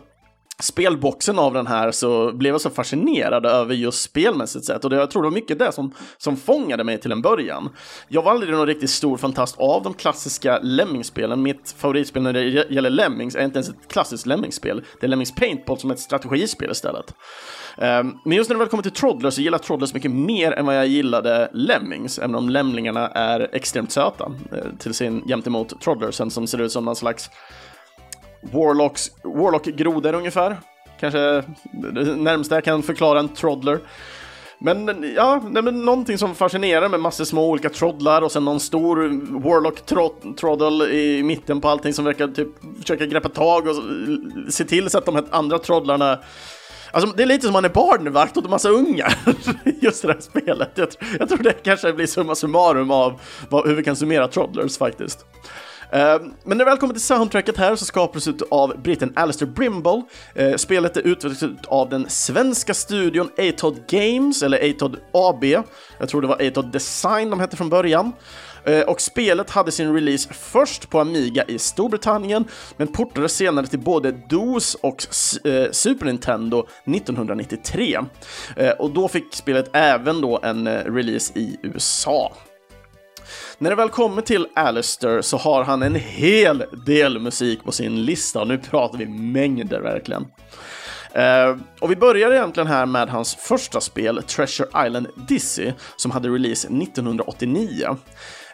spelboxen 0.62 1.38
av 1.38 1.55
den 1.55 1.66
här 1.66 1.90
så 1.90 2.32
blev 2.32 2.55
jag 2.55 2.61
så 2.61 2.70
fascinerad 2.70 3.46
över 3.46 3.74
just 3.74 4.02
spelmässigt 4.02 4.64
sett 4.64 4.84
och 4.84 4.90
det, 4.90 4.96
jag 4.96 5.11
tror 5.11 5.22
det 5.22 5.28
var 5.28 5.34
mycket 5.34 5.59
det 5.59 5.72
som, 5.72 5.92
som 6.16 6.36
fångade 6.36 6.84
mig 6.84 7.00
till 7.00 7.12
en 7.12 7.22
början. 7.22 7.68
Jag 8.09 8.22
var 8.22 8.30
aldrig 8.30 8.52
någon 8.52 8.66
riktigt 8.66 8.90
stor 8.90 9.16
fantast 9.16 9.59
av 9.59 9.82
de 9.82 9.94
klassiska 9.94 10.59
Lemmingspelen. 10.62 11.42
Mitt 11.42 11.74
favoritspel 11.78 12.22
när 12.22 12.32
det 12.32 12.44
gäller 12.44 12.90
Lemmings 12.90 13.36
är 13.36 13.44
inte 13.44 13.57
ens 13.57 13.68
ett 13.68 13.88
klassiskt 13.88 14.26
Lemmingspel. 14.26 14.82
Det 15.00 15.07
är 15.07 15.09
Lemmings 15.09 15.34
Paintball 15.34 15.78
som 15.78 15.90
är 15.90 15.94
ett 15.94 16.00
strategispel 16.00 16.70
istället. 16.70 17.14
Um, 17.76 18.18
men 18.24 18.36
just 18.36 18.50
när 18.50 18.55
det 18.55 18.59
väl 18.59 18.68
kommer 18.68 18.82
till 18.82 18.92
Troddlers 18.92 19.34
så 19.34 19.40
gillar 19.40 19.59
jag 19.59 19.62
Troddlers 19.62 19.94
mycket 19.94 20.11
mer 20.11 20.52
än 20.52 20.66
vad 20.66 20.76
jag 20.76 20.86
gillade 20.86 21.50
Lemmings, 21.52 22.18
även 22.18 22.34
om 22.34 22.48
Lemlingarna 22.48 23.09
är 23.09 23.48
extremt 23.52 23.92
söta 23.92 24.26
uh, 24.26 24.76
till 24.78 24.94
sin 24.94 25.22
jämt 25.26 25.46
emot 25.46 25.80
Troddlersen 25.80 26.30
som 26.30 26.46
ser 26.46 26.61
ut 26.61 26.72
som 26.72 26.84
någon 26.84 26.96
slags 26.96 27.30
Warlocks, 28.53 29.11
Warlock-grodor 29.24 30.14
ungefär. 30.14 30.57
Kanske 31.01 31.42
det 31.72 32.16
närmsta 32.16 32.55
jag 32.55 32.64
kan 32.64 32.82
förklara 32.82 33.18
en 33.18 33.28
Troddler. 33.28 33.80
Men 34.59 35.12
ja, 35.16 35.42
nej, 35.51 35.62
men 35.62 35.84
någonting 35.84 36.18
som 36.18 36.34
fascinerar 36.34 36.88
med 36.88 37.01
massor 37.01 37.24
små 37.24 37.51
olika 37.51 37.68
troddlar 37.68 38.22
och 38.22 38.32
sen 38.32 38.45
någon 38.45 38.61
stor 38.61 38.97
warlock 39.40 39.86
troddle 40.36 40.84
i 40.84 41.22
mitten 41.22 41.61
på 41.61 41.68
allting 41.68 41.92
som 41.92 42.05
verkar 42.05 42.28
typ 42.28 42.49
försöka 42.80 43.07
greppa 43.07 43.28
tag 43.28 43.66
och 43.66 43.74
se 44.49 44.64
till 44.64 44.90
så 44.90 44.99
att 44.99 45.07
de 45.07 45.14
här 45.14 45.24
andra 45.30 45.59
troddlarna 45.59 46.18
Alltså 46.92 47.12
det 47.16 47.22
är 47.22 47.26
lite 47.26 47.45
som 47.45 47.53
man 47.53 47.64
är 47.64 47.68
barnvakt 47.68 48.36
åt 48.36 48.45
en 48.45 48.51
massa 48.51 48.68
ungar, 48.68 49.18
just 49.82 50.03
det 50.03 50.09
här 50.09 50.20
spelet. 50.20 50.70
Jag, 50.74 50.88
jag 51.18 51.28
tror 51.28 51.38
det 51.38 51.53
kanske 51.53 51.92
blir 51.92 52.07
summa 52.07 52.34
summarum 52.34 52.90
av 52.90 53.20
vad, 53.49 53.66
hur 53.66 53.74
vi 53.74 53.84
kan 53.84 53.97
summera 53.97 54.28
Troddlers 54.28 54.78
faktiskt. 54.78 55.26
Ehm, 55.93 56.35
men 56.45 56.59
när 56.59 56.64
det 56.64 56.70
väl 56.70 56.78
kommer 56.78 56.95
till 56.95 57.03
soundtracket 57.03 57.57
här 57.57 57.76
så 57.76 57.85
skapades 57.85 58.24
det 58.24 58.45
av 58.51 58.82
britten 58.82 59.12
Alistair 59.16 59.49
Brimble. 59.49 60.03
Ehm, 60.35 60.59
spelet 60.59 60.97
är 60.97 61.01
utvecklat 61.01 61.66
av 61.66 61.89
den 61.89 62.09
svenska 62.09 62.74
studion 62.74 63.30
Atod 63.39 63.87
Games, 63.89 64.43
eller 64.43 64.70
Atod 64.70 64.97
AB. 65.12 65.45
Jag 65.99 66.09
tror 66.09 66.22
det 66.22 66.28
var 66.28 66.47
Atod 66.47 66.72
Design 66.72 67.30
de 67.30 67.41
hette 67.41 67.57
från 67.57 67.68
början. 67.68 68.12
Ehm, 68.64 68.89
och 68.89 69.01
spelet 69.01 69.51
hade 69.51 69.72
sin 69.72 69.95
release 69.95 70.35
först 70.35 70.91
på 70.91 71.01
Amiga 71.01 71.45
i 71.45 71.59
Storbritannien, 71.59 72.45
men 72.76 72.89
portades 72.89 73.37
senare 73.37 73.66
till 73.66 73.78
både 73.78 74.12
DOS 74.12 74.74
och 74.74 75.07
eh, 75.47 75.70
Super 75.70 76.07
Nintendo 76.07 76.66
1993. 76.85 77.99
och 78.78 78.91
då 78.91 79.09
fick 79.09 79.35
spelet 79.35 79.70
även 79.72 80.20
då 80.20 80.41
en 80.43 80.66
eh, 80.66 80.85
release 80.85 81.39
i 81.39 81.57
USA. 81.62 82.32
När 83.59 83.70
det 83.70 83.76
väl 83.76 83.88
kommer 83.88 84.22
till 84.22 84.46
Alistair 84.55 85.22
så 85.22 85.36
har 85.36 85.64
han 85.64 85.82
en 85.82 85.94
hel 85.94 86.64
del 86.86 87.18
musik 87.18 87.64
på 87.64 87.72
sin 87.72 88.05
lista 88.05 88.40
och 88.40 88.48
nu 88.48 88.59
pratar 88.59 88.98
vi 88.98 89.07
mängder 89.07 89.80
verkligen. 89.80 90.26
Uh, 91.16 91.61
och 91.80 91.90
vi 91.90 91.96
börjar 91.96 92.32
egentligen 92.32 92.66
här 92.66 92.86
med 92.86 93.09
hans 93.09 93.34
första 93.34 93.80
spel, 93.80 94.22
Treasure 94.22 94.86
Island 94.86 95.07
Dizzy, 95.28 95.72
som 95.96 96.11
hade 96.11 96.28
release 96.28 96.68
1989. 96.68 97.96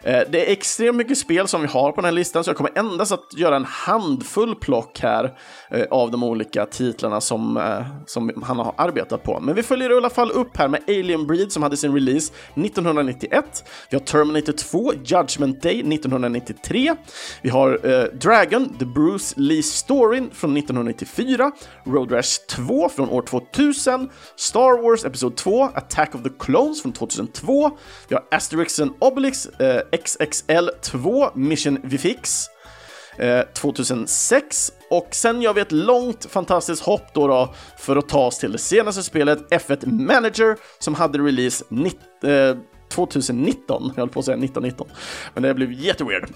Eh, 0.03 0.21
det 0.29 0.47
är 0.47 0.51
extremt 0.51 0.97
mycket 0.97 1.17
spel 1.17 1.47
som 1.47 1.61
vi 1.61 1.67
har 1.67 1.91
på 1.91 2.01
den 2.01 2.05
här 2.05 2.11
listan, 2.11 2.43
så 2.43 2.49
jag 2.49 2.57
kommer 2.57 2.71
endast 2.75 3.11
att 3.11 3.33
göra 3.37 3.55
en 3.55 3.65
handfull 3.65 4.55
plock 4.55 4.99
här 4.99 5.33
eh, 5.71 5.85
av 5.91 6.11
de 6.11 6.23
olika 6.23 6.65
titlarna 6.65 7.21
som, 7.21 7.57
eh, 7.57 7.85
som 8.05 8.43
han 8.43 8.59
har 8.59 8.73
arbetat 8.77 9.23
på. 9.23 9.39
Men 9.39 9.55
vi 9.55 9.63
följer 9.63 9.93
i 9.93 9.97
alla 9.97 10.09
fall 10.09 10.31
upp 10.31 10.57
här 10.57 10.67
med 10.67 10.81
Alien 10.87 11.27
Breed 11.27 11.51
som 11.51 11.63
hade 11.63 11.77
sin 11.77 11.93
release 11.93 12.33
1991. 12.55 13.63
Vi 13.89 13.97
har 13.97 14.05
Terminator 14.05 14.53
2, 14.53 14.93
Judgment 14.93 15.61
Day 15.61 15.79
1993. 15.79 16.95
Vi 17.41 17.49
har 17.49 17.79
eh, 17.83 18.03
Dragon, 18.03 18.77
The 18.79 18.85
Bruce 18.85 19.33
Lee 19.37 19.63
Story 19.63 20.21
från 20.33 20.57
1994. 20.57 21.51
Road 21.85 22.11
Rash 22.11 22.45
2 22.49 22.89
från 22.89 23.09
år 23.09 23.21
2000. 23.21 24.09
Star 24.35 24.81
Wars 24.81 25.05
Episod 25.05 25.35
2, 25.35 25.63
Attack 25.63 26.15
of 26.15 26.23
the 26.23 26.29
Clones 26.39 26.81
från 26.81 26.91
2002. 26.91 27.71
Vi 28.07 28.15
har 28.15 28.23
Asterix 28.31 28.79
and 28.79 28.91
Obelix 28.99 29.45
eh, 29.45 29.81
XXL2 29.91 31.31
Mission 31.35 31.79
Vifix 31.83 32.49
eh, 33.17 33.41
2006 33.41 34.71
och 34.89 35.07
sen 35.11 35.41
gör 35.41 35.53
vi 35.53 35.61
ett 35.61 35.71
långt 35.71 36.25
fantastiskt 36.25 36.83
hopp 36.83 37.13
då, 37.13 37.27
då 37.27 37.53
för 37.77 37.95
att 37.95 38.09
ta 38.09 38.25
oss 38.25 38.37
till 38.37 38.51
det 38.51 38.57
senaste 38.57 39.03
spelet 39.03 39.39
F1 39.51 39.87
Manager 39.91 40.57
som 40.79 40.95
hade 40.95 41.19
release 41.19 41.65
2019, 42.89 43.83
eh, 43.83 43.91
jag 43.95 44.01
höll 44.01 44.09
på 44.09 44.19
att 44.19 44.25
säga 44.25 44.37
1919, 44.37 44.87
men 45.33 45.43
det 45.43 45.53
blev 45.53 45.71
jätteweird. 45.71 46.29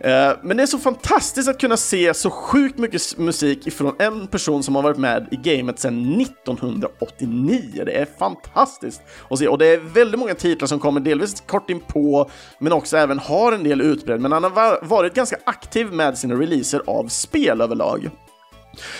Eh, 0.00 0.32
men 0.42 0.56
det 0.56 0.62
är 0.62 0.66
så 0.66 0.78
fantastiskt 0.78 1.48
att 1.48 1.60
kunna 1.60 1.76
se 1.76 2.14
så 2.14 2.30
sjukt 2.30 2.78
mycket 2.78 3.18
musik 3.18 3.66
ifrån 3.66 3.94
en 3.98 4.26
person 4.26 4.62
som 4.62 4.74
har 4.74 4.82
varit 4.82 4.96
med 4.96 5.28
i 5.30 5.36
gamet 5.36 5.78
sedan 5.78 6.20
1989. 6.20 7.82
Det 7.86 7.92
är 7.92 8.06
fantastiskt 8.18 9.02
att 9.30 9.38
se 9.38 9.48
och 9.48 9.58
det 9.58 9.66
är 9.66 9.78
väldigt 9.78 10.20
många 10.20 10.34
titlar 10.34 10.66
som 10.66 10.78
kommer 10.78 11.00
delvis 11.00 11.40
kort 11.46 11.70
in 11.70 11.80
på 11.80 12.30
men 12.58 12.72
också 12.72 12.96
även 12.96 13.18
har 13.18 13.52
en 13.52 13.64
del 13.64 13.80
utbredd. 13.80 14.20
Men 14.20 14.32
han 14.32 14.44
har 14.44 14.84
varit 14.86 15.14
ganska 15.14 15.36
aktiv 15.44 15.92
med 15.92 16.18
sina 16.18 16.34
releaser 16.34 16.82
av 16.86 17.08
spel 17.08 17.60
överlag. 17.60 18.10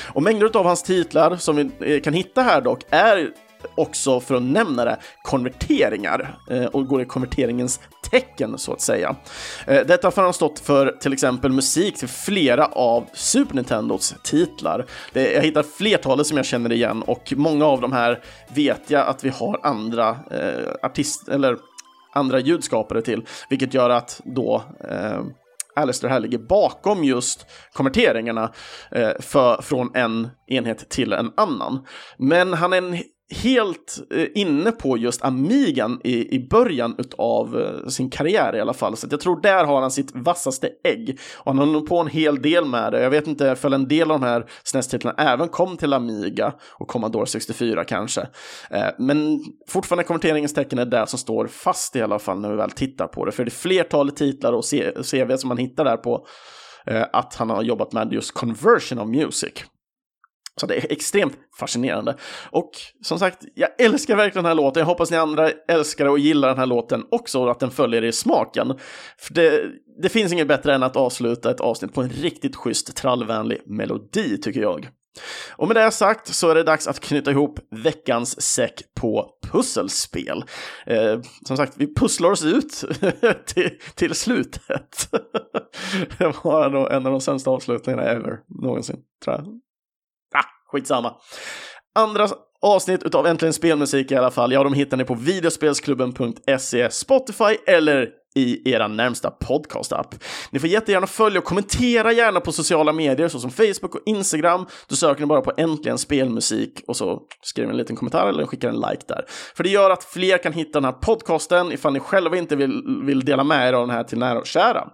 Och 0.06 0.22
mängder 0.22 0.56
av 0.56 0.66
hans 0.66 0.82
titlar 0.82 1.36
som 1.36 1.56
vi 1.56 1.94
eh, 1.94 2.00
kan 2.00 2.12
hitta 2.12 2.42
här 2.42 2.60
dock 2.60 2.80
är 2.90 3.30
också, 3.74 4.20
för 4.20 4.34
att 4.34 4.42
nämna 4.42 4.84
det, 4.84 4.96
konverteringar 5.22 6.38
eh, 6.50 6.64
och 6.64 6.86
går 6.86 7.02
i 7.02 7.04
konverteringens 7.04 7.80
tecken 8.10 8.58
så 8.58 8.72
att 8.72 8.80
säga. 8.80 9.16
Eh, 9.66 9.86
detta 9.86 10.12
har 10.16 10.22
han 10.22 10.32
stått 10.32 10.58
för 10.58 10.96
till 11.00 11.12
exempel 11.12 11.52
musik 11.52 11.96
till 11.96 12.08
flera 12.08 12.66
av 12.66 13.04
Super 13.12 13.54
Nintendos 13.54 14.14
titlar. 14.22 14.86
Jag 15.12 15.42
hittar 15.42 15.62
flertalet 15.62 16.26
som 16.26 16.36
jag 16.36 16.46
känner 16.46 16.72
igen 16.72 17.02
och 17.02 17.32
många 17.36 17.66
av 17.66 17.80
de 17.80 17.92
här 17.92 18.22
vet 18.54 18.90
jag 18.90 19.06
att 19.06 19.24
vi 19.24 19.28
har 19.28 19.60
andra 19.62 20.08
eh, 20.30 20.72
artist 20.82 21.28
eller 21.28 21.56
andra 22.14 22.40
ljudskapare 22.40 23.02
till, 23.02 23.26
vilket 23.50 23.74
gör 23.74 23.90
att 23.90 24.20
då 24.24 24.62
eh, 24.90 25.20
Alistair 25.76 26.10
här 26.10 26.20
ligger 26.20 26.38
bakom 26.38 27.04
just 27.04 27.46
konverteringarna 27.72 28.52
eh, 28.90 29.10
för, 29.20 29.62
från 29.62 29.90
en 29.94 30.28
enhet 30.46 30.88
till 30.88 31.12
en 31.12 31.32
annan. 31.36 31.86
Men 32.18 32.52
han 32.52 32.72
är 32.72 32.78
en 32.78 32.98
helt 33.30 33.98
eh, 34.10 34.26
inne 34.34 34.72
på 34.72 34.98
just 34.98 35.24
Amigan 35.24 36.00
i, 36.04 36.34
i 36.34 36.48
början 36.48 36.96
av 37.18 37.60
eh, 37.60 37.88
sin 37.88 38.10
karriär 38.10 38.56
i 38.56 38.60
alla 38.60 38.74
fall. 38.74 38.96
Så 38.96 39.06
jag 39.10 39.20
tror 39.20 39.40
där 39.40 39.64
har 39.64 39.80
han 39.80 39.90
sitt 39.90 40.10
vassaste 40.14 40.70
ägg. 40.84 41.18
Och 41.36 41.52
han 41.52 41.58
har 41.58 41.66
nog 41.66 41.88
på 41.88 41.98
en 41.98 42.06
hel 42.06 42.42
del 42.42 42.64
med 42.64 42.92
det. 42.92 43.02
Jag 43.02 43.10
vet 43.10 43.26
inte 43.26 43.44
ifall 43.46 43.72
en 43.72 43.88
del 43.88 44.10
av 44.10 44.20
de 44.20 44.26
här 44.26 44.46
SNES-titlarna 44.64 45.22
även 45.22 45.48
kom 45.48 45.76
till 45.76 45.92
Amiga 45.92 46.54
och 46.72 46.88
Commodore 46.88 47.26
64 47.26 47.84
kanske. 47.84 48.20
Eh, 48.70 48.88
men 48.98 49.44
fortfarande 49.68 50.04
konverteringens 50.04 50.54
tecken 50.54 50.78
är 50.78 50.86
det 50.86 51.06
som 51.06 51.18
står 51.18 51.46
fast 51.46 51.96
i 51.96 52.02
alla 52.02 52.18
fall 52.18 52.40
när 52.40 52.50
vi 52.50 52.56
väl 52.56 52.70
tittar 52.70 53.06
på 53.06 53.24
det. 53.24 53.32
För 53.32 53.44
det 53.44 53.48
är 53.48 53.50
flertalet 53.50 54.16
titlar 54.16 54.52
och 54.52 54.64
CV 55.10 55.36
som 55.36 55.48
man 55.48 55.58
hittar 55.58 55.84
där 55.84 55.96
på 55.96 56.26
att 57.12 57.34
han 57.34 57.50
har 57.50 57.62
jobbat 57.62 57.92
med 57.92 58.12
just 58.12 58.32
conversion 58.32 58.98
of 58.98 59.08
music. 59.08 59.64
Så 60.60 60.66
det 60.66 60.74
är 60.74 60.92
extremt 60.92 61.38
fascinerande. 61.58 62.16
Och 62.50 62.70
som 63.02 63.18
sagt, 63.18 63.44
jag 63.54 63.80
älskar 63.80 64.16
verkligen 64.16 64.44
den 64.44 64.50
här 64.50 64.54
låten. 64.54 64.80
Jag 64.80 64.86
hoppas 64.86 65.10
ni 65.10 65.16
andra 65.16 65.50
älskar 65.68 66.06
och 66.06 66.18
gillar 66.18 66.48
den 66.48 66.58
här 66.58 66.66
låten 66.66 67.04
också 67.10 67.42
och 67.42 67.50
att 67.50 67.60
den 67.60 67.70
följer 67.70 68.04
er 68.04 68.08
i 68.08 68.12
smaken. 68.12 68.78
För 69.18 69.34
det, 69.34 69.62
det 70.02 70.08
finns 70.08 70.32
inget 70.32 70.48
bättre 70.48 70.74
än 70.74 70.82
att 70.82 70.96
avsluta 70.96 71.50
ett 71.50 71.60
avsnitt 71.60 71.94
på 71.94 72.02
en 72.02 72.08
riktigt 72.08 72.56
schysst 72.56 72.96
trallvänlig 72.96 73.62
melodi, 73.66 74.38
tycker 74.38 74.60
jag. 74.60 74.88
Och 75.50 75.68
med 75.68 75.76
det 75.76 75.90
sagt 75.90 76.34
så 76.34 76.50
är 76.50 76.54
det 76.54 76.62
dags 76.62 76.86
att 76.86 77.00
knyta 77.00 77.30
ihop 77.30 77.58
veckans 77.70 78.42
säck 78.42 78.82
på 79.00 79.30
pusselspel. 79.52 80.44
Eh, 80.86 81.20
som 81.46 81.56
sagt, 81.56 81.72
vi 81.76 81.94
pusslar 81.94 82.30
oss 82.30 82.44
ut 82.44 82.84
till, 83.46 83.70
till 83.94 84.14
slutet. 84.14 85.08
det 86.18 86.44
var 86.44 86.70
nog 86.70 86.92
en 86.92 87.06
av 87.06 87.12
de 87.12 87.20
sämsta 87.20 87.50
avslutningarna 87.50 88.02
ever, 88.02 88.38
någonsin, 88.48 88.96
tror 89.24 89.36
jag 89.36 89.60
skitsamma. 90.72 91.14
Andra 91.94 92.28
avsnitt 92.62 93.02
utav 93.02 93.26
Äntligen 93.26 93.52
Spelmusik 93.52 94.10
i 94.10 94.16
alla 94.16 94.30
fall, 94.30 94.52
ja, 94.52 94.64
de 94.64 94.74
hittar 94.74 94.96
ni 94.96 95.04
på 95.04 95.14
videospelsklubben.se, 95.14 96.90
Spotify 96.90 97.56
eller 97.66 98.08
i 98.36 98.70
era 98.72 98.88
närmsta 98.88 99.30
podcast-app. 99.30 100.14
Ni 100.50 100.58
får 100.58 100.68
jättegärna 100.68 101.06
följa 101.06 101.38
och 101.38 101.44
kommentera 101.44 102.12
gärna 102.12 102.40
på 102.40 102.52
sociala 102.52 102.92
medier 102.92 103.28
såsom 103.28 103.50
Facebook 103.50 103.94
och 103.94 104.02
Instagram. 104.06 104.66
Då 104.88 104.96
söker 104.96 105.20
ni 105.20 105.26
bara 105.26 105.40
på 105.40 105.52
Äntligen 105.56 105.98
Spelmusik 105.98 106.82
och 106.86 106.96
så 106.96 107.22
skriver 107.42 107.68
ni 107.68 107.72
en 107.72 107.78
liten 107.78 107.96
kommentar 107.96 108.28
eller 108.28 108.46
skickar 108.46 108.68
en 108.68 108.74
like 108.74 109.02
där. 109.08 109.24
För 109.56 109.64
det 109.64 109.70
gör 109.70 109.90
att 109.90 110.04
fler 110.04 110.38
kan 110.38 110.52
hitta 110.52 110.80
den 110.80 110.84
här 110.84 110.92
podcasten 110.92 111.72
ifall 111.72 111.92
ni 111.92 112.00
själva 112.00 112.36
inte 112.36 112.56
vill, 112.56 112.82
vill 113.04 113.24
dela 113.24 113.44
med 113.44 113.68
er 113.68 113.72
av 113.72 113.86
den 113.86 113.96
här 113.96 114.04
till 114.04 114.18
nära 114.18 114.38
och 114.38 114.46
kära. 114.46 114.88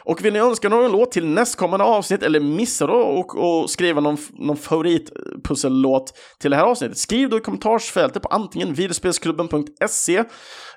Och 0.00 0.24
vill 0.24 0.32
ni 0.32 0.38
önska 0.38 0.68
någon 0.68 0.92
låt 0.92 1.12
till 1.12 1.26
nästkommande 1.26 1.84
avsnitt 1.84 2.22
eller 2.22 2.40
missa 2.40 2.86
då 2.86 2.94
och, 2.94 3.38
och 3.38 3.70
skriva 3.70 4.00
någon, 4.00 4.16
någon 4.32 4.56
favoritpussellåt 4.56 6.12
till 6.40 6.50
det 6.50 6.56
här 6.56 6.64
avsnittet, 6.64 6.98
skriv 6.98 7.28
då 7.28 7.38
i 7.38 7.40
kommentarsfältet 7.40 8.22
på 8.22 8.28
antingen 8.28 8.74
videospelsklubben.se, 8.74 10.24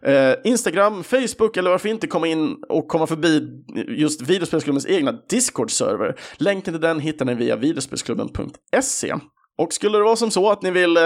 eh, 0.01 0.33
Instagram, 0.43 1.03
Facebook 1.03 1.57
eller 1.57 1.69
varför 1.69 1.89
inte 1.89 2.07
komma 2.07 2.27
in 2.27 2.55
och 2.69 2.87
komma 2.87 3.07
förbi 3.07 3.47
just 3.87 4.21
videospelsklubbens 4.21 4.85
egna 4.85 5.11
Discord-server. 5.11 6.19
Länken 6.37 6.73
till 6.73 6.81
den 6.81 6.99
hittar 6.99 7.25
ni 7.25 7.35
via 7.35 7.55
videospelsklubben.se. 7.55 9.15
Och 9.61 9.73
skulle 9.73 9.97
det 9.97 10.03
vara 10.03 10.15
som 10.15 10.31
så 10.31 10.51
att 10.51 10.61
ni 10.61 10.71
vill 10.71 10.97
eh, 10.97 11.03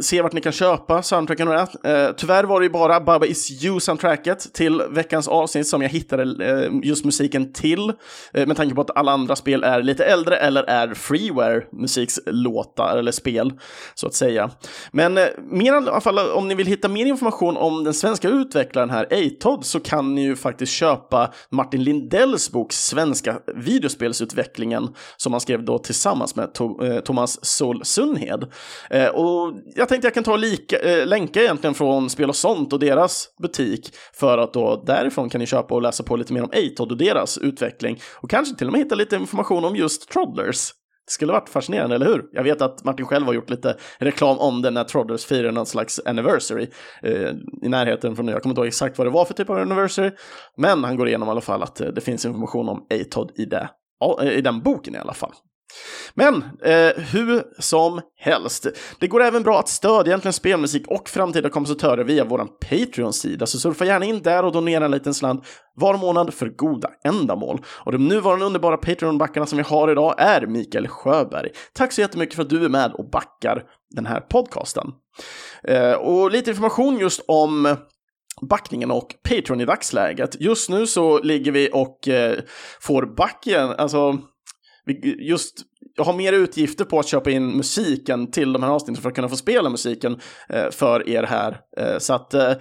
se 0.00 0.22
vart 0.22 0.32
ni 0.32 0.40
kan 0.40 0.52
köpa 0.52 1.02
soundtracken 1.02 1.48
och 1.48 1.54
det, 1.54 1.90
eh, 1.90 2.12
tyvärr 2.16 2.44
var 2.44 2.60
det 2.60 2.66
ju 2.66 2.70
bara 2.70 3.00
Baba 3.00 3.26
Is 3.26 3.64
You-soundtracket 3.64 4.52
till 4.52 4.82
veckans 4.90 5.28
avsnitt 5.28 5.66
som 5.66 5.82
jag 5.82 5.88
hittade 5.88 6.46
eh, 6.46 6.70
just 6.82 7.04
musiken 7.04 7.52
till, 7.52 7.92
eh, 8.34 8.46
med 8.46 8.56
tanke 8.56 8.74
på 8.74 8.80
att 8.80 8.96
alla 8.96 9.12
andra 9.12 9.36
spel 9.36 9.64
är 9.64 9.82
lite 9.82 10.04
äldre 10.04 10.36
eller 10.36 10.62
är 10.62 10.94
freeware 10.94 11.64
musikslåtar 11.72 12.96
eller 12.96 13.12
spel, 13.12 13.52
så 13.94 14.06
att 14.06 14.14
säga. 14.14 14.50
Men 14.92 15.18
eh, 15.18 15.26
mer 15.50 15.72
i 15.72 15.76
alla 15.76 16.00
fall, 16.00 16.18
om 16.18 16.48
ni 16.48 16.54
vill 16.54 16.66
hitta 16.66 16.88
mer 16.88 17.06
information 17.06 17.56
om 17.56 17.84
den 17.84 17.94
svenska 17.94 18.28
utvecklaren 18.28 18.90
här, 18.90 19.06
Atod, 19.10 19.64
så 19.64 19.80
kan 19.80 20.14
ni 20.14 20.22
ju 20.22 20.36
faktiskt 20.36 20.72
köpa 20.72 21.32
Martin 21.50 21.84
Lindells 21.84 22.50
bok 22.50 22.72
Svenska 22.72 23.38
videospelsutvecklingen, 23.54 24.88
som 25.16 25.32
han 25.32 25.40
skrev 25.40 25.64
då 25.64 25.78
tillsammans 25.78 26.36
med 26.36 26.54
to 26.54 26.84
eh, 26.84 27.00
Thomas 27.00 27.44
Sol 27.44 27.80
Sunhed 27.94 28.44
Eh, 28.90 29.08
och 29.08 29.54
jag 29.74 29.88
tänkte 29.88 30.06
jag 30.06 30.14
kan 30.14 30.24
ta 30.24 30.36
lika, 30.36 30.78
eh, 30.78 31.06
länka 31.06 31.40
egentligen 31.40 31.74
från 31.74 32.10
Spel 32.10 32.28
och 32.28 32.36
sånt 32.36 32.72
och 32.72 32.78
deras 32.78 33.28
butik 33.42 33.94
för 34.12 34.38
att 34.38 34.52
då 34.52 34.82
därifrån 34.86 35.30
kan 35.30 35.38
ni 35.38 35.46
köpa 35.46 35.74
och 35.74 35.82
läsa 35.82 36.02
på 36.02 36.16
lite 36.16 36.32
mer 36.32 36.42
om 36.42 36.50
Atod 36.52 36.92
och 36.92 36.98
deras 36.98 37.38
utveckling 37.38 38.00
och 38.14 38.30
kanske 38.30 38.54
till 38.54 38.66
och 38.66 38.72
med 38.72 38.80
hitta 38.80 38.94
lite 38.94 39.16
information 39.16 39.64
om 39.64 39.76
just 39.76 40.10
Troddlers. 40.10 40.70
Det 41.06 41.12
skulle 41.12 41.32
varit 41.32 41.48
fascinerande, 41.48 41.94
eller 41.94 42.06
hur? 42.06 42.24
Jag 42.32 42.44
vet 42.44 42.62
att 42.62 42.84
Martin 42.84 43.06
själv 43.06 43.26
har 43.26 43.34
gjort 43.34 43.50
lite 43.50 43.76
reklam 43.98 44.38
om 44.38 44.62
det 44.62 44.70
när 44.70 44.84
Troddlers 44.84 45.24
firar 45.24 45.52
någon 45.52 45.66
slags 45.66 46.00
anniversary 46.06 46.66
eh, 47.02 47.30
i 47.62 47.68
närheten 47.68 48.16
från, 48.16 48.28
jag 48.28 48.42
kommer 48.42 48.52
inte 48.52 48.60
ihåg 48.60 48.68
exakt 48.68 48.98
vad 48.98 49.06
det 49.06 49.10
var 49.10 49.24
för 49.24 49.34
typ 49.34 49.50
av 49.50 49.56
anniversary, 49.56 50.10
men 50.56 50.84
han 50.84 50.96
går 50.96 51.08
igenom 51.08 51.28
i 51.28 51.30
alla 51.30 51.40
fall 51.40 51.62
att 51.62 51.80
eh, 51.80 51.86
det 51.86 52.00
finns 52.00 52.24
information 52.24 52.68
om 52.68 52.86
Atod 52.90 53.30
i, 53.36 53.44
det, 53.44 53.68
eh, 54.20 54.28
i 54.28 54.40
den 54.40 54.60
boken 54.60 54.94
i 54.94 54.98
alla 54.98 55.14
fall. 55.14 55.32
Men 56.14 56.34
eh, 56.62 57.02
hur 57.12 57.42
som 57.62 58.00
helst, 58.16 58.66
det 59.00 59.06
går 59.06 59.22
även 59.22 59.42
bra 59.42 59.58
att 59.58 59.68
stödja 59.68 60.10
egentligen 60.10 60.32
spelmusik 60.32 60.86
och 60.88 61.08
framtida 61.08 61.48
kompositörer 61.48 62.04
via 62.04 62.24
vår 62.24 62.46
Patreon-sida, 62.70 63.46
så 63.46 63.58
surfa 63.58 63.84
gärna 63.84 64.04
in 64.04 64.22
där 64.22 64.44
och 64.44 64.52
donera 64.52 64.84
en 64.84 64.90
liten 64.90 65.14
slant 65.14 65.44
var 65.74 65.98
månad 65.98 66.34
för 66.34 66.48
goda 66.48 66.90
ändamål. 67.04 67.62
Och 67.66 67.92
de 67.92 68.08
nuvarande 68.08 68.44
underbara 68.46 68.76
Patreon-backarna 68.76 69.46
som 69.46 69.56
vi 69.56 69.64
har 69.64 69.90
idag 69.90 70.14
är 70.18 70.46
Mikael 70.46 70.88
Sjöberg. 70.88 71.50
Tack 71.72 71.92
så 71.92 72.00
jättemycket 72.00 72.34
för 72.34 72.42
att 72.42 72.50
du 72.50 72.64
är 72.64 72.68
med 72.68 72.92
och 72.92 73.10
backar 73.10 73.62
den 73.90 74.06
här 74.06 74.20
podcasten. 74.20 74.86
Eh, 75.68 75.92
och 75.92 76.30
lite 76.30 76.50
information 76.50 76.98
just 76.98 77.20
om 77.28 77.76
backningen 78.40 78.90
och 78.90 79.14
Patreon 79.28 79.60
i 79.60 79.64
dagsläget. 79.64 80.40
Just 80.40 80.70
nu 80.70 80.86
så 80.86 81.18
ligger 81.22 81.52
vi 81.52 81.70
och 81.72 82.08
eh, 82.08 82.38
får 82.80 83.06
backen, 83.16 83.70
alltså 83.70 84.18
just, 85.18 85.62
jag 85.96 86.04
har 86.04 86.12
mer 86.12 86.32
utgifter 86.32 86.84
på 86.84 86.98
att 86.98 87.06
köpa 87.06 87.30
in 87.30 87.56
musiken 87.56 88.30
till 88.30 88.52
de 88.52 88.62
här 88.62 88.70
avsnitten 88.70 89.02
för 89.02 89.08
att 89.08 89.14
kunna 89.14 89.28
få 89.28 89.36
spela 89.36 89.70
musiken 89.70 90.20
eh, 90.48 90.70
för 90.70 91.08
er 91.08 91.22
här. 91.22 91.60
Eh, 91.76 91.98
så 91.98 92.14
att 92.14 92.34
eh, 92.34 92.52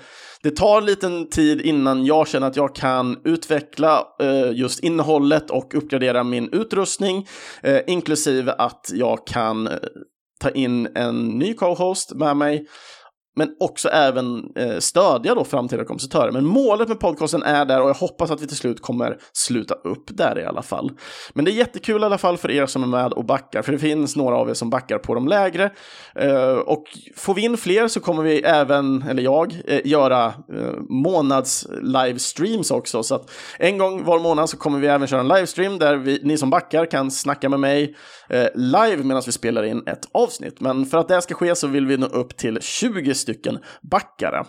det 0.43 0.55
tar 0.55 0.77
en 0.77 0.85
liten 0.85 1.29
tid 1.29 1.61
innan 1.61 2.05
jag 2.05 2.27
känner 2.27 2.47
att 2.47 2.55
jag 2.55 2.75
kan 2.75 3.17
utveckla 3.23 4.07
eh, 4.21 4.51
just 4.51 4.79
innehållet 4.79 5.49
och 5.49 5.75
uppgradera 5.75 6.23
min 6.23 6.49
utrustning, 6.51 7.27
eh, 7.63 7.79
inklusive 7.87 8.51
att 8.57 8.91
jag 8.93 9.27
kan 9.27 9.67
eh, 9.67 9.73
ta 10.39 10.49
in 10.49 10.87
en 10.95 11.27
ny 11.27 11.53
co-host 11.53 12.13
med 12.15 12.37
mig 12.37 12.67
men 13.35 13.49
också 13.59 13.89
även 13.89 14.51
eh, 14.55 14.79
stödja 14.79 15.35
då 15.35 15.43
framtida 15.43 15.85
kompositörer. 15.85 16.31
Men 16.31 16.45
målet 16.45 16.87
med 16.87 16.99
podcasten 16.99 17.43
är 17.43 17.65
där 17.65 17.81
och 17.81 17.89
jag 17.89 17.93
hoppas 17.93 18.31
att 18.31 18.41
vi 18.41 18.47
till 18.47 18.57
slut 18.57 18.81
kommer 18.81 19.17
sluta 19.33 19.73
upp 19.73 20.03
där 20.07 20.39
i 20.39 20.45
alla 20.45 20.61
fall. 20.61 20.91
Men 21.33 21.45
det 21.45 21.51
är 21.51 21.53
jättekul 21.53 22.01
i 22.01 22.05
alla 22.05 22.17
fall 22.17 22.37
för 22.37 22.51
er 22.51 22.65
som 22.65 22.83
är 22.83 22.87
med 22.87 23.13
och 23.13 23.25
backar, 23.25 23.61
för 23.61 23.71
det 23.71 23.79
finns 23.79 24.15
några 24.15 24.35
av 24.35 24.49
er 24.49 24.53
som 24.53 24.69
backar 24.69 24.97
på 24.97 25.13
de 25.13 25.27
lägre. 25.27 25.71
Eh, 26.15 26.53
och 26.53 26.83
får 27.15 27.33
vi 27.33 27.41
in 27.41 27.57
fler 27.57 27.87
så 27.87 27.99
kommer 27.99 28.23
vi 28.23 28.41
även, 28.41 29.01
eller 29.01 29.23
jag, 29.23 29.61
eh, 29.65 29.81
göra 29.85 30.25
eh, 30.25 30.73
månads 30.89 31.67
livestreams 31.81 32.71
också. 32.71 33.03
Så 33.03 33.15
att 33.15 33.31
en 33.59 33.77
gång 33.77 34.03
var 34.03 34.19
månad 34.19 34.49
så 34.49 34.57
kommer 34.57 34.79
vi 34.79 34.87
även 34.87 35.07
köra 35.07 35.19
en 35.19 35.27
livestream 35.27 35.79
där 35.79 35.95
vi, 35.95 36.19
ni 36.23 36.37
som 36.37 36.49
backar 36.49 36.85
kan 36.85 37.11
snacka 37.11 37.49
med 37.49 37.59
mig 37.59 37.95
eh, 38.29 38.47
live 38.55 39.03
medan 39.03 39.23
vi 39.25 39.31
spelar 39.31 39.63
in 39.63 39.83
ett 39.87 40.07
avsnitt. 40.11 40.61
Men 40.61 40.85
för 40.85 40.97
att 40.97 41.07
det 41.07 41.21
ska 41.21 41.33
ske 41.33 41.55
så 41.55 41.67
vill 41.67 41.85
vi 41.85 41.97
nå 41.97 42.05
upp 42.05 42.37
till 42.37 42.61
20 42.61 43.15
stycken 43.23 43.59
backare. 43.81 44.43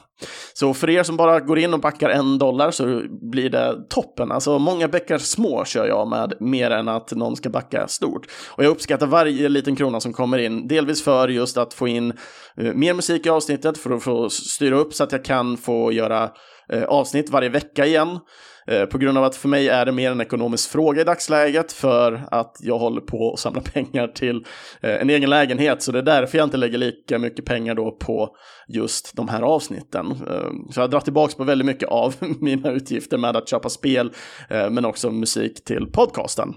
Så 0.55 0.75
för 0.75 0.91
er 0.91 1.03
som 1.03 1.17
bara 1.17 1.41
går 1.41 1.59
in 1.59 1.75
och 1.75 1.81
backar 1.81 2.09
en 2.09 2.39
dollar 2.39 2.71
så 2.71 3.03
blir 3.31 3.51
det 3.51 3.77
toppen. 3.91 4.33
Alltså 4.33 4.59
många 4.59 4.89
bäckar 4.89 5.19
små 5.19 5.65
kör 5.65 5.87
jag 5.87 6.09
med 6.09 6.35
mer 6.41 6.71
än 6.71 6.89
att 6.89 7.13
någon 7.13 7.37
ska 7.37 7.51
backa 7.51 7.89
stort. 7.89 8.27
Och 8.51 8.65
jag 8.65 8.71
uppskattar 8.71 9.07
varje 9.07 9.49
liten 9.49 9.77
krona 9.77 10.01
som 10.01 10.13
kommer 10.13 10.39
in, 10.39 10.69
delvis 10.69 11.05
för 11.05 11.29
just 11.29 11.57
att 11.57 11.75
få 11.75 11.89
in 11.89 12.13
eh, 12.57 12.75
mer 12.75 12.95
musik 12.95 13.27
i 13.27 13.31
avsnittet, 13.31 13.79
för 13.79 13.91
att 13.91 14.03
få 14.03 14.31
styra 14.31 14.77
upp 14.77 14.95
så 14.95 15.05
att 15.05 15.13
jag 15.13 15.25
kan 15.25 15.57
få 15.57 15.93
göra 15.93 16.31
eh, 16.73 16.85
avsnitt 16.85 17.31
varje 17.31 17.49
vecka 17.49 17.87
igen. 17.87 18.19
Eh, 18.67 18.85
på 18.85 18.99
grund 18.99 19.19
av 19.19 19.25
att 19.25 19.37
för 19.37 19.49
mig 19.49 19.69
är 19.69 19.87
det 19.87 19.93
mer 19.93 20.11
en 20.11 20.21
ekonomisk 20.21 20.71
fråga 20.71 21.01
i 21.01 21.05
dagsläget 21.05 21.73
för 21.73 22.25
att 22.31 22.57
jag 22.61 22.79
håller 22.79 23.01
på 23.01 23.33
att 23.33 23.39
samla 23.39 23.61
pengar 23.75 24.09
till 24.09 24.45
eh, 24.81 25.01
en 25.01 25.11
egen 25.11 25.31
lägenhet. 25.31 25.83
Så 25.83 25.93
det 25.93 25.99
är 25.99 26.03
därför 26.03 26.39
jag 26.39 26.47
inte 26.47 26.57
lägger 26.57 26.79
lika 26.79 27.19
mycket 27.19 27.45
pengar 27.45 27.75
då 27.75 27.91
på 27.91 28.37
just 28.69 29.17
de 29.17 29.29
här 29.29 29.43
avsnitten. 29.43 30.11
Eh, 30.11 30.73
så 30.73 30.81
jag 30.81 30.91
drar 30.91 31.01
tillbaka 31.01 31.35
på 31.37 31.45
väldigt 31.45 31.67
mycket 31.67 31.89
av 31.89 32.15
mina 32.41 32.71
utgifter 32.71 33.19
med 33.19 33.37
att 33.37 33.49
köpa 33.49 33.69
spel 33.69 34.13
eh, 34.51 34.71
men 34.71 34.85
också 34.85 35.11
musik 35.11 35.65
till 35.65 35.87
podcasten. 35.93 36.55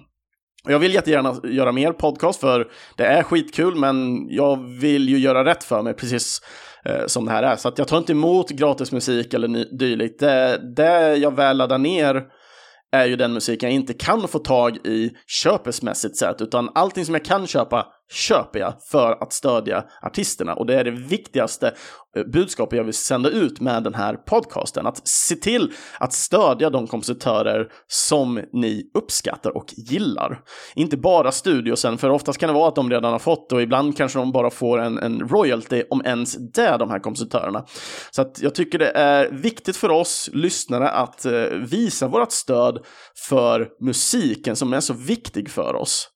Jag 0.70 0.80
vill 0.80 0.94
jättegärna 0.94 1.36
göra 1.44 1.72
mer 1.72 1.94
podcast 1.94 2.40
för 2.40 2.68
det 2.98 3.06
är 3.06 3.24
skitkul 3.24 3.76
men 3.76 4.28
jag 4.30 4.80
vill 4.82 5.10
ju 5.10 5.18
göra 5.18 5.46
rätt 5.46 5.64
för 5.64 5.82
mig 5.82 5.94
precis 5.94 6.42
Eh, 6.86 7.06
som 7.06 7.26
det 7.26 7.32
här 7.32 7.44
är. 7.44 7.56
Så 7.56 7.68
att 7.68 7.78
jag 7.78 7.88
tar 7.88 7.98
inte 7.98 8.12
emot 8.12 8.50
gratis 8.50 8.92
musik 8.92 9.34
eller 9.34 9.78
dylikt. 9.78 10.20
Det, 10.20 10.62
det 10.76 11.16
jag 11.16 11.36
väl 11.36 11.58
laddar 11.58 11.78
ner 11.78 12.24
är 12.92 13.06
ju 13.06 13.16
den 13.16 13.34
musik 13.34 13.64
jag 13.64 13.72
inte 13.72 13.94
kan 13.94 14.28
få 14.28 14.40
tag 14.40 14.78
i 14.78 15.12
köpesmässigt 15.28 16.18
sett, 16.18 16.42
utan 16.42 16.70
allting 16.76 17.06
som 17.06 17.14
jag 17.14 17.26
kan 17.26 17.48
köpa 17.48 17.88
köper 18.12 18.60
jag 18.60 18.74
för 18.92 19.24
att 19.24 19.34
stödja 19.34 19.84
artisterna. 20.02 20.54
Och 20.54 20.66
det 20.66 20.80
är 20.80 20.84
det 20.84 20.92
viktigaste 20.92 21.74
eh, 22.18 22.24
budskapet 22.24 22.78
jag 22.78 22.84
vill 22.84 22.94
sända 22.94 23.30
ut 23.30 23.60
med 23.60 23.84
den 23.84 23.94
här 23.94 24.14
podcasten. 24.16 24.88
Att 24.88 25.08
se 25.08 25.36
till 25.36 25.74
att 26.00 26.14
stödja 26.14 26.70
de 26.70 26.88
kompositörer 26.88 27.68
som 27.88 28.42
ni 28.54 28.92
uppskattar 28.94 29.58
och 29.58 29.74
gillar. 29.78 30.42
Inte 30.76 30.98
bara 30.98 31.32
studiosen, 31.32 31.98
för 31.98 32.10
oftast 32.10 32.40
kan 32.40 32.48
det 32.48 32.54
vara 32.54 32.68
att 32.68 32.76
de 32.76 32.90
redan 32.90 33.12
har 33.12 33.20
fått 33.20 33.52
och 33.52 33.62
ibland 33.62 33.98
kanske 33.98 34.20
de 34.20 34.32
bara 34.32 34.50
får 34.50 34.80
en, 34.80 34.98
en 34.98 35.20
royalty, 35.20 35.84
om 35.90 36.02
ens 36.06 36.38
det, 36.54 36.78
de 36.78 36.90
här 36.90 37.00
kompositörerna. 37.00 37.66
Så 38.12 38.22
att 38.22 38.42
jag 38.42 38.56
tycker 38.56 38.80
det 38.80 38.92
är 38.92 39.30
viktigt 39.32 39.78
för 39.78 39.90
oss 39.90 40.30
lyssnare 40.34 40.90
att 40.90 41.26
eh, 41.26 41.42
visa 41.72 42.08
vårt 42.08 42.32
stöd 42.32 42.86
för 43.30 43.68
musiken 43.82 44.56
som 44.56 44.74
är 44.74 44.80
så 44.80 44.94
viktig 44.94 45.50
för 45.50 45.76
oss. 45.76 46.10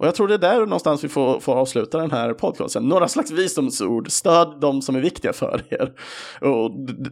Och 0.00 0.06
jag 0.06 0.14
tror 0.14 0.28
det 0.28 0.34
är 0.34 0.38
där 0.38 0.58
någonstans 0.58 1.04
vi 1.04 1.08
får, 1.08 1.40
får 1.40 1.54
avsluta 1.54 1.98
den 1.98 2.10
här 2.10 2.34
podcasten. 2.34 2.88
Några 2.88 3.08
slags 3.08 3.30
visdomsord, 3.30 4.10
stöd 4.10 4.58
de 4.60 4.82
som 4.82 4.96
är 4.96 5.00
viktiga 5.00 5.32
för 5.32 5.62
er. 5.70 5.92
Och 6.48 6.86
det, 6.86 7.10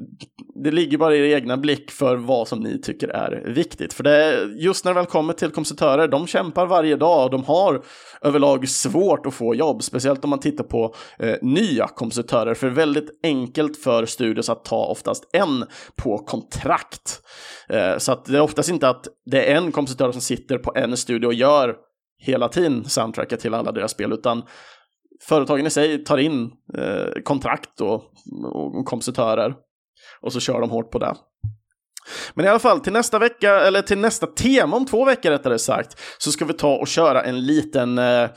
det 0.65 0.71
ligger 0.71 0.99
bara 0.99 1.17
i 1.17 1.19
er 1.19 1.37
egna 1.37 1.57
blick 1.57 1.91
för 1.91 2.17
vad 2.17 2.49
som 2.49 2.61
ni 2.61 2.81
tycker 2.81 3.09
är 3.09 3.43
viktigt. 3.47 3.93
För 3.93 4.05
det, 4.05 4.45
just 4.57 4.85
när 4.85 4.93
det 4.93 5.01
väl 5.01 5.07
kommer 5.07 5.33
till 5.33 5.51
kompositörer, 5.51 6.09
de 6.09 6.27
kämpar 6.27 6.67
varje 6.67 6.97
dag 6.97 7.25
och 7.25 7.31
de 7.31 7.45
har 7.45 7.83
överlag 8.23 8.69
svårt 8.69 9.27
att 9.27 9.35
få 9.35 9.55
jobb, 9.55 9.83
speciellt 9.83 10.25
om 10.25 10.31
man 10.31 10.41
tittar 10.41 10.65
på 10.65 10.95
eh, 11.19 11.37
nya 11.43 11.87
kompositörer. 11.87 12.55
För 12.55 12.67
det 12.67 12.73
är 12.73 12.77
väldigt 12.77 13.21
enkelt 13.23 13.77
för 13.77 14.07
studios 14.07 14.49
att 14.49 14.65
ta 14.65 14.85
oftast 14.85 15.25
en 15.33 15.65
på 15.97 16.19
kontrakt. 16.19 17.21
Eh, 17.69 17.99
så 17.99 18.13
att 18.13 18.25
det 18.25 18.37
är 18.37 18.41
oftast 18.41 18.69
inte 18.69 18.89
att 18.89 19.07
det 19.31 19.53
är 19.53 19.57
en 19.57 19.73
kompositör 19.73 20.13
som 20.13 20.21
sitter 20.21 20.59
på 20.59 20.73
en 20.75 20.97
studio 20.97 21.27
och 21.27 21.35
gör 21.35 21.88
hela 22.19 22.49
tiden 22.49 22.85
soundtracket 22.85 23.41
till 23.41 23.55
alla 23.55 23.73
deras 23.73 23.91
spel, 23.91 24.13
utan 24.13 24.43
företagen 25.23 25.67
i 25.67 25.71
sig 25.71 26.05
tar 26.05 26.19
in 26.19 26.51
eh, 26.79 27.23
kontrakt 27.25 27.81
och, 27.81 28.03
och 28.53 28.85
kompositörer 28.87 29.55
och 30.21 30.33
så 30.33 30.41
kör 30.41 30.61
de 30.61 30.71
hårt 30.71 30.91
på 30.91 30.99
det. 30.99 31.15
Men 32.35 32.45
i 32.45 32.49
alla 32.49 32.59
fall, 32.59 32.81
till 32.81 32.93
nästa 32.93 33.19
vecka, 33.19 33.61
eller 33.61 33.83
till 33.83 33.99
nästa 33.99 34.27
tema 34.27 34.77
om 34.77 34.87
två 34.87 35.05
veckor 35.05 35.31
rättare 35.31 35.59
sagt, 35.59 36.01
så 36.19 36.33
ska 36.33 36.45
vi 36.45 36.53
ta 36.53 36.77
och 36.77 36.89
köra 36.89 37.23
en 37.23 37.47
liten 37.47 37.99
eh, 37.99 38.31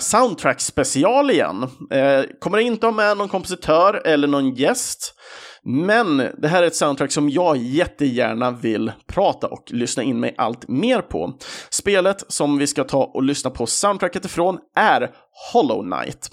soundtrack 0.00 0.60
special 0.60 1.30
igen. 1.30 1.62
Eh, 1.90 2.22
kommer 2.38 2.58
inte 2.58 2.86
ha 2.86 2.92
med 2.92 3.16
någon 3.16 3.28
kompositör 3.28 4.02
eller 4.04 4.28
någon 4.28 4.54
gäst. 4.54 5.14
Men 5.62 6.16
det 6.16 6.48
här 6.48 6.62
är 6.62 6.66
ett 6.66 6.76
soundtrack 6.76 7.12
som 7.12 7.30
jag 7.30 7.56
jättegärna 7.56 8.50
vill 8.50 8.92
prata 9.06 9.46
och 9.46 9.64
lyssna 9.66 10.02
in 10.02 10.20
mig 10.20 10.34
allt 10.38 10.68
mer 10.68 11.00
på. 11.00 11.32
Spelet 11.70 12.24
som 12.28 12.58
vi 12.58 12.66
ska 12.66 12.84
ta 12.84 13.04
och 13.04 13.22
lyssna 13.22 13.50
på 13.50 13.66
soundtracket 13.66 14.24
ifrån 14.24 14.58
är 14.76 15.10
Hollow 15.52 15.82
Knight. 15.82 16.30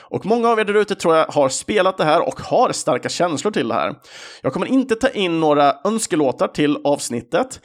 Och 0.00 0.26
många 0.26 0.48
av 0.48 0.60
er 0.60 0.64
där 0.64 0.74
ute 0.74 0.94
tror 0.94 1.16
jag 1.16 1.26
har 1.26 1.48
spelat 1.48 1.98
det 1.98 2.04
här 2.04 2.28
och 2.28 2.40
har 2.40 2.72
starka 2.72 3.08
känslor 3.08 3.52
till 3.52 3.68
det 3.68 3.74
här. 3.74 3.94
Jag 4.42 4.52
kommer 4.52 4.66
inte 4.66 4.94
ta 4.94 5.08
in 5.08 5.40
några 5.40 5.74
önskelåtar 5.84 6.48
till 6.48 6.76
avsnittet, 6.84 7.60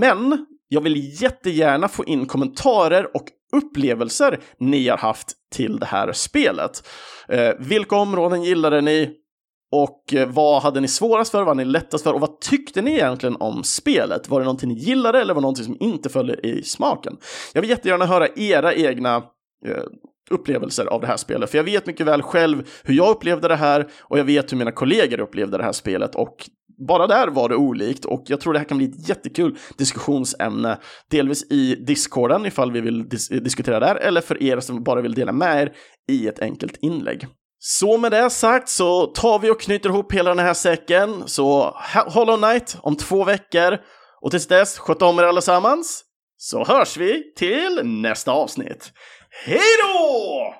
men 0.00 0.46
jag 0.68 0.80
vill 0.80 1.22
jättegärna 1.22 1.88
få 1.88 2.04
in 2.04 2.26
kommentarer 2.26 3.16
och 3.16 3.24
upplevelser 3.52 4.40
ni 4.58 4.88
har 4.88 4.98
haft 4.98 5.32
till 5.54 5.78
det 5.78 5.86
här 5.86 6.12
spelet. 6.12 6.88
Eh, 7.28 7.50
vilka 7.58 7.96
områden 7.96 8.42
gillade 8.42 8.80
ni? 8.80 9.23
Och 9.74 10.14
eh, 10.14 10.28
vad 10.28 10.62
hade 10.62 10.80
ni 10.80 10.88
svårast 10.88 11.30
för, 11.30 11.38
vad 11.38 11.48
hade 11.48 11.64
ni 11.64 11.70
lättast 11.70 12.04
för 12.04 12.12
och 12.12 12.20
vad 12.20 12.40
tyckte 12.40 12.82
ni 12.82 12.92
egentligen 12.92 13.36
om 13.40 13.64
spelet? 13.64 14.28
Var 14.28 14.40
det 14.40 14.44
någonting 14.44 14.68
ni 14.68 14.74
gillade 14.74 15.20
eller 15.20 15.34
var 15.34 15.40
det 15.40 15.44
någonting 15.44 15.64
som 15.64 15.76
inte 15.80 16.08
föll 16.08 16.30
i 16.30 16.62
smaken? 16.62 17.16
Jag 17.54 17.60
vill 17.60 17.70
jättegärna 17.70 18.06
höra 18.06 18.28
era 18.36 18.74
egna 18.74 19.16
eh, 19.66 19.82
upplevelser 20.30 20.86
av 20.86 21.00
det 21.00 21.06
här 21.06 21.16
spelet, 21.16 21.50
för 21.50 21.58
jag 21.58 21.64
vet 21.64 21.86
mycket 21.86 22.06
väl 22.06 22.22
själv 22.22 22.68
hur 22.82 22.94
jag 22.94 23.10
upplevde 23.10 23.48
det 23.48 23.56
här 23.56 23.88
och 24.02 24.18
jag 24.18 24.24
vet 24.24 24.52
hur 24.52 24.56
mina 24.56 24.72
kollegor 24.72 25.20
upplevde 25.20 25.58
det 25.58 25.64
här 25.64 25.72
spelet 25.72 26.14
och 26.14 26.36
bara 26.88 27.06
där 27.06 27.28
var 27.28 27.48
det 27.48 27.56
olikt 27.56 28.04
och 28.04 28.24
jag 28.26 28.40
tror 28.40 28.52
det 28.52 28.58
här 28.58 28.66
kan 28.66 28.78
bli 28.78 28.86
ett 28.86 29.08
jättekul 29.08 29.56
diskussionsämne, 29.78 30.78
delvis 31.10 31.50
i 31.50 31.74
discorden 31.74 32.46
ifall 32.46 32.72
vi 32.72 32.80
vill 32.80 33.08
dis 33.08 33.28
diskutera 33.28 33.80
där, 33.80 33.96
eller 33.96 34.20
för 34.20 34.42
er 34.42 34.60
som 34.60 34.82
bara 34.84 35.00
vill 35.00 35.14
dela 35.14 35.32
med 35.32 35.62
er 35.62 35.72
i 36.08 36.28
ett 36.28 36.38
enkelt 36.38 36.76
inlägg. 36.80 37.26
Så 37.66 37.96
med 37.96 38.12
det 38.12 38.30
sagt 38.30 38.68
så 38.68 39.06
tar 39.06 39.38
vi 39.38 39.50
och 39.50 39.60
knyter 39.60 39.88
ihop 39.88 40.12
hela 40.12 40.34
den 40.34 40.46
här 40.46 40.54
säcken, 40.54 41.28
så 41.28 41.76
Hollow 42.06 42.36
Knight 42.36 42.76
om 42.82 42.96
två 42.96 43.24
veckor 43.24 43.78
och 44.20 44.30
tills 44.30 44.46
dess, 44.46 44.78
sköt 44.78 45.02
om 45.02 45.18
er 45.18 45.22
allesammans, 45.22 46.04
så 46.36 46.64
hörs 46.64 46.96
vi 46.96 47.32
till 47.36 47.80
nästa 47.84 48.32
avsnitt. 48.32 48.92
Hej 49.46 49.60
då! 49.82 50.54